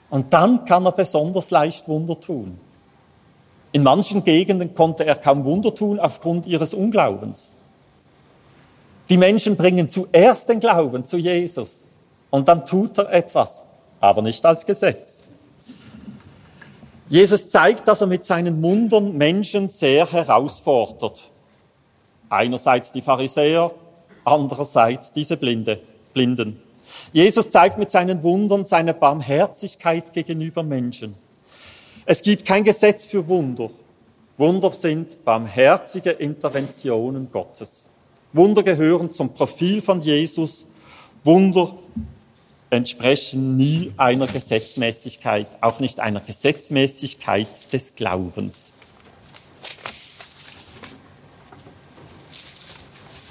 Und 0.10 0.34
dann 0.34 0.66
kann 0.66 0.86
er 0.86 0.92
besonders 0.94 1.52
leicht 1.52 1.88
Wunder 1.88 2.20
tun. 2.20 2.60
In 3.72 3.84
manchen 3.84 4.24
Gegenden 4.24 4.74
konnte 4.74 5.06
er 5.06 5.16
kaum 5.16 5.46
Wunder 5.46 5.74
tun 5.74 6.00
aufgrund 6.00 6.48
ihres 6.48 6.74
Unglaubens. 6.74 7.52
Die 9.10 9.18
Menschen 9.18 9.56
bringen 9.56 9.90
zuerst 9.92 10.50
den 10.50 10.60
Glauben 10.60 11.06
zu 11.06 11.18
Jesus 11.18 11.86
und 12.32 12.48
dann 12.48 12.66
tut 12.66 12.98
er 12.98 13.12
etwas, 13.12 13.64
aber 14.00 14.24
nicht 14.24 14.44
als 14.44 14.66
Gesetz. 14.66 15.20
Jesus 17.10 17.50
zeigt, 17.50 17.88
dass 17.88 18.02
er 18.02 18.08
mit 18.08 18.24
seinen 18.24 18.62
Wundern 18.64 19.18
Menschen 19.18 19.68
sehr 19.68 20.12
herausfordert. 20.12 21.30
Einerseits 22.30 22.92
die 22.92 23.02
Pharisäer, 23.02 23.72
andererseits 24.26 25.12
diese 25.12 25.38
Blinde, 25.38 25.80
Blinden. 26.14 26.60
Jesus 27.14 27.52
zeigt 27.52 27.78
mit 27.78 27.92
seinen 27.92 28.24
Wundern 28.24 28.66
seine 28.66 28.96
Barmherzigkeit 28.96 30.12
gegenüber 30.14 30.64
Menschen. 30.64 31.16
Es 32.06 32.24
gibt 32.24 32.44
kein 32.44 32.64
Gesetz 32.64 33.06
für 33.06 33.28
Wunder. 33.28 33.70
Wunder 34.38 34.74
sind 34.74 35.24
barmherzige 35.24 36.10
Interventionen 36.10 37.32
Gottes. 37.32 37.88
Wunder 38.34 38.64
gehören 38.64 39.12
zum 39.12 39.32
Profil 39.32 39.80
von 39.82 40.02
Jesus. 40.02 40.66
Wunder 41.24 41.76
entsprechen 42.72 43.58
nie 43.58 43.94
einer 43.96 44.26
Gesetzmäßigkeit, 44.26 45.48
auch 45.62 45.80
nicht 45.80 46.00
einer 46.00 46.20
Gesetzmäßigkeit 46.20 47.72
des 47.72 47.94
Glaubens. 47.96 48.74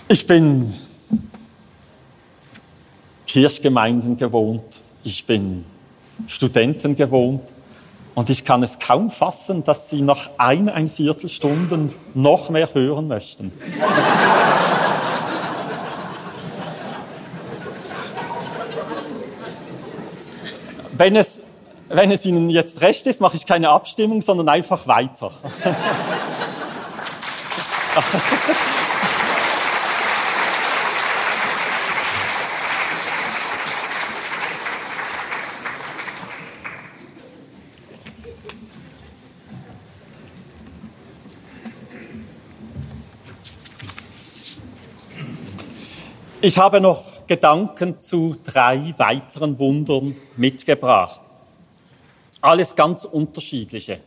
Ich 0.09 0.27
bin 0.29 0.73
Kirchgemeinden 3.33 4.19
gewohnt, 4.19 4.63
ich 5.05 5.25
bin 5.25 5.65
Studenten 6.27 6.97
gewohnt, 6.97 7.41
und 8.15 8.29
ich 8.29 8.45
kann 8.45 8.63
es 8.63 8.79
kaum 8.79 9.11
fassen, 9.11 9.65
dass 9.65 9.89
Sie 9.89 10.03
noch 10.03 10.29
ein, 10.37 10.69
ein 10.69 10.91
Viertelstunden 10.91 11.95
noch 12.13 12.51
mehr 12.51 12.75
hören 12.75 13.09
möchten. 13.09 13.51
wenn, 20.93 21.17
es, 21.17 21.41
wenn 21.89 22.13
es 22.13 22.27
Ihnen 22.27 22.51
jetzt 22.51 22.83
recht 22.83 23.07
ist, 23.07 23.23
mache 23.23 23.39
ich 23.39 23.47
keine 23.47 23.71
Abstimmung, 23.71 24.21
sondern 24.21 24.51
einfach 24.51 24.87
weiter. 24.87 25.33
Ich 46.45 46.59
habe 46.59 46.81
noch 46.81 47.25
Gedanken 47.29 48.01
zu 48.01 48.35
drei 48.45 48.93
weiteren 48.97 49.61
Wundern 49.61 50.17
mitgebracht. 50.37 51.21
Alles 52.41 52.75
ganz 52.75 53.05
unterschiedliche. 53.05 54.01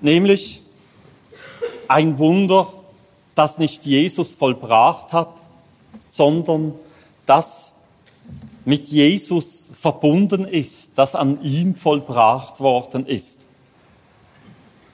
Nämlich 0.00 0.62
ein 1.88 2.18
Wunder, 2.18 2.72
das 3.34 3.58
nicht 3.58 3.84
Jesus 3.84 4.32
vollbracht 4.32 5.12
hat, 5.12 5.34
sondern 6.08 6.74
das 7.26 7.72
mit 8.64 8.90
Jesus 8.90 9.72
verbunden 9.72 10.44
ist, 10.44 10.92
das 10.94 11.16
an 11.16 11.42
ihm 11.42 11.74
vollbracht 11.74 12.60
worden 12.60 13.06
ist. 13.06 13.40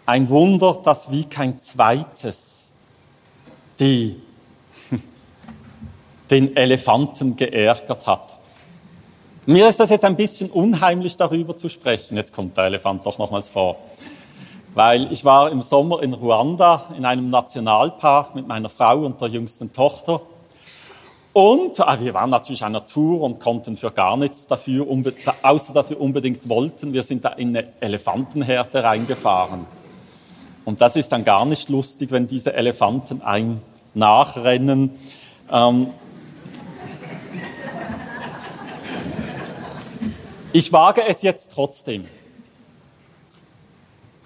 Ein 0.06 0.30
Wunder, 0.30 0.80
das 0.82 1.10
wie 1.10 1.24
kein 1.24 1.60
zweites 1.60 2.70
die 3.78 4.16
den 6.30 6.56
Elefanten 6.56 7.36
geärgert 7.36 8.06
hat. 8.06 8.38
Mir 9.46 9.68
ist 9.68 9.80
das 9.80 9.90
jetzt 9.90 10.04
ein 10.04 10.16
bisschen 10.16 10.50
unheimlich, 10.50 11.16
darüber 11.16 11.56
zu 11.56 11.68
sprechen. 11.68 12.16
Jetzt 12.16 12.34
kommt 12.34 12.56
der 12.56 12.64
Elefant 12.64 13.06
doch 13.06 13.18
nochmals 13.18 13.48
vor. 13.48 13.76
Weil 14.74 15.10
ich 15.10 15.24
war 15.24 15.50
im 15.50 15.62
Sommer 15.62 16.02
in 16.02 16.12
Ruanda 16.12 16.86
in 16.96 17.06
einem 17.06 17.30
Nationalpark 17.30 18.34
mit 18.34 18.46
meiner 18.46 18.68
Frau 18.68 18.98
und 18.98 19.20
der 19.20 19.28
jüngsten 19.28 19.72
Tochter. 19.72 20.20
Und 21.32 21.80
ah, 21.80 21.98
wir 22.00 22.14
waren 22.14 22.30
natürlich 22.30 22.64
einer 22.64 22.86
Tour 22.86 23.22
und 23.22 23.40
konnten 23.40 23.76
für 23.76 23.90
gar 23.90 24.16
nichts 24.16 24.46
dafür, 24.46 24.86
außer 25.42 25.72
dass 25.72 25.88
wir 25.88 26.00
unbedingt 26.00 26.48
wollten. 26.48 26.92
Wir 26.92 27.02
sind 27.02 27.24
da 27.24 27.30
in 27.30 27.56
eine 27.56 27.68
Elefantenherde 27.80 28.82
reingefahren. 28.82 29.64
Und 30.64 30.82
das 30.82 30.96
ist 30.96 31.10
dann 31.10 31.24
gar 31.24 31.46
nicht 31.46 31.70
lustig, 31.70 32.10
wenn 32.10 32.26
diese 32.26 32.52
Elefanten 32.52 33.22
ein 33.22 33.62
nachrennen. 33.94 34.90
Ähm, 35.50 35.88
Ich 40.52 40.72
wage 40.72 41.02
es 41.06 41.22
jetzt 41.22 41.52
trotzdem. 41.52 42.06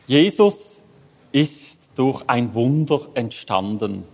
Jesus 0.07 0.81
ist 1.33 1.91
durch 1.97 2.23
ein 2.29 2.55
Wunder 2.55 3.01
entstanden, 3.15 4.05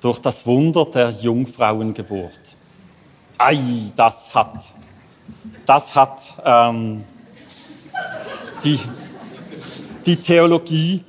durch 0.00 0.20
das 0.20 0.46
Wunder 0.46 0.84
der 0.84 1.10
Jungfrauengeburt. 1.10 2.40
Ei, 3.36 3.58
das 3.96 4.34
hat, 4.34 4.64
das 5.66 5.94
hat 5.94 6.20
ähm, 6.44 7.04
die, 8.62 8.78
die 10.06 10.16
Theologie 10.16 11.04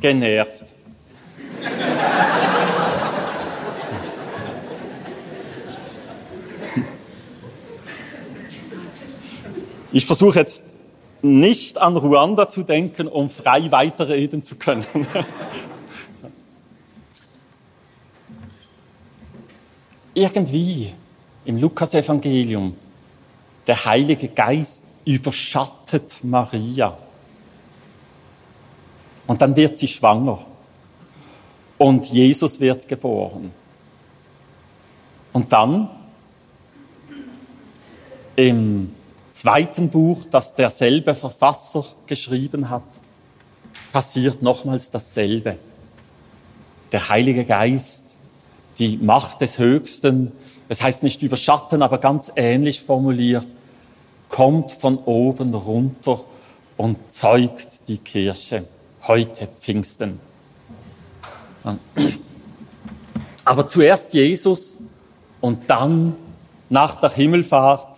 genervt. 0.00 0.64
Ich 9.94 10.06
versuche 10.06 10.38
jetzt 10.38 10.64
nicht 11.20 11.76
an 11.76 11.98
Ruanda 11.98 12.48
zu 12.48 12.62
denken, 12.62 13.08
um 13.08 13.28
frei 13.28 13.70
weiterreden 13.70 14.42
zu 14.42 14.56
können. 14.56 14.86
Irgendwie 20.14 20.94
im 21.44 21.58
Lukasevangelium, 21.58 22.74
der 23.66 23.84
Heilige 23.84 24.28
Geist 24.28 24.84
überschattet 25.04 26.20
Maria. 26.22 26.96
Und 29.26 29.42
dann 29.42 29.54
wird 29.54 29.76
sie 29.76 29.88
schwanger. 29.88 30.46
Und 31.76 32.06
Jesus 32.06 32.60
wird 32.60 32.88
geboren. 32.88 33.52
Und 35.32 35.52
dann 35.52 35.90
im 38.36 38.94
zweiten 39.32 39.88
Buch, 39.88 40.24
das 40.30 40.54
derselbe 40.54 41.14
Verfasser 41.14 41.84
geschrieben 42.06 42.70
hat, 42.70 42.84
passiert 43.92 44.42
nochmals 44.42 44.90
dasselbe. 44.90 45.56
Der 46.92 47.08
Heilige 47.08 47.44
Geist, 47.44 48.16
die 48.78 48.96
Macht 48.96 49.40
des 49.40 49.58
Höchsten, 49.58 50.32
das 50.68 50.82
heißt 50.82 51.02
nicht 51.02 51.22
überschatten, 51.22 51.82
aber 51.82 51.98
ganz 51.98 52.32
ähnlich 52.36 52.80
formuliert, 52.80 53.46
kommt 54.28 54.72
von 54.72 54.98
oben 54.98 55.54
runter 55.54 56.20
und 56.76 56.96
zeugt 57.12 57.88
die 57.88 57.98
Kirche. 57.98 58.64
Heute 59.06 59.48
Pfingsten. 59.58 60.20
Aber 63.44 63.66
zuerst 63.66 64.14
Jesus 64.14 64.78
und 65.40 65.68
dann 65.68 66.14
nach 66.70 66.96
der 66.96 67.10
Himmelfahrt 67.10 67.91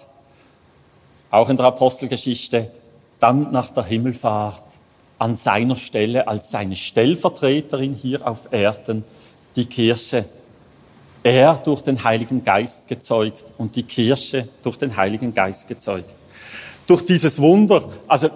auch 1.35 1.49
in 1.49 1.57
der 1.57 1.67
Apostelgeschichte, 1.67 2.71
dann 3.19 3.51
nach 3.51 3.71
der 3.71 3.85
Himmelfahrt 3.85 4.63
an 5.19 5.35
seiner 5.35 5.77
Stelle 5.77 6.29
als 6.29 6.51
seine 6.51 6.77
Stellvertreterin 6.77 7.95
hier 7.95 8.27
auf 8.27 8.53
Erden 8.53 9.05
die 9.57 9.67
Kirche. 9.67 10.25
er 11.23 11.57
durch 11.57 11.81
den 11.81 12.05
Heiligen 12.05 12.45
Geist 12.45 12.87
gezeugt 12.87 13.45
und 13.57 13.77
die 13.77 13.85
Kirche 13.85 14.49
durch 14.63 14.77
den 14.77 14.97
Heiligen 14.97 15.35
Geist 15.35 15.67
gezeugt. 15.67 16.15
Durch 16.87 17.05
dieses 17.07 17.41
Wunder, 17.41 17.83
also 18.07 18.29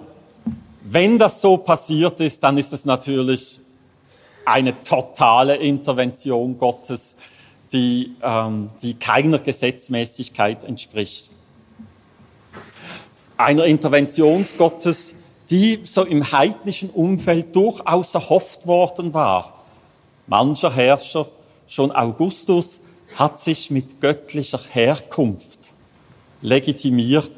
wenn 0.83 1.19
das 1.19 1.39
so 1.39 1.57
passiert 1.57 2.19
ist, 2.19 2.43
dann 2.43 2.57
ist 2.57 2.73
es 2.73 2.85
natürlich 2.85 3.59
eine 4.43 4.79
totale 4.79 5.55
Intervention 5.57 6.57
Gottes, 6.57 7.15
die, 7.71 8.15
ähm, 8.23 8.71
die 8.81 8.95
keiner 8.95 9.37
Gesetzmäßigkeit 9.37 10.63
entspricht. 10.63 11.29
Einer 13.39 13.63
Intervention 13.63 14.45
Gottes, 14.57 15.15
die 15.49 15.79
so 15.85 16.03
im 16.03 16.33
heidnischen 16.33 16.89
Umfeld 16.89 17.55
durchaus 17.55 18.13
erhofft 18.13 18.67
worden 18.67 19.13
war. 19.13 19.63
Mancher 20.27 20.75
Herrscher, 20.75 21.25
schon 21.65 21.93
Augustus, 21.93 22.81
hat 23.15 23.39
sich 23.39 23.71
mit 23.71 24.01
göttlicher 24.01 24.59
Herkunft 24.69 25.59
legitimiert. 26.41 27.31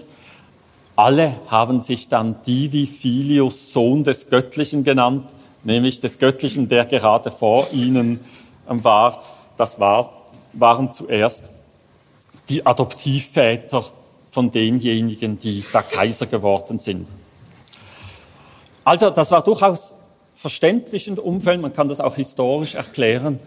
Alle 0.95 1.39
haben 1.49 1.81
sich 1.81 2.07
dann 2.07 2.41
Divi 2.47 2.87
Filius, 2.87 3.71
Sohn 3.71 4.03
des 4.03 4.27
Göttlichen 4.31 4.83
genannt, 4.83 5.35
nämlich 5.63 5.99
des 5.99 6.17
Göttlichen, 6.17 6.67
der 6.67 6.85
gerade 6.85 7.29
vor 7.29 7.67
ihnen 7.73 8.21
ähm, 8.67 8.83
war. 8.83 9.21
Das 9.55 9.79
war, 9.79 10.23
waren 10.53 10.93
zuerst 10.93 11.51
die 12.49 12.65
Adoptivväter 12.65 13.85
von 14.31 14.51
denjenigen, 14.51 15.37
die 15.37 15.63
da 15.71 15.81
Kaiser 15.81 16.25
geworden 16.25 16.79
sind. 16.79 17.07
Also 18.83 19.09
das 19.09 19.29
war 19.29 19.43
durchaus 19.43 19.93
verständlich 20.33 21.07
im 21.07 21.17
Umfeld, 21.19 21.61
man 21.61 21.73
kann 21.73 21.89
das 21.89 21.99
auch 21.99 22.15
historisch 22.15 22.75
erklären. 22.75 23.39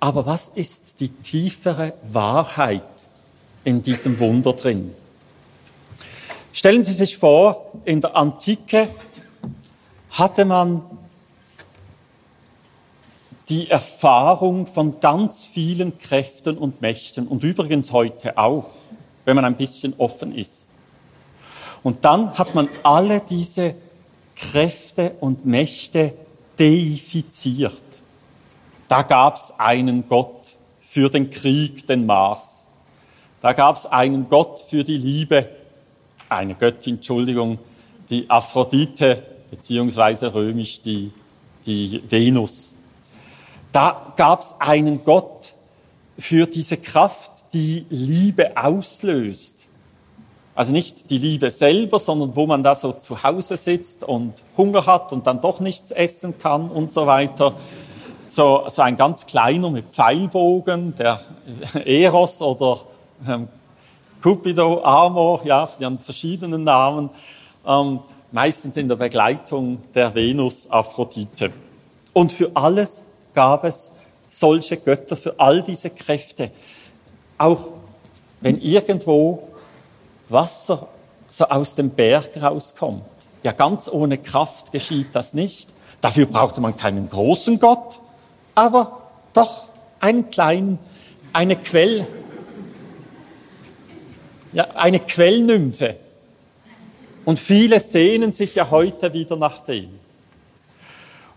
Aber 0.00 0.26
was 0.26 0.48
ist 0.48 1.00
die 1.00 1.08
tiefere 1.08 1.94
Wahrheit 2.10 2.82
in 3.64 3.82
diesem 3.82 4.18
Wunder 4.18 4.52
drin? 4.52 4.92
Stellen 6.52 6.84
Sie 6.84 6.92
sich 6.92 7.16
vor, 7.16 7.72
in 7.84 8.00
der 8.00 8.16
Antike 8.16 8.88
hatte 10.10 10.44
man 10.44 10.82
die 13.48 13.70
Erfahrung 13.70 14.66
von 14.66 15.00
ganz 15.00 15.46
vielen 15.46 15.98
Kräften 15.98 16.58
und 16.58 16.82
Mächten 16.82 17.26
und 17.26 17.44
übrigens 17.44 17.92
heute 17.92 18.36
auch, 18.38 18.68
wenn 19.24 19.36
man 19.36 19.44
ein 19.44 19.56
bisschen 19.56 19.94
offen 19.98 20.34
ist. 20.34 20.68
Und 21.82 22.04
dann 22.04 22.36
hat 22.38 22.54
man 22.54 22.68
alle 22.82 23.20
diese 23.20 23.74
Kräfte 24.36 25.16
und 25.20 25.44
Mächte 25.44 26.14
deifiziert. 26.58 27.82
Da 28.88 29.02
gab 29.02 29.36
es 29.36 29.52
einen 29.58 30.06
Gott 30.08 30.56
für 30.80 31.08
den 31.08 31.30
Krieg, 31.30 31.86
den 31.86 32.06
Mars. 32.06 32.68
Da 33.40 33.52
gab 33.52 33.76
es 33.76 33.86
einen 33.86 34.28
Gott 34.28 34.60
für 34.60 34.84
die 34.84 34.98
Liebe, 34.98 35.48
eine 36.28 36.54
Göttin, 36.54 36.96
Entschuldigung, 36.96 37.58
die 38.10 38.28
Aphrodite, 38.30 39.22
beziehungsweise 39.50 40.32
römisch 40.32 40.80
die, 40.82 41.12
die 41.66 42.02
Venus. 42.08 42.74
Da 43.72 44.12
gab 44.16 44.40
es 44.42 44.54
einen 44.58 45.04
Gott 45.04 45.54
für 46.18 46.46
diese 46.46 46.76
Kraft, 46.76 47.31
die 47.52 47.86
Liebe 47.90 48.56
auslöst. 48.56 49.66
Also 50.54 50.72
nicht 50.72 51.10
die 51.10 51.18
Liebe 51.18 51.50
selber, 51.50 51.98
sondern 51.98 52.36
wo 52.36 52.46
man 52.46 52.62
da 52.62 52.74
so 52.74 52.92
zu 52.92 53.22
Hause 53.22 53.56
sitzt 53.56 54.04
und 54.04 54.34
Hunger 54.56 54.84
hat 54.84 55.12
und 55.12 55.26
dann 55.26 55.40
doch 55.40 55.60
nichts 55.60 55.90
essen 55.90 56.38
kann 56.38 56.70
und 56.70 56.92
so 56.92 57.06
weiter. 57.06 57.54
So, 58.28 58.64
so 58.68 58.82
ein 58.82 58.96
ganz 58.96 59.26
kleiner 59.26 59.70
mit 59.70 59.86
Pfeilbogen, 59.92 60.94
der 60.96 61.20
Eros 61.84 62.42
oder 62.42 62.80
ähm, 63.26 63.48
Cupido, 64.22 64.82
Amor, 64.84 65.42
ja, 65.44 65.68
die 65.78 65.84
haben 65.84 65.98
verschiedenen 65.98 66.64
Namen, 66.64 67.10
ähm, 67.66 68.00
meistens 68.30 68.76
in 68.76 68.88
der 68.88 68.96
Begleitung 68.96 69.82
der 69.94 70.14
Venus 70.14 70.70
Aphrodite. 70.70 71.52
Und 72.12 72.32
für 72.32 72.50
alles 72.54 73.06
gab 73.34 73.64
es 73.64 73.92
solche 74.28 74.76
Götter, 74.76 75.16
für 75.16 75.38
all 75.38 75.62
diese 75.62 75.90
Kräfte. 75.90 76.50
Auch 77.38 77.68
wenn 78.40 78.60
irgendwo 78.60 79.48
Wasser 80.28 80.88
so 81.30 81.46
aus 81.46 81.74
dem 81.74 81.90
Berg 81.90 82.30
rauskommt. 82.40 83.04
Ja, 83.42 83.52
ganz 83.52 83.88
ohne 83.88 84.18
Kraft 84.18 84.72
geschieht 84.72 85.08
das 85.12 85.34
nicht. 85.34 85.70
Dafür 86.00 86.26
brauchte 86.26 86.60
man 86.60 86.76
keinen 86.76 87.08
großen 87.08 87.58
Gott, 87.58 88.00
aber 88.54 89.02
doch 89.32 89.64
einen 90.00 90.30
kleinen, 90.30 90.78
eine 91.32 91.56
Quell, 91.56 92.06
ja, 94.52 94.66
eine 94.74 95.00
Quellnymphe. 95.00 95.96
Und 97.24 97.38
viele 97.38 97.78
sehnen 97.80 98.32
sich 98.32 98.56
ja 98.56 98.70
heute 98.70 99.12
wieder 99.12 99.36
nach 99.36 99.60
dem. 99.60 99.88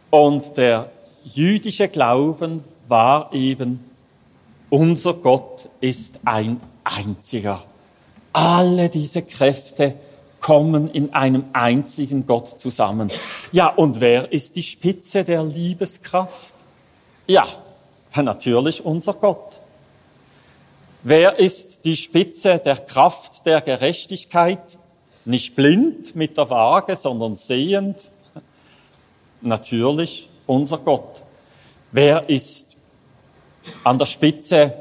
Und 0.09 0.57
der 0.57 0.89
jüdische 1.23 1.87
Glauben 1.87 2.63
war 2.87 3.31
eben, 3.33 3.84
unser 4.75 5.13
Gott 5.13 5.69
ist 5.79 6.19
ein 6.25 6.59
einziger 6.83 7.63
alle 8.35 8.89
diese 8.89 9.21
Kräfte 9.21 9.95
kommen 10.41 10.91
in 10.91 11.13
einem 11.13 11.45
einzigen 11.53 12.27
Gott 12.27 12.59
zusammen. 12.59 13.09
Ja, 13.53 13.67
und 13.67 14.01
wer 14.01 14.31
ist 14.31 14.57
die 14.57 14.63
Spitze 14.63 15.23
der 15.23 15.41
Liebeskraft? 15.41 16.53
Ja, 17.27 17.47
natürlich 18.13 18.83
unser 18.83 19.13
Gott. 19.13 19.59
Wer 21.03 21.39
ist 21.39 21.85
die 21.85 21.95
Spitze 21.95 22.59
der 22.59 22.75
Kraft 22.75 23.45
der 23.45 23.61
Gerechtigkeit? 23.61 24.77
Nicht 25.23 25.55
blind 25.55 26.15
mit 26.15 26.37
der 26.37 26.49
Waage, 26.49 26.97
sondern 26.97 27.35
sehend? 27.35 28.11
Natürlich 29.39 30.29
unser 30.45 30.79
Gott. 30.79 31.23
Wer 31.93 32.29
ist 32.29 32.74
an 33.83 33.97
der 33.97 34.05
Spitze 34.05 34.73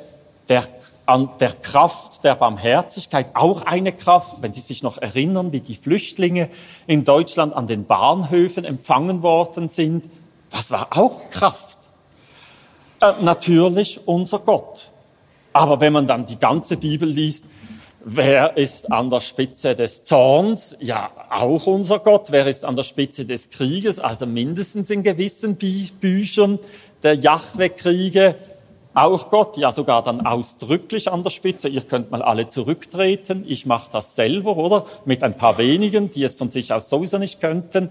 der 0.48 0.64
an 1.06 1.28
der 1.38 1.52
Kraft 1.52 2.24
der 2.24 2.34
Barmherzigkeit, 2.34 3.26
auch 3.34 3.62
eine 3.62 3.92
Kraft, 3.92 4.40
wenn 4.40 4.52
Sie 4.52 4.60
sich 4.60 4.82
noch 4.82 4.98
erinnern, 4.98 5.52
wie 5.52 5.60
die 5.60 5.74
Flüchtlinge 5.74 6.48
in 6.86 7.04
Deutschland 7.04 7.54
an 7.54 7.66
den 7.66 7.84
Bahnhöfen 7.84 8.64
empfangen 8.64 9.22
worden 9.22 9.68
sind, 9.68 10.06
das 10.50 10.70
war 10.70 10.96
auch 10.96 11.28
Kraft. 11.30 11.78
Äh, 13.00 13.12
natürlich 13.20 14.00
unser 14.06 14.38
Gott. 14.38 14.90
Aber 15.52 15.80
wenn 15.80 15.92
man 15.92 16.06
dann 16.06 16.26
die 16.26 16.38
ganze 16.38 16.76
Bibel 16.76 17.08
liest, 17.08 17.44
wer 18.02 18.56
ist 18.56 18.90
an 18.90 19.10
der 19.10 19.20
Spitze 19.20 19.74
des 19.74 20.04
Zorns? 20.04 20.76
Ja, 20.80 21.10
auch 21.30 21.66
unser 21.66 21.98
Gott. 21.98 22.30
Wer 22.30 22.46
ist 22.46 22.64
an 22.64 22.76
der 22.76 22.82
Spitze 22.82 23.24
des 23.24 23.50
Krieges? 23.50 23.98
Also 23.98 24.26
mindestens 24.26 24.90
in 24.90 25.02
gewissen 25.02 25.56
Büchern 25.56 26.58
der 27.02 27.14
Jahwe-Kriege 27.14 28.36
auch 28.94 29.28
Gott, 29.30 29.56
ja 29.56 29.72
sogar 29.72 30.02
dann 30.04 30.24
ausdrücklich 30.24 31.10
an 31.10 31.24
der 31.24 31.30
Spitze. 31.30 31.68
Ihr 31.68 31.82
könnt 31.82 32.12
mal 32.12 32.22
alle 32.22 32.48
zurücktreten. 32.48 33.44
Ich 33.46 33.66
mache 33.66 33.90
das 33.90 34.14
selber, 34.14 34.56
oder? 34.56 34.84
Mit 35.04 35.24
ein 35.24 35.36
paar 35.36 35.58
wenigen, 35.58 36.10
die 36.10 36.22
es 36.22 36.36
von 36.36 36.48
sich 36.48 36.72
aus 36.72 36.88
sowieso 36.88 37.18
nicht 37.18 37.40
könnten. 37.40 37.90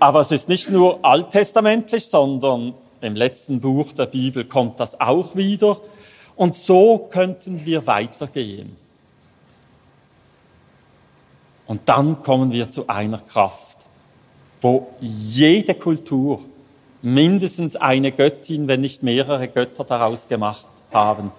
Aber 0.00 0.20
es 0.20 0.32
ist 0.32 0.48
nicht 0.48 0.70
nur 0.70 1.04
alttestamentlich, 1.04 2.06
sondern 2.06 2.74
im 3.02 3.14
letzten 3.14 3.60
Buch 3.60 3.92
der 3.92 4.06
Bibel 4.06 4.44
kommt 4.44 4.80
das 4.80 4.98
auch 5.00 5.36
wieder. 5.36 5.76
Und 6.34 6.54
so 6.54 6.98
könnten 7.10 7.64
wir 7.66 7.86
weitergehen. 7.86 8.76
Und 11.66 11.88
dann 11.88 12.22
kommen 12.22 12.52
wir 12.52 12.70
zu 12.70 12.88
einer 12.88 13.18
Kraft, 13.18 13.78
wo 14.60 14.88
jede 15.00 15.74
Kultur, 15.74 16.40
mindestens 17.02 17.76
eine 17.76 18.12
Göttin, 18.12 18.68
wenn 18.68 18.80
nicht 18.80 19.02
mehrere 19.02 19.48
Götter 19.48 19.84
daraus 19.84 20.28
gemacht 20.28 20.66
haben. 20.92 21.32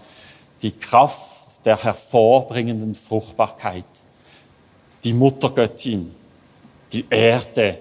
Die 0.61 0.71
Kraft 0.71 1.65
der 1.65 1.81
hervorbringenden 1.81 2.95
Fruchtbarkeit. 2.95 3.85
Die 5.03 5.13
Muttergöttin, 5.13 6.13
die 6.91 7.05
Erde, 7.09 7.77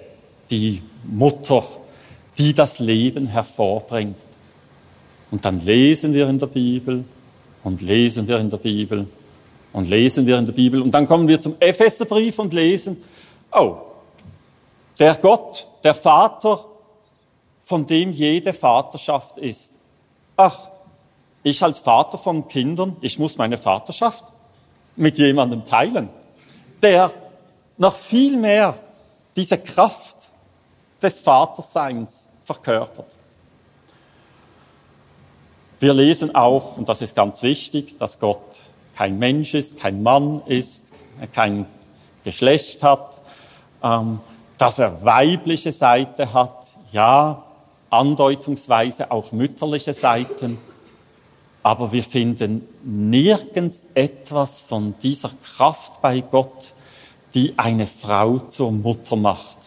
die 0.50 0.82
Mutter, 1.04 1.64
die 2.38 2.54
das 2.54 2.78
Leben 2.78 3.26
hervorbringt. 3.26 4.16
Und 5.30 5.44
dann 5.44 5.60
lesen 5.60 6.14
wir 6.14 6.28
in 6.28 6.38
der 6.38 6.46
Bibel 6.46 7.04
und 7.64 7.80
lesen 7.80 8.26
wir 8.28 8.38
in 8.38 8.50
der 8.50 8.58
Bibel 8.58 9.06
und 9.72 9.88
lesen 9.88 10.26
wir 10.26 10.38
in 10.38 10.46
der 10.46 10.52
Bibel. 10.52 10.82
Und 10.82 10.92
dann 10.92 11.06
kommen 11.06 11.28
wir 11.28 11.40
zum 11.40 11.54
Epheserbrief 11.60 12.38
und 12.38 12.52
lesen, 12.52 13.02
oh, 13.52 13.76
der 14.98 15.14
Gott, 15.16 15.66
der 15.84 15.94
Vater 15.94 16.64
von 17.72 17.86
dem 17.86 18.12
jede 18.12 18.52
Vaterschaft 18.52 19.38
ist. 19.38 19.78
Ach, 20.36 20.68
ich 21.42 21.62
als 21.62 21.78
Vater 21.78 22.18
von 22.18 22.46
Kindern, 22.46 22.98
ich 23.00 23.18
muss 23.18 23.38
meine 23.38 23.56
Vaterschaft 23.56 24.26
mit 24.94 25.16
jemandem 25.16 25.64
teilen, 25.64 26.10
der 26.82 27.10
noch 27.78 27.94
viel 27.94 28.36
mehr 28.36 28.74
diese 29.36 29.56
Kraft 29.56 30.16
des 31.00 31.22
Vaterseins 31.22 32.28
verkörpert. 32.44 33.16
Wir 35.80 35.94
lesen 35.94 36.34
auch, 36.34 36.76
und 36.76 36.90
das 36.90 37.00
ist 37.00 37.16
ganz 37.16 37.42
wichtig, 37.42 37.96
dass 37.96 38.18
Gott 38.18 38.60
kein 38.94 39.18
Mensch 39.18 39.54
ist, 39.54 39.78
kein 39.78 40.02
Mann 40.02 40.42
ist, 40.44 40.92
kein 41.32 41.64
Geschlecht 42.22 42.82
hat, 42.82 43.22
ähm, 43.82 44.20
dass 44.58 44.78
er 44.78 45.02
weibliche 45.06 45.72
Seite 45.72 46.34
hat, 46.34 46.66
ja, 46.92 47.44
andeutungsweise 47.92 49.10
auch 49.10 49.32
mütterliche 49.32 49.92
Seiten, 49.92 50.58
aber 51.62 51.92
wir 51.92 52.02
finden 52.02 52.66
nirgends 52.82 53.84
etwas 53.94 54.60
von 54.60 54.94
dieser 55.02 55.30
Kraft 55.44 56.00
bei 56.00 56.20
Gott, 56.20 56.72
die 57.34 57.54
eine 57.58 57.86
Frau 57.86 58.38
zur 58.38 58.72
Mutter 58.72 59.16
macht. 59.16 59.58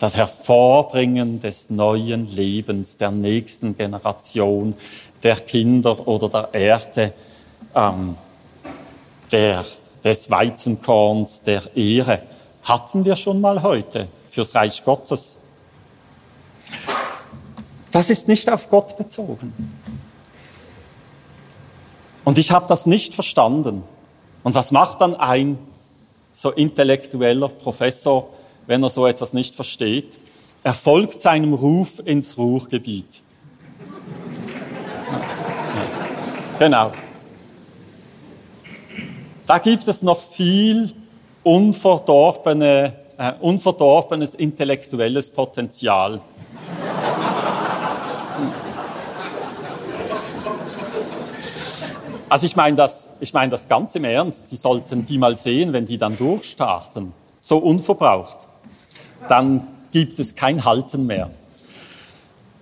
Das 0.00 0.16
Hervorbringen 0.16 1.40
des 1.40 1.70
neuen 1.70 2.26
Lebens, 2.26 2.96
der 2.96 3.12
nächsten 3.12 3.76
Generation, 3.76 4.74
der 5.22 5.36
Kinder 5.36 6.06
oder 6.08 6.28
der 6.28 6.48
Erde, 6.52 7.12
ähm, 7.76 8.16
der, 9.30 9.64
des 10.02 10.28
Weizenkorns, 10.28 11.42
der 11.42 11.76
Ehre, 11.76 12.22
hatten 12.64 13.04
wir 13.04 13.14
schon 13.14 13.40
mal 13.40 13.62
heute 13.62 14.08
fürs 14.30 14.54
Reich 14.56 14.84
Gottes. 14.84 15.38
Das 17.90 18.08
ist 18.10 18.26
nicht 18.28 18.50
auf 18.50 18.70
Gott 18.70 18.96
bezogen. 18.96 19.52
Und 22.24 22.38
ich 22.38 22.50
habe 22.50 22.66
das 22.68 22.86
nicht 22.86 23.14
verstanden. 23.14 23.82
Und 24.42 24.54
was 24.54 24.70
macht 24.70 25.00
dann 25.00 25.14
ein 25.14 25.58
so 26.34 26.50
intellektueller 26.50 27.48
Professor, 27.48 28.30
wenn 28.66 28.82
er 28.82 28.90
so 28.90 29.06
etwas 29.06 29.32
nicht 29.32 29.54
versteht? 29.54 30.18
Er 30.64 30.72
folgt 30.74 31.20
seinem 31.20 31.52
Ruf 31.52 32.00
ins 32.04 32.38
Ruhrgebiet. 32.38 33.22
Genau. 36.58 36.92
Da 39.46 39.58
gibt 39.58 39.88
es 39.88 40.02
noch 40.02 40.20
viel 40.20 40.92
unverdorbene, 41.42 42.94
äh, 43.18 43.32
unverdorbenes 43.40 44.34
intellektuelles 44.36 45.30
Potenzial. 45.30 46.20
Also 52.32 52.46
ich 52.46 52.56
meine 52.56 52.76
das, 52.76 53.10
ich 53.20 53.34
meine 53.34 53.50
das 53.50 53.68
ganz 53.68 53.94
im 53.94 54.04
Ernst. 54.04 54.48
Sie 54.48 54.56
sollten 54.56 55.04
die 55.04 55.18
mal 55.18 55.36
sehen, 55.36 55.74
wenn 55.74 55.84
die 55.84 55.98
dann 55.98 56.16
durchstarten, 56.16 57.12
so 57.42 57.58
unverbraucht. 57.58 58.38
Dann 59.28 59.66
gibt 59.90 60.18
es 60.18 60.34
kein 60.34 60.64
Halten 60.64 61.04
mehr. 61.04 61.30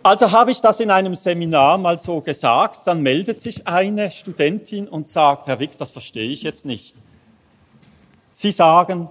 Also 0.02 0.32
habe 0.32 0.50
ich 0.50 0.60
das 0.60 0.80
in 0.80 0.90
einem 0.90 1.14
Seminar 1.14 1.78
mal 1.78 2.00
so 2.00 2.20
gesagt, 2.20 2.80
dann 2.88 3.02
meldet 3.02 3.40
sich 3.40 3.68
eine 3.68 4.10
Studentin 4.10 4.88
und 4.88 5.06
sagt, 5.06 5.46
Herr 5.46 5.60
Wick, 5.60 5.78
das 5.78 5.92
verstehe 5.92 6.32
ich 6.32 6.42
jetzt 6.42 6.66
nicht. 6.66 6.96
Sie 8.32 8.50
sagen, 8.50 9.08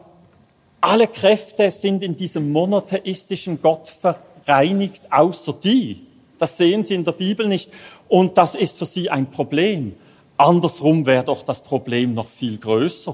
alle 0.81 1.07
Kräfte 1.07 1.71
sind 1.71 2.03
in 2.03 2.17
diesem 2.17 2.51
monotheistischen 2.51 3.61
Gott 3.61 3.87
vereinigt, 3.87 5.03
außer 5.09 5.53
die. 5.53 6.05
Das 6.37 6.57
sehen 6.57 6.83
Sie 6.83 6.95
in 6.95 7.05
der 7.05 7.13
Bibel 7.13 7.47
nicht. 7.47 7.71
Und 8.09 8.37
das 8.37 8.55
ist 8.55 8.77
für 8.77 8.85
Sie 8.85 9.09
ein 9.09 9.31
Problem. 9.31 9.95
Andersrum 10.39 11.05
wäre 11.05 11.25
doch 11.25 11.43
das 11.43 11.61
Problem 11.61 12.13
noch 12.13 12.27
viel 12.27 12.57
größer. 12.57 13.13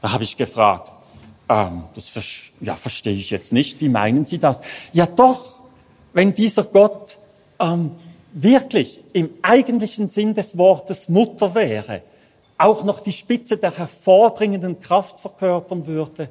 Da 0.00 0.12
habe 0.12 0.22
ich 0.22 0.36
gefragt, 0.36 0.92
ähm, 1.48 1.84
das 1.94 2.12
ja, 2.60 2.74
verstehe 2.74 3.14
ich 3.14 3.30
jetzt 3.30 3.52
nicht, 3.52 3.80
wie 3.80 3.88
meinen 3.88 4.24
Sie 4.24 4.38
das? 4.38 4.60
Ja 4.92 5.06
doch, 5.06 5.60
wenn 6.12 6.34
dieser 6.34 6.62
Gott 6.62 7.18
ähm, 7.58 7.90
wirklich 8.32 9.00
im 9.12 9.30
eigentlichen 9.42 10.08
Sinn 10.08 10.34
des 10.34 10.56
Wortes 10.56 11.08
Mutter 11.08 11.54
wäre, 11.54 12.02
auch 12.58 12.84
noch 12.84 13.00
die 13.00 13.12
Spitze 13.12 13.56
der 13.56 13.76
hervorbringenden 13.76 14.78
Kraft 14.78 15.18
verkörpern 15.18 15.86
würde, 15.86 16.28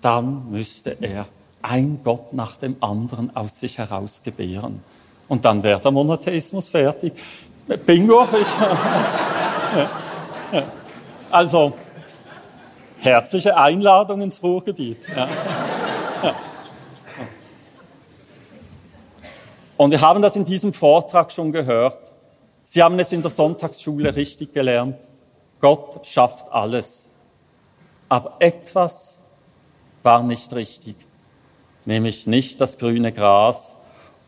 dann 0.00 0.50
müsste 0.50 0.96
er 1.00 1.26
ein 1.62 2.00
Gott 2.02 2.32
nach 2.32 2.56
dem 2.56 2.76
anderen 2.80 3.34
aus 3.36 3.60
sich 3.60 3.78
heraus 3.78 4.20
gebären. 4.24 4.82
Und 5.28 5.44
dann 5.44 5.62
wäre 5.62 5.80
der 5.80 5.92
Monotheismus 5.92 6.68
fertig. 6.68 7.12
Bingo! 7.86 8.26
Ich, 8.32 8.48
also, 11.30 11.74
herzliche 12.98 13.56
Einladung 13.56 14.20
ins 14.22 14.42
Ruhrgebiet. 14.42 14.98
Ja. 15.14 15.28
Und 19.76 19.90
wir 19.90 20.00
haben 20.00 20.22
das 20.22 20.36
in 20.36 20.44
diesem 20.44 20.72
Vortrag 20.72 21.32
schon 21.32 21.52
gehört. 21.52 21.98
Sie 22.64 22.82
haben 22.82 22.98
es 22.98 23.12
in 23.12 23.22
der 23.22 23.30
Sonntagsschule 23.30 24.14
richtig 24.14 24.52
gelernt. 24.52 24.96
Gott 25.60 26.06
schafft 26.06 26.50
alles. 26.52 27.10
Aber 28.08 28.36
etwas 28.38 29.20
war 30.02 30.22
nicht 30.22 30.52
richtig. 30.54 30.96
Nämlich 31.84 32.26
nicht 32.26 32.60
das 32.60 32.78
grüne 32.78 33.12
Gras 33.12 33.76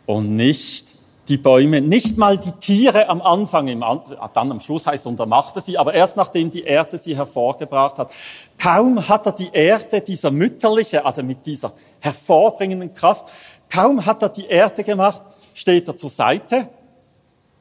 und 0.04 0.34
nicht 0.34 0.95
die 1.28 1.36
Bäume, 1.36 1.80
nicht 1.80 2.16
mal 2.16 2.38
die 2.38 2.52
Tiere 2.52 3.08
am 3.08 3.20
Anfang, 3.20 3.68
im, 3.68 3.80
dann 3.80 4.52
am 4.52 4.60
Schluss 4.60 4.86
heißt, 4.86 5.06
und 5.06 5.18
er 5.18 5.26
machte 5.26 5.60
sie, 5.60 5.76
aber 5.76 5.94
erst 5.94 6.16
nachdem 6.16 6.50
die 6.50 6.62
Erde 6.62 6.98
sie 6.98 7.16
hervorgebracht 7.16 7.98
hat. 7.98 8.12
Kaum 8.58 9.08
hat 9.08 9.26
er 9.26 9.32
die 9.32 9.50
Erde, 9.52 10.00
dieser 10.00 10.30
mütterliche, 10.30 11.04
also 11.04 11.22
mit 11.22 11.44
dieser 11.44 11.72
hervorbringenden 12.00 12.94
Kraft, 12.94 13.26
kaum 13.68 14.04
hat 14.06 14.22
er 14.22 14.28
die 14.28 14.46
Erde 14.46 14.84
gemacht, 14.84 15.22
steht 15.52 15.88
er 15.88 15.96
zur 15.96 16.10
Seite 16.10 16.68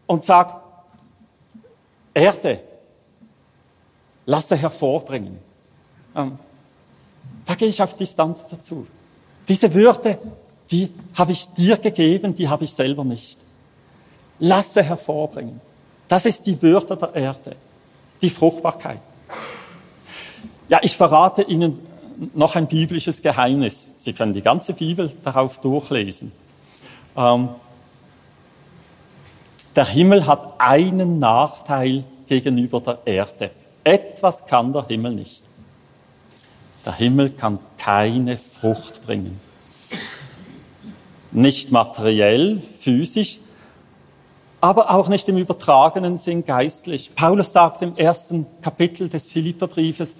und 0.05 0.23
sagt, 0.23 0.61
Erde, 2.13 2.61
lasse 4.25 4.55
hervorbringen. 4.55 5.39
Ähm, 6.15 6.37
da 7.45 7.55
gehe 7.55 7.67
ich 7.67 7.81
auf 7.81 7.95
Distanz 7.95 8.47
dazu. 8.47 8.85
Diese 9.47 9.73
Würde, 9.73 10.19
die 10.71 10.93
habe 11.15 11.31
ich 11.31 11.49
dir 11.49 11.77
gegeben, 11.77 12.35
die 12.35 12.47
habe 12.47 12.63
ich 12.63 12.73
selber 12.73 13.03
nicht 13.03 13.44
lasse 14.39 14.83
hervorbringen. 14.83 15.61
Das 16.07 16.25
ist 16.25 16.45
die 16.45 16.61
Würde 16.61 16.95
der 16.97 17.15
Erde, 17.15 17.55
die 18.21 18.29
Fruchtbarkeit. 18.29 18.99
Ja, 20.69 20.79
ich 20.81 20.95
verrate 20.95 21.43
Ihnen 21.43 21.79
noch 22.33 22.55
ein 22.55 22.67
biblisches 22.67 23.21
Geheimnis. 23.21 23.87
Sie 23.97 24.13
können 24.13 24.33
die 24.33 24.41
ganze 24.41 24.73
Bibel 24.73 25.11
darauf 25.23 25.59
durchlesen. 25.59 26.31
Ähm, 27.15 27.49
der 29.75 29.85
Himmel 29.85 30.25
hat 30.25 30.55
einen 30.57 31.19
Nachteil 31.19 32.05
gegenüber 32.27 32.79
der 32.79 32.99
Erde. 33.05 33.51
Etwas 33.83 34.45
kann 34.45 34.71
der 34.71 34.87
Himmel 34.87 35.13
nicht. 35.13 35.43
Der 36.85 36.93
Himmel 36.93 37.31
kann 37.31 37.59
keine 37.77 38.37
Frucht 38.37 39.05
bringen. 39.05 39.39
Nicht 41.31 41.71
materiell, 41.71 42.61
physisch, 42.79 43.39
aber 44.65 44.89
auch 44.89 45.09
nicht 45.09 45.29
im 45.29 45.37
übertragenen 45.37 46.17
Sinn 46.17 46.43
geistlich. 46.43 47.11
Paulus 47.13 47.53
sagt 47.53 47.83
im 47.83 47.95
ersten 47.95 48.47
Kapitel 48.63 49.09
des 49.09 49.27
Philipperbriefes, 49.27 50.15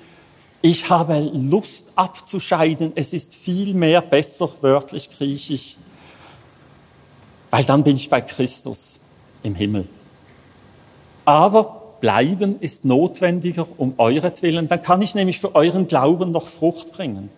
ich 0.62 0.88
habe 0.92 1.32
Lust 1.34 1.88
abzuscheiden, 1.96 2.92
es 2.94 3.12
ist 3.12 3.34
viel 3.34 3.74
mehr 3.74 4.02
besser, 4.02 4.48
wörtlich 4.62 5.10
griechisch, 5.10 5.78
weil 7.50 7.64
dann 7.64 7.84
bin 7.84 7.96
ich 7.96 8.08
bei 8.08 8.22
Christus 8.22 9.00
im 9.42 9.56
Himmel. 9.56 9.88
Aber 11.26 11.96
bleiben 12.00 12.60
ist 12.60 12.86
notwendiger 12.86 13.66
um 13.78 13.96
euretwillen, 13.98 14.68
dann 14.68 14.84
kann 14.84 15.02
ich 15.02 15.16
nämlich 15.16 15.40
für 15.40 15.56
euren 15.56 15.88
Glauben 15.88 16.30
noch 16.30 16.50
Frucht 16.50 16.92
bringen. 16.92 17.32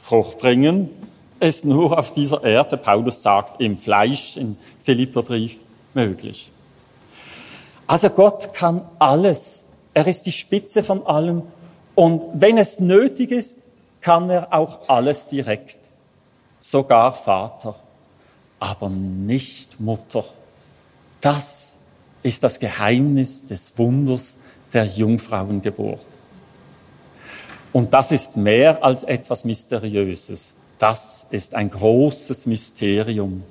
Frucht 0.00 0.38
bringen 0.38 0.88
ist 1.40 1.64
nur 1.64 1.98
auf 1.98 2.12
dieser 2.12 2.44
Erde, 2.44 2.76
Paulus 2.76 3.22
sagt, 3.22 3.60
im 3.60 3.76
Fleisch, 3.76 4.36
im 4.36 4.56
Philipperbrief, 4.84 5.62
möglich. 5.98 6.50
Also 7.88 8.10
Gott 8.10 8.54
kann 8.54 8.86
alles. 8.98 9.64
Er 9.94 10.06
ist 10.06 10.26
die 10.26 10.32
Spitze 10.32 10.82
von 10.82 11.04
allem. 11.06 11.42
Und 11.94 12.22
wenn 12.34 12.56
es 12.56 12.78
nötig 12.78 13.32
ist, 13.32 13.58
kann 14.00 14.30
er 14.30 14.52
auch 14.52 14.88
alles 14.88 15.26
direkt. 15.26 15.78
Sogar 16.60 17.12
Vater. 17.12 17.74
Aber 18.60 18.88
nicht 18.88 19.80
Mutter. 19.80 20.24
Das 21.20 21.72
ist 22.22 22.44
das 22.44 22.60
Geheimnis 22.60 23.46
des 23.46 23.76
Wunders 23.76 24.38
der 24.72 24.84
Jungfrauengeburt. 24.84 26.06
Und 27.72 27.92
das 27.92 28.12
ist 28.12 28.36
mehr 28.36 28.84
als 28.84 29.02
etwas 29.04 29.44
Mysteriöses. 29.44 30.54
Das 30.78 31.26
ist 31.30 31.54
ein 31.54 31.70
großes 31.70 32.46
Mysterium. 32.46 33.42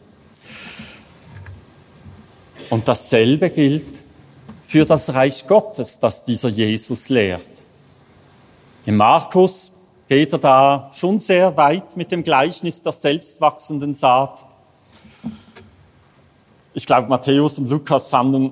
Und 2.70 2.88
dasselbe 2.88 3.50
gilt 3.50 4.04
für 4.66 4.86
das 4.86 5.14
Reich 5.14 5.48
Gottes, 5.48 6.00
das 6.00 6.26
dieser 6.26 6.50
Jesus 6.50 7.10
lehrt. 7.10 7.50
Im 8.86 8.98
Markus 8.98 9.72
geht 10.08 10.34
er 10.34 10.40
da 10.40 10.90
schon 10.94 11.20
sehr 11.20 11.56
weit 11.56 11.96
mit 11.96 12.12
dem 12.12 12.24
Gleichnis 12.24 12.82
der 12.82 12.92
selbstwachsenden 12.92 13.94
Saat. 13.94 14.44
ich 16.74 16.86
glaube, 16.86 17.08
Matthäus 17.08 17.58
und 17.58 17.70
Lukas 17.70 18.08
fanden, 18.08 18.52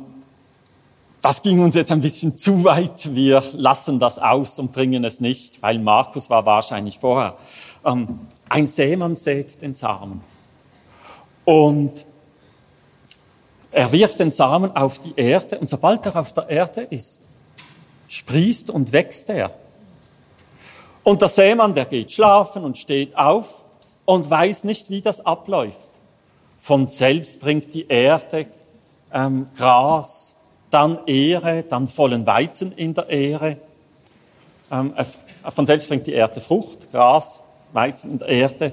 das 1.21 1.41
ging 1.41 1.59
uns 1.59 1.75
jetzt 1.75 1.91
ein 1.91 2.01
bisschen 2.01 2.37
zu 2.37 2.63
weit. 2.63 3.15
Wir 3.15 3.43
lassen 3.53 3.99
das 3.99 4.19
aus 4.19 4.59
und 4.59 4.71
bringen 4.71 5.03
es 5.03 5.19
nicht, 5.19 5.61
weil 5.61 5.79
Markus 5.79 6.29
war 6.29 6.45
wahrscheinlich 6.45 6.99
vorher. 6.99 7.35
Ähm, 7.83 8.19
ein 8.47 8.67
Sämann 8.67 9.15
sät 9.15 9.61
den 9.61 9.73
Samen. 9.73 10.21
Und 11.45 12.05
er 13.75 13.91
wirft 13.91 14.21
den 14.21 14.31
Samen 14.31 14.73
auf 14.73 14.99
die 14.99 15.11
Erde 15.17 15.59
und 15.59 15.67
sobald 15.69 16.05
er 16.05 16.15
auf 16.15 16.31
der 16.31 16.47
Erde 16.49 16.79
ist, 16.79 17.19
sprießt 18.07 18.69
und 18.69 18.93
wächst 18.93 19.29
er. 19.29 19.51
Und 21.03 21.21
der 21.21 21.27
Sämann, 21.27 21.73
der 21.73 21.83
geht 21.83 22.09
schlafen 22.09 22.63
und 22.63 22.77
steht 22.77 23.17
auf 23.17 23.65
und 24.05 24.29
weiß 24.29 24.63
nicht, 24.63 24.89
wie 24.89 25.01
das 25.01 25.25
abläuft. 25.25 25.89
Von 26.57 26.87
selbst 26.87 27.41
bringt 27.41 27.73
die 27.73 27.85
Erde 27.89 28.45
ähm, 29.11 29.47
Gras, 29.57 30.37
dann 30.71 30.99
Ehre, 31.05 31.63
dann 31.63 31.89
vollen 31.89 32.25
Weizen 32.25 32.71
in 32.71 32.93
der 32.93 33.09
Ehre. 33.09 33.57
Ähm, 34.71 34.93
äh, 34.95 35.03
von 35.51 35.65
selbst 35.65 35.89
bringt 35.89 36.07
die 36.07 36.13
Erde 36.13 36.39
Frucht, 36.39 36.93
Gras, 36.93 37.41
Weizen 37.73 38.11
in 38.11 38.19
der 38.19 38.29
Erde. 38.29 38.71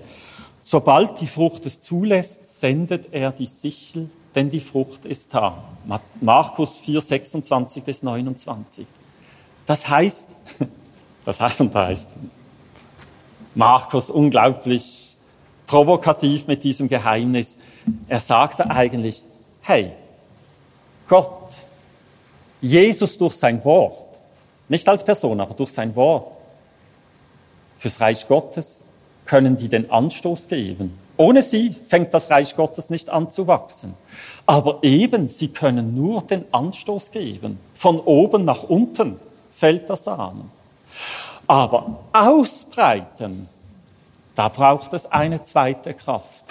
Sobald 0.62 1.20
die 1.20 1.26
Frucht 1.26 1.66
es 1.66 1.80
zulässt, 1.80 2.60
sendet 2.60 3.12
er 3.12 3.32
die 3.32 3.46
Sichel, 3.46 4.08
denn 4.34 4.50
die 4.50 4.60
Frucht 4.60 5.04
ist 5.04 5.34
da. 5.34 5.62
Markus 6.20 6.76
4, 6.78 7.00
26 7.00 7.84
bis 7.84 8.02
29. 8.02 8.86
Das 9.66 9.88
heißt, 9.88 10.36
das 11.24 11.40
heißt, 11.40 12.08
Markus 13.54 14.10
unglaublich 14.10 15.16
provokativ 15.66 16.46
mit 16.46 16.64
diesem 16.64 16.88
Geheimnis. 16.88 17.58
Er 18.08 18.20
sagte 18.20 18.70
eigentlich, 18.70 19.22
hey, 19.62 19.92
Gott, 21.08 21.54
Jesus 22.60 23.18
durch 23.18 23.34
sein 23.34 23.64
Wort, 23.64 24.18
nicht 24.68 24.88
als 24.88 25.04
Person, 25.04 25.40
aber 25.40 25.54
durch 25.54 25.72
sein 25.72 25.94
Wort, 25.96 26.32
fürs 27.78 28.00
Reich 28.00 28.26
Gottes 28.28 28.82
können 29.24 29.56
die 29.56 29.68
den 29.68 29.90
Anstoß 29.90 30.48
geben. 30.48 30.98
Ohne 31.22 31.44
sie 31.44 31.72
fängt 31.86 32.12
das 32.14 32.30
Reich 32.30 32.56
Gottes 32.56 32.90
nicht 32.90 33.08
an 33.08 33.30
zu 33.30 33.46
wachsen. 33.46 33.94
Aber 34.44 34.80
eben, 34.82 35.28
sie 35.28 35.46
können 35.46 35.94
nur 35.94 36.22
den 36.22 36.46
Anstoß 36.50 37.12
geben. 37.12 37.60
Von 37.76 38.00
oben 38.00 38.44
nach 38.44 38.64
unten 38.64 39.20
fällt 39.54 39.88
der 39.88 39.94
Samen. 39.94 40.50
Aber 41.46 42.00
ausbreiten, 42.12 43.48
da 44.34 44.48
braucht 44.48 44.94
es 44.94 45.12
eine 45.12 45.44
zweite 45.44 45.94
Kraft, 45.94 46.44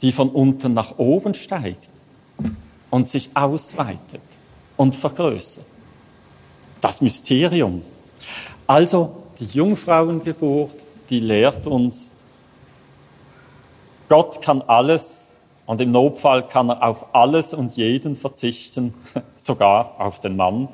die 0.00 0.10
von 0.10 0.30
unten 0.30 0.72
nach 0.72 0.96
oben 0.96 1.34
steigt 1.34 1.90
und 2.88 3.10
sich 3.10 3.36
ausweitet 3.36 4.22
und 4.78 4.96
vergrößert. 4.96 5.66
Das 6.80 7.02
Mysterium. 7.02 7.82
Also 8.66 9.24
die 9.38 9.48
Jungfrauengeburt, 9.48 10.76
die 11.10 11.20
lehrt 11.20 11.66
uns, 11.66 12.11
Gott 14.12 14.42
kann 14.42 14.60
alles 14.60 15.32
und 15.64 15.80
im 15.80 15.90
Notfall 15.90 16.46
kann 16.46 16.68
er 16.68 16.82
auf 16.82 17.14
alles 17.14 17.54
und 17.54 17.78
jeden 17.78 18.14
verzichten, 18.14 18.92
sogar 19.36 19.94
auf 19.98 20.20
den 20.20 20.36
Mann, 20.36 20.68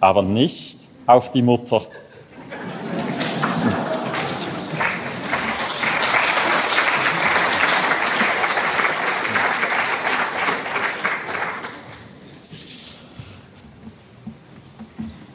aber 0.00 0.22
nicht 0.22 0.78
auf 1.06 1.30
die 1.30 1.42
Mutter. 1.42 1.82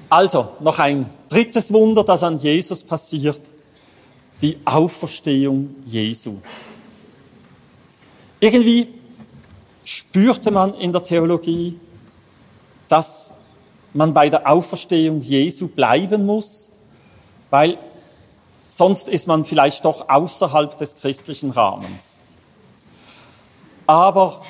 Also, 0.10 0.54
noch 0.60 0.80
ein 0.80 1.08
drittes 1.30 1.72
Wunder, 1.72 2.04
das 2.04 2.24
an 2.24 2.40
Jesus 2.40 2.84
passiert, 2.84 3.42
die 4.42 4.58
Auferstehung 4.66 5.76
Jesu. 5.86 6.38
Irgendwie 8.42 8.88
spürte 9.84 10.50
man 10.50 10.74
in 10.74 10.92
der 10.92 11.04
Theologie, 11.04 11.80
dass 12.90 13.34
man 13.94 14.16
bei 14.16 14.30
der 14.30 14.50
Auferstehung 14.50 15.22
Jesu 15.22 15.68
bleiben 15.68 16.26
muss, 16.26 16.72
weil 17.52 17.78
sonst 18.68 19.08
ist 19.08 19.28
man 19.28 19.46
vielleicht 19.46 19.86
doch 19.86 20.10
außerhalb 20.10 20.76
des 20.76 20.96
christlichen 20.96 21.52
Rahmens. 21.52 22.18
Aber 23.86 24.42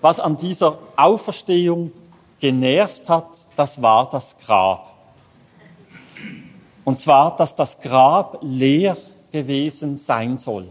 was 0.00 0.18
an 0.18 0.38
dieser 0.38 0.78
Auferstehung 0.96 1.92
genervt 2.40 3.10
hat, 3.10 3.28
das 3.54 3.82
war 3.82 4.08
das 4.08 4.38
Grab. 4.38 4.94
Und 6.84 6.98
zwar, 6.98 7.36
dass 7.36 7.54
das 7.54 7.80
Grab 7.80 8.38
leer 8.40 8.96
gewesen 9.30 9.98
sein 9.98 10.38
soll. 10.38 10.68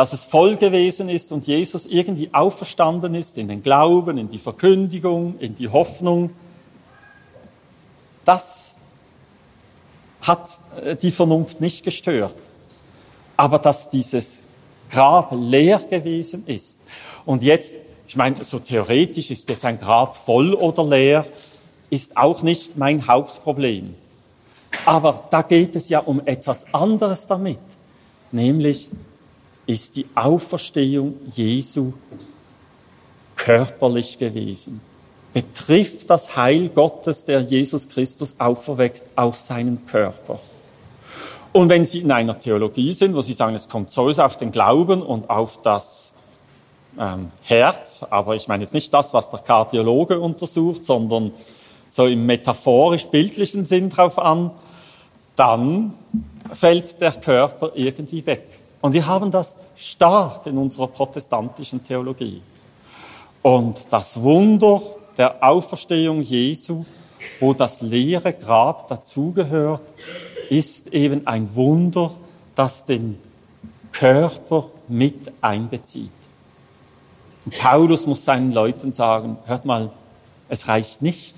Dass 0.00 0.14
es 0.14 0.24
voll 0.24 0.56
gewesen 0.56 1.10
ist 1.10 1.30
und 1.30 1.46
Jesus 1.46 1.84
irgendwie 1.84 2.32
auferstanden 2.32 3.14
ist 3.14 3.36
in 3.36 3.48
den 3.48 3.62
Glauben, 3.62 4.16
in 4.16 4.30
die 4.30 4.38
Verkündigung, 4.38 5.38
in 5.38 5.54
die 5.54 5.68
Hoffnung. 5.68 6.30
Das 8.24 8.76
hat 10.22 10.48
äh, 10.82 10.96
die 10.96 11.10
Vernunft 11.10 11.60
nicht 11.60 11.84
gestört. 11.84 12.36
Aber 13.36 13.58
dass 13.58 13.90
dieses 13.90 14.42
Grab 14.90 15.32
leer 15.32 15.80
gewesen 15.80 16.46
ist. 16.46 16.80
Und 17.26 17.42
jetzt 17.42 17.74
ich 18.08 18.16
meine, 18.16 18.42
so 18.42 18.58
theoretisch 18.58 19.30
ist 19.30 19.50
jetzt 19.50 19.66
ein 19.66 19.78
Grab 19.78 20.16
voll 20.16 20.54
oder 20.54 20.82
leer, 20.82 21.26
ist 21.90 22.16
auch 22.16 22.42
nicht 22.42 22.78
mein 22.78 23.06
Hauptproblem. 23.06 23.94
Aber 24.86 25.28
da 25.28 25.42
geht 25.42 25.76
es 25.76 25.90
ja 25.90 25.98
um 25.98 26.22
etwas 26.24 26.72
anderes 26.72 27.26
damit, 27.26 27.60
nämlich 28.32 28.88
ist 29.70 29.96
die 29.96 30.06
Auferstehung 30.14 31.14
Jesu 31.34 31.92
körperlich 33.36 34.18
gewesen. 34.18 34.80
Betrifft 35.32 36.10
das 36.10 36.36
Heil 36.36 36.70
Gottes, 36.70 37.24
der 37.24 37.40
Jesus 37.40 37.88
Christus 37.88 38.34
auferweckt, 38.38 39.04
auch 39.14 39.34
seinen 39.34 39.86
Körper. 39.86 40.40
Und 41.52 41.68
wenn 41.68 41.84
Sie 41.84 42.00
in 42.00 42.10
einer 42.10 42.38
Theologie 42.38 42.92
sind, 42.92 43.14
wo 43.14 43.22
Sie 43.22 43.32
sagen, 43.32 43.54
es 43.54 43.68
kommt 43.68 43.92
sowieso 43.92 44.22
auf 44.22 44.36
den 44.36 44.50
Glauben 44.50 45.02
und 45.02 45.30
auf 45.30 45.62
das 45.62 46.12
ähm, 46.98 47.30
Herz, 47.42 48.04
aber 48.10 48.34
ich 48.34 48.48
meine 48.48 48.64
jetzt 48.64 48.74
nicht 48.74 48.92
das, 48.92 49.14
was 49.14 49.30
der 49.30 49.40
Kardiologe 49.40 50.18
untersucht, 50.18 50.82
sondern 50.84 51.32
so 51.88 52.06
im 52.06 52.26
metaphorisch-bildlichen 52.26 53.62
Sinn 53.64 53.90
drauf 53.90 54.18
an, 54.18 54.50
dann 55.36 55.94
fällt 56.52 57.00
der 57.00 57.12
Körper 57.12 57.72
irgendwie 57.74 58.26
weg. 58.26 58.59
Und 58.80 58.92
wir 58.92 59.06
haben 59.06 59.30
das 59.30 59.56
stark 59.76 60.46
in 60.46 60.56
unserer 60.56 60.86
protestantischen 60.86 61.84
Theologie. 61.84 62.42
Und 63.42 63.80
das 63.90 64.20
Wunder 64.20 64.80
der 65.18 65.42
Auferstehung 65.42 66.22
Jesu, 66.22 66.84
wo 67.40 67.52
das 67.52 67.82
leere 67.82 68.32
Grab 68.32 68.88
dazugehört, 68.88 69.82
ist 70.48 70.88
eben 70.88 71.26
ein 71.26 71.54
Wunder, 71.54 72.12
das 72.54 72.84
den 72.84 73.18
Körper 73.92 74.66
mit 74.88 75.32
einbezieht. 75.40 76.10
Paulus 77.58 78.06
muss 78.06 78.24
seinen 78.24 78.52
Leuten 78.52 78.92
sagen, 78.92 79.38
hört 79.46 79.64
mal, 79.64 79.90
es 80.48 80.68
reicht 80.68 81.02
nicht, 81.02 81.36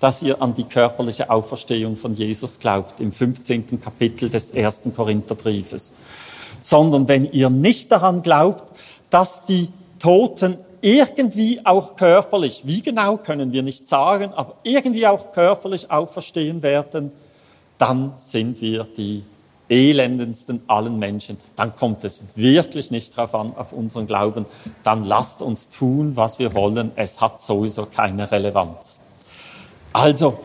dass 0.00 0.22
ihr 0.22 0.42
an 0.42 0.54
die 0.54 0.64
körperliche 0.64 1.30
Auferstehung 1.30 1.96
von 1.96 2.14
Jesus 2.14 2.58
glaubt, 2.58 3.00
im 3.00 3.12
15. 3.12 3.80
Kapitel 3.80 4.30
des 4.30 4.50
ersten 4.50 4.94
Korintherbriefes, 4.94 5.92
sondern 6.62 7.08
wenn 7.08 7.30
ihr 7.30 7.50
nicht 7.50 7.92
daran 7.92 8.22
glaubt, 8.22 8.64
dass 9.10 9.44
die 9.44 9.68
Toten 9.98 10.56
irgendwie 10.80 11.60
auch 11.64 11.96
körperlich, 11.96 12.62
wie 12.64 12.82
genau 12.82 13.18
können 13.18 13.52
wir 13.52 13.62
nicht 13.62 13.86
sagen, 13.86 14.32
aber 14.32 14.56
irgendwie 14.62 15.06
auch 15.06 15.32
körperlich 15.32 15.90
auferstehen 15.90 16.62
werden, 16.62 17.12
dann 17.78 18.14
sind 18.16 18.60
wir 18.60 18.84
die 18.96 19.24
elendendsten 19.68 20.62
allen 20.66 20.98
Menschen, 20.98 21.38
dann 21.56 21.74
kommt 21.74 22.04
es 22.04 22.20
wirklich 22.34 22.90
nicht 22.90 23.16
drauf 23.16 23.34
an, 23.34 23.54
auf 23.56 23.72
unseren 23.72 24.06
Glauben. 24.06 24.44
Dann 24.82 25.04
lasst 25.04 25.40
uns 25.40 25.68
tun, 25.70 26.14
was 26.14 26.38
wir 26.38 26.52
wollen. 26.54 26.92
Es 26.96 27.20
hat 27.20 27.40
sowieso 27.40 27.86
keine 27.86 28.30
Relevanz. 28.30 29.00
Also, 29.92 30.38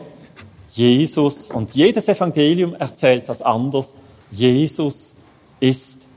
Jesus 0.70 1.50
und 1.50 1.74
jedes 1.74 2.08
Evangelium 2.08 2.74
erzählt 2.74 3.28
das 3.28 3.42
anders. 3.42 3.96
Jesus 4.30 5.16
ist 5.60 6.07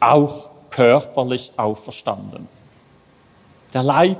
auch 0.00 0.50
körperlich 0.70 1.52
auferstanden. 1.56 2.48
Der 3.74 3.82
Leib 3.82 4.18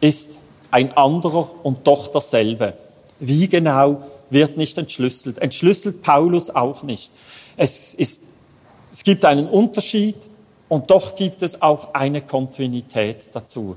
ist 0.00 0.38
ein 0.70 0.96
anderer 0.96 1.50
und 1.62 1.86
doch 1.86 2.08
dasselbe. 2.08 2.74
Wie 3.18 3.48
genau 3.48 4.02
wird 4.30 4.56
nicht 4.56 4.76
entschlüsselt. 4.78 5.38
Entschlüsselt 5.38 6.02
Paulus 6.02 6.50
auch 6.50 6.82
nicht. 6.82 7.12
Es, 7.56 7.94
ist, 7.94 8.22
es 8.92 9.04
gibt 9.04 9.24
einen 9.24 9.48
Unterschied 9.48 10.16
Und 10.68 10.90
doch 10.90 11.14
gibt 11.14 11.42
es 11.42 11.62
auch 11.62 11.94
eine 11.94 12.22
Kontinuität 12.22 13.28
dazu. 13.32 13.76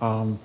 Ähm, 0.00 0.38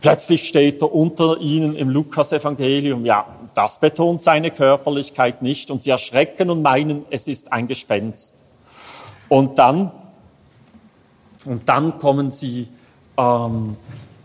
plötzlich 0.00 0.46
steht 0.46 0.82
er 0.82 0.94
unter 0.94 1.38
ihnen 1.40 1.74
im 1.74 1.88
Lukas-Evangelium, 1.88 3.06
ja, 3.06 3.26
das 3.54 3.80
betont 3.80 4.22
seine 4.22 4.50
Körperlichkeit 4.50 5.40
nicht 5.40 5.70
und 5.70 5.82
sie 5.82 5.90
erschrecken 5.90 6.50
und 6.50 6.60
meinen, 6.60 7.06
es 7.08 7.26
ist 7.26 7.52
ein 7.52 7.66
Gespenst. 7.66 8.34
Und 9.28 9.58
dann, 9.58 9.90
und 11.44 11.68
dann 11.68 11.98
kommen 11.98 12.30
sie 12.30 12.68
ähm, 13.16 13.76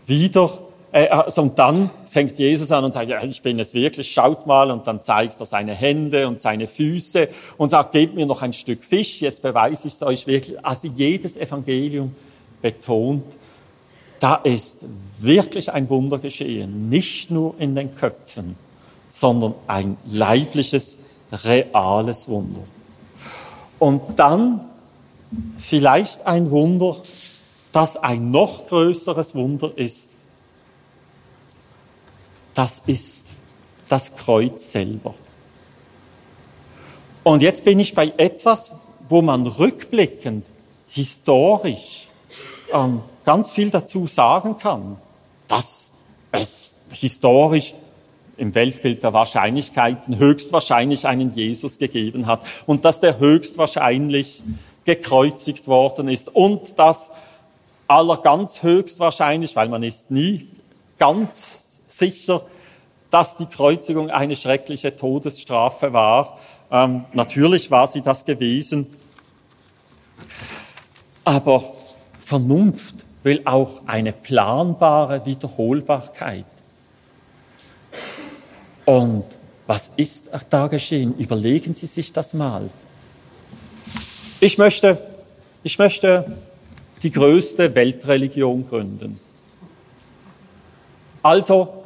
wieder 0.06 0.48
äh, 0.92 1.08
also, 1.08 1.42
und 1.42 1.58
dann 1.58 1.90
fängt 2.06 2.38
Jesus 2.38 2.70
an 2.70 2.84
und 2.84 2.92
sagt, 2.92 3.08
ja, 3.08 3.22
ich 3.24 3.40
bin 3.42 3.58
es 3.58 3.74
wirklich, 3.74 4.12
schaut 4.12 4.46
mal. 4.46 4.70
Und 4.70 4.86
dann 4.86 5.02
zeigt 5.02 5.40
er 5.40 5.46
seine 5.46 5.74
Hände 5.74 6.28
und 6.28 6.40
seine 6.40 6.66
Füße 6.66 7.28
und 7.56 7.70
sagt, 7.70 7.92
gebt 7.92 8.14
mir 8.14 8.26
noch 8.26 8.42
ein 8.42 8.52
Stück 8.52 8.84
Fisch, 8.84 9.20
jetzt 9.22 9.42
beweise 9.42 9.88
ich 9.88 9.94
es 9.94 10.02
euch 10.02 10.26
wirklich. 10.26 10.64
Also 10.64 10.88
jedes 10.88 11.36
Evangelium 11.36 12.14
betont, 12.60 13.24
da 14.20 14.36
ist 14.36 14.84
wirklich 15.18 15.72
ein 15.72 15.88
Wunder 15.88 16.18
geschehen. 16.18 16.88
Nicht 16.88 17.30
nur 17.30 17.54
in 17.58 17.74
den 17.74 17.96
Köpfen, 17.96 18.56
sondern 19.10 19.54
ein 19.66 19.96
leibliches, 20.06 20.96
reales 21.32 22.28
Wunder. 22.28 22.60
Und 23.78 24.02
dann 24.16 24.60
vielleicht 25.58 26.26
ein 26.26 26.50
Wunder, 26.50 26.96
das 27.72 27.96
ein 27.96 28.30
noch 28.30 28.66
größeres 28.66 29.34
Wunder 29.34 29.72
ist 29.76 30.10
das 32.54 32.82
ist 32.86 33.26
das 33.88 34.14
Kreuz 34.14 34.72
selber. 34.72 35.14
Und 37.22 37.42
jetzt 37.42 37.64
bin 37.64 37.78
ich 37.78 37.94
bei 37.94 38.12
etwas, 38.16 38.72
wo 39.08 39.22
man 39.22 39.46
rückblickend, 39.46 40.46
historisch, 40.88 42.08
ähm, 42.72 43.02
ganz 43.24 43.52
viel 43.52 43.70
dazu 43.70 44.06
sagen 44.06 44.56
kann, 44.56 44.96
dass 45.48 45.90
es 46.32 46.70
historisch 46.90 47.74
im 48.36 48.54
Weltbild 48.54 49.02
der 49.02 49.12
Wahrscheinlichkeiten 49.12 50.18
höchstwahrscheinlich 50.18 51.06
einen 51.06 51.34
Jesus 51.34 51.78
gegeben 51.78 52.26
hat 52.26 52.44
und 52.66 52.84
dass 52.84 53.00
der 53.00 53.18
höchstwahrscheinlich 53.18 54.42
gekreuzigt 54.84 55.68
worden 55.68 56.08
ist 56.08 56.34
und 56.34 56.78
dass 56.78 57.10
aller 57.88 58.16
ganz 58.18 58.62
höchstwahrscheinlich, 58.62 59.54
weil 59.54 59.68
man 59.68 59.82
ist 59.82 60.10
nie 60.10 60.48
ganz 60.98 61.82
sicher, 61.86 62.42
dass 63.10 63.36
die 63.36 63.46
Kreuzigung 63.46 64.10
eine 64.10 64.36
schreckliche 64.36 64.96
Todesstrafe 64.96 65.92
war. 65.92 66.38
Ähm, 66.70 67.04
natürlich 67.12 67.70
war 67.70 67.86
sie 67.86 68.00
das 68.00 68.24
gewesen. 68.24 68.86
Aber 71.24 71.62
Vernunft 72.20 72.94
will 73.22 73.42
auch 73.44 73.82
eine 73.86 74.12
planbare 74.12 75.26
Wiederholbarkeit. 75.26 76.46
Und 78.84 79.24
was 79.66 79.92
ist 79.96 80.30
da 80.50 80.66
geschehen? 80.66 81.14
Überlegen 81.18 81.72
Sie 81.74 81.86
sich 81.86 82.12
das 82.12 82.34
mal. 82.34 82.68
Ich 84.44 84.58
möchte, 84.58 84.98
ich 85.62 85.78
möchte 85.78 86.36
die 87.04 87.12
größte 87.12 87.76
Weltreligion 87.76 88.68
gründen. 88.68 89.20
Also 91.22 91.84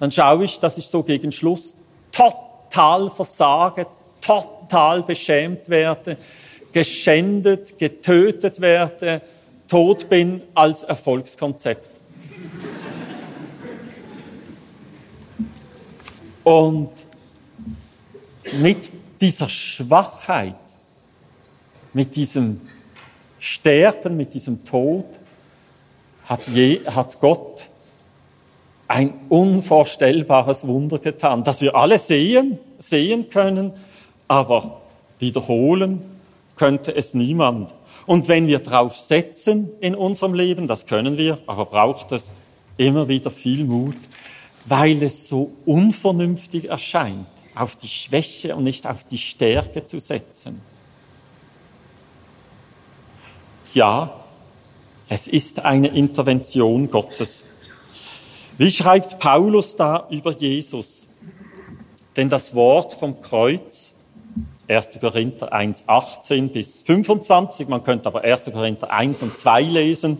dann 0.00 0.10
schaue 0.10 0.46
ich, 0.46 0.58
dass 0.58 0.78
ich 0.78 0.86
so 0.88 1.04
gegen 1.04 1.30
Schluss 1.30 1.76
total 2.10 3.08
versage, 3.08 3.86
total 4.20 5.04
beschämt 5.04 5.68
werde, 5.68 6.16
geschändet, 6.72 7.78
getötet 7.78 8.60
werde, 8.60 9.22
tot 9.68 10.08
bin 10.08 10.42
als 10.54 10.82
Erfolgskonzept. 10.82 11.88
Und 16.42 16.90
mit 18.54 18.90
dieser 19.20 19.48
Schwachheit, 19.48 20.56
mit 21.92 22.16
diesem 22.16 22.60
Sterben, 23.38 24.16
mit 24.16 24.34
diesem 24.34 24.64
Tod, 24.64 25.04
hat, 26.24 26.46
je, 26.48 26.80
hat 26.86 27.20
Gott 27.20 27.68
ein 28.88 29.12
unvorstellbares 29.28 30.66
Wunder 30.66 30.98
getan, 30.98 31.44
das 31.44 31.60
wir 31.60 31.74
alle 31.74 31.98
sehen, 31.98 32.58
sehen 32.78 33.30
können, 33.30 33.72
aber 34.28 34.82
wiederholen 35.18 36.02
könnte 36.56 36.94
es 36.94 37.14
niemand. 37.14 37.72
Und 38.06 38.28
wenn 38.28 38.46
wir 38.46 38.58
drauf 38.58 38.96
setzen 38.96 39.70
in 39.80 39.94
unserem 39.94 40.34
Leben, 40.34 40.66
das 40.66 40.86
können 40.86 41.16
wir, 41.16 41.38
aber 41.46 41.66
braucht 41.66 42.12
es 42.12 42.32
immer 42.76 43.08
wieder 43.08 43.30
viel 43.30 43.64
Mut, 43.64 43.96
weil 44.66 45.02
es 45.02 45.28
so 45.28 45.52
unvernünftig 45.66 46.68
erscheint, 46.68 47.26
auf 47.54 47.76
die 47.76 47.88
Schwäche 47.88 48.56
und 48.56 48.64
nicht 48.64 48.86
auf 48.86 49.04
die 49.04 49.18
Stärke 49.18 49.84
zu 49.84 50.00
setzen. 50.00 50.60
Ja, 53.74 54.20
es 55.08 55.28
ist 55.28 55.64
eine 55.64 55.88
Intervention 55.88 56.90
Gottes. 56.90 57.42
Wie 58.58 58.70
schreibt 58.70 59.18
Paulus 59.18 59.76
da 59.76 60.06
über 60.10 60.32
Jesus? 60.32 61.06
Denn 62.14 62.28
das 62.28 62.54
Wort 62.54 62.92
vom 62.92 63.22
Kreuz, 63.22 63.94
1. 64.68 65.00
Korinther 65.00 65.54
1, 65.54 65.84
18 65.86 66.50
bis 66.50 66.82
25, 66.82 67.66
man 67.68 67.82
könnte 67.82 68.08
aber 68.08 68.20
1. 68.20 68.44
Korinther 68.52 68.90
1 68.90 69.22
und 69.22 69.38
2 69.38 69.62
lesen, 69.62 70.18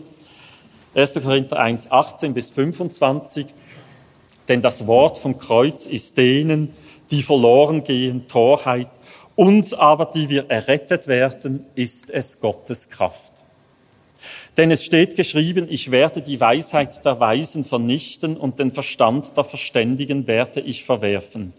1. 0.95 1.13
Korinther 1.21 1.59
1, 1.59 1.91
18 1.91 2.33
bis 2.33 2.49
25, 2.49 3.45
denn 4.47 4.63
das 4.63 4.87
Wort 4.87 5.19
vom 5.19 5.37
Kreuz 5.37 5.85
ist 5.85 6.17
denen, 6.17 6.73
die 7.11 7.21
verloren 7.21 7.83
gehen, 7.83 8.27
Torheit, 8.27 8.89
uns 9.35 9.75
aber, 9.75 10.05
die 10.05 10.29
wir 10.29 10.49
errettet 10.49 11.07
werden, 11.07 11.67
ist 11.75 12.09
es 12.09 12.39
Gottes 12.39 12.89
Kraft. 12.89 13.32
Denn 14.55 14.69
es 14.69 14.85
steht 14.85 15.15
geschrieben, 15.15 15.65
ich 15.67 15.89
werde 15.89 16.21
die 16.21 16.39
Weisheit 16.39 17.03
der 17.03 17.19
Weisen 17.19 17.63
vernichten 17.63 18.37
und 18.37 18.59
den 18.59 18.71
Verstand 18.71 19.35
der 19.35 19.43
Verständigen 19.43 20.27
werde 20.27 20.61
ich 20.61 20.83
verwerfen. 20.83 21.53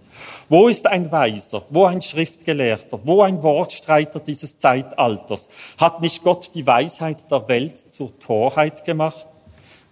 Wo 0.48 0.68
ist 0.68 0.86
ein 0.86 1.10
Weiser, 1.10 1.62
wo 1.70 1.86
ein 1.86 2.02
Schriftgelehrter, 2.02 3.00
wo 3.02 3.22
ein 3.22 3.42
Wortstreiter 3.42 4.20
dieses 4.20 4.58
Zeitalters? 4.58 5.48
Hat 5.76 6.02
nicht 6.02 6.22
Gott 6.22 6.50
die 6.54 6.66
Weisheit 6.66 7.28
der 7.32 7.48
Welt 7.48 7.92
zur 7.92 8.16
Torheit 8.20 8.84
gemacht? 8.84 9.26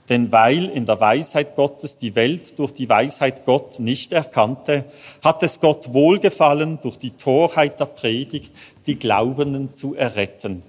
Denn 0.08 0.30
weil 0.30 0.66
in 0.66 0.86
der 0.86 1.00
Weisheit 1.00 1.56
Gottes 1.56 1.96
die 1.96 2.14
Welt 2.14 2.58
durch 2.58 2.72
die 2.72 2.88
Weisheit 2.88 3.44
Gott 3.44 3.80
nicht 3.80 4.12
erkannte, 4.12 4.84
hat 5.24 5.42
es 5.42 5.58
Gott 5.58 5.92
wohlgefallen, 5.92 6.78
durch 6.82 6.98
die 6.98 7.12
Torheit 7.12 7.80
der 7.80 7.86
Predigt 7.86 8.52
die 8.86 8.98
Glaubenden 8.98 9.74
zu 9.74 9.94
erretten. 9.94 10.62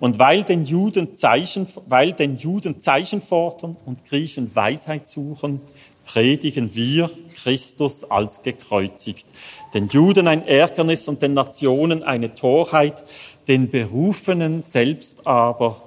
Und 0.00 0.18
weil 0.18 0.42
den 0.42 0.64
Juden 0.64 1.14
Zeichen, 1.14 1.66
weil 1.86 2.12
den 2.12 2.36
Juden 2.36 2.80
Zeichen 2.80 3.20
fordern 3.20 3.76
und 3.86 4.04
Griechen 4.04 4.54
Weisheit 4.54 5.08
suchen, 5.08 5.60
predigen 6.04 6.74
wir 6.74 7.10
Christus 7.42 8.04
als 8.10 8.42
gekreuzigt. 8.42 9.26
Den 9.74 9.88
Juden 9.88 10.28
ein 10.28 10.46
Ärgernis 10.46 11.08
und 11.08 11.22
den 11.22 11.34
Nationen 11.34 12.02
eine 12.02 12.34
Torheit, 12.34 13.04
den 13.48 13.70
Berufenen 13.70 14.62
selbst 14.62 15.26
aber, 15.26 15.82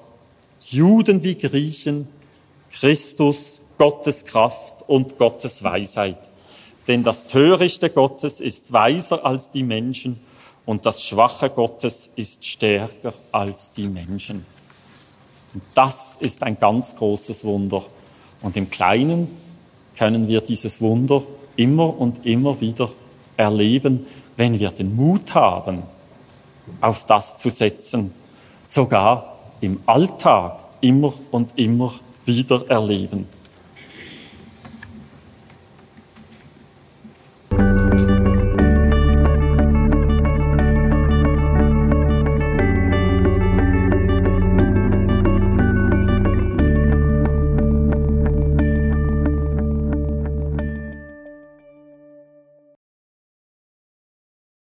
Juden 0.64 1.24
wie 1.24 1.36
Griechen, 1.36 2.08
Christus, 2.72 3.62
Gottes 3.78 4.26
Kraft 4.26 4.74
und 4.88 5.18
Gottes 5.18 5.64
Weisheit. 5.64 6.18
Denn 6.88 7.04
das 7.04 7.28
Törichte 7.28 7.90
Gottes 7.90 8.42
ist 8.42 8.72
weiser 8.72 9.26
als 9.26 9.52
die 9.52 9.64
Menschen 9.64 10.20
und 10.66 10.86
das 10.86 11.04
Schwache 11.04 11.50
Gottes 11.50 12.10
ist 12.16 12.46
stärker 12.46 13.14
als 13.32 13.72
die 13.72 13.88
Menschen. 13.88 14.46
Und 15.54 15.64
das 15.74 16.18
ist 16.20 16.44
ein 16.44 16.60
ganz 16.60 16.96
großes 16.96 17.46
Wunder. 17.46 17.84
Und 18.42 18.58
im 18.58 18.70
Kleinen 18.70 19.30
können 19.98 20.28
wir 20.28 20.42
dieses 20.42 20.82
Wunder 20.82 21.24
immer 21.56 21.98
und 21.98 22.26
immer 22.26 22.60
wieder 22.60 22.90
erleben, 23.38 24.06
wenn 24.38 24.60
wir 24.60 24.72
den 24.72 24.96
Mut 24.96 25.34
haben, 25.34 25.84
auf 26.82 27.06
das 27.06 27.38
zu 27.38 27.50
setzen, 27.50 28.14
sogar 28.66 29.38
im 29.62 29.80
Alltag 29.86 30.60
immer 30.82 31.14
und 31.32 31.58
immer 31.58 31.94
wieder 32.26 32.70
erleben. 32.70 33.28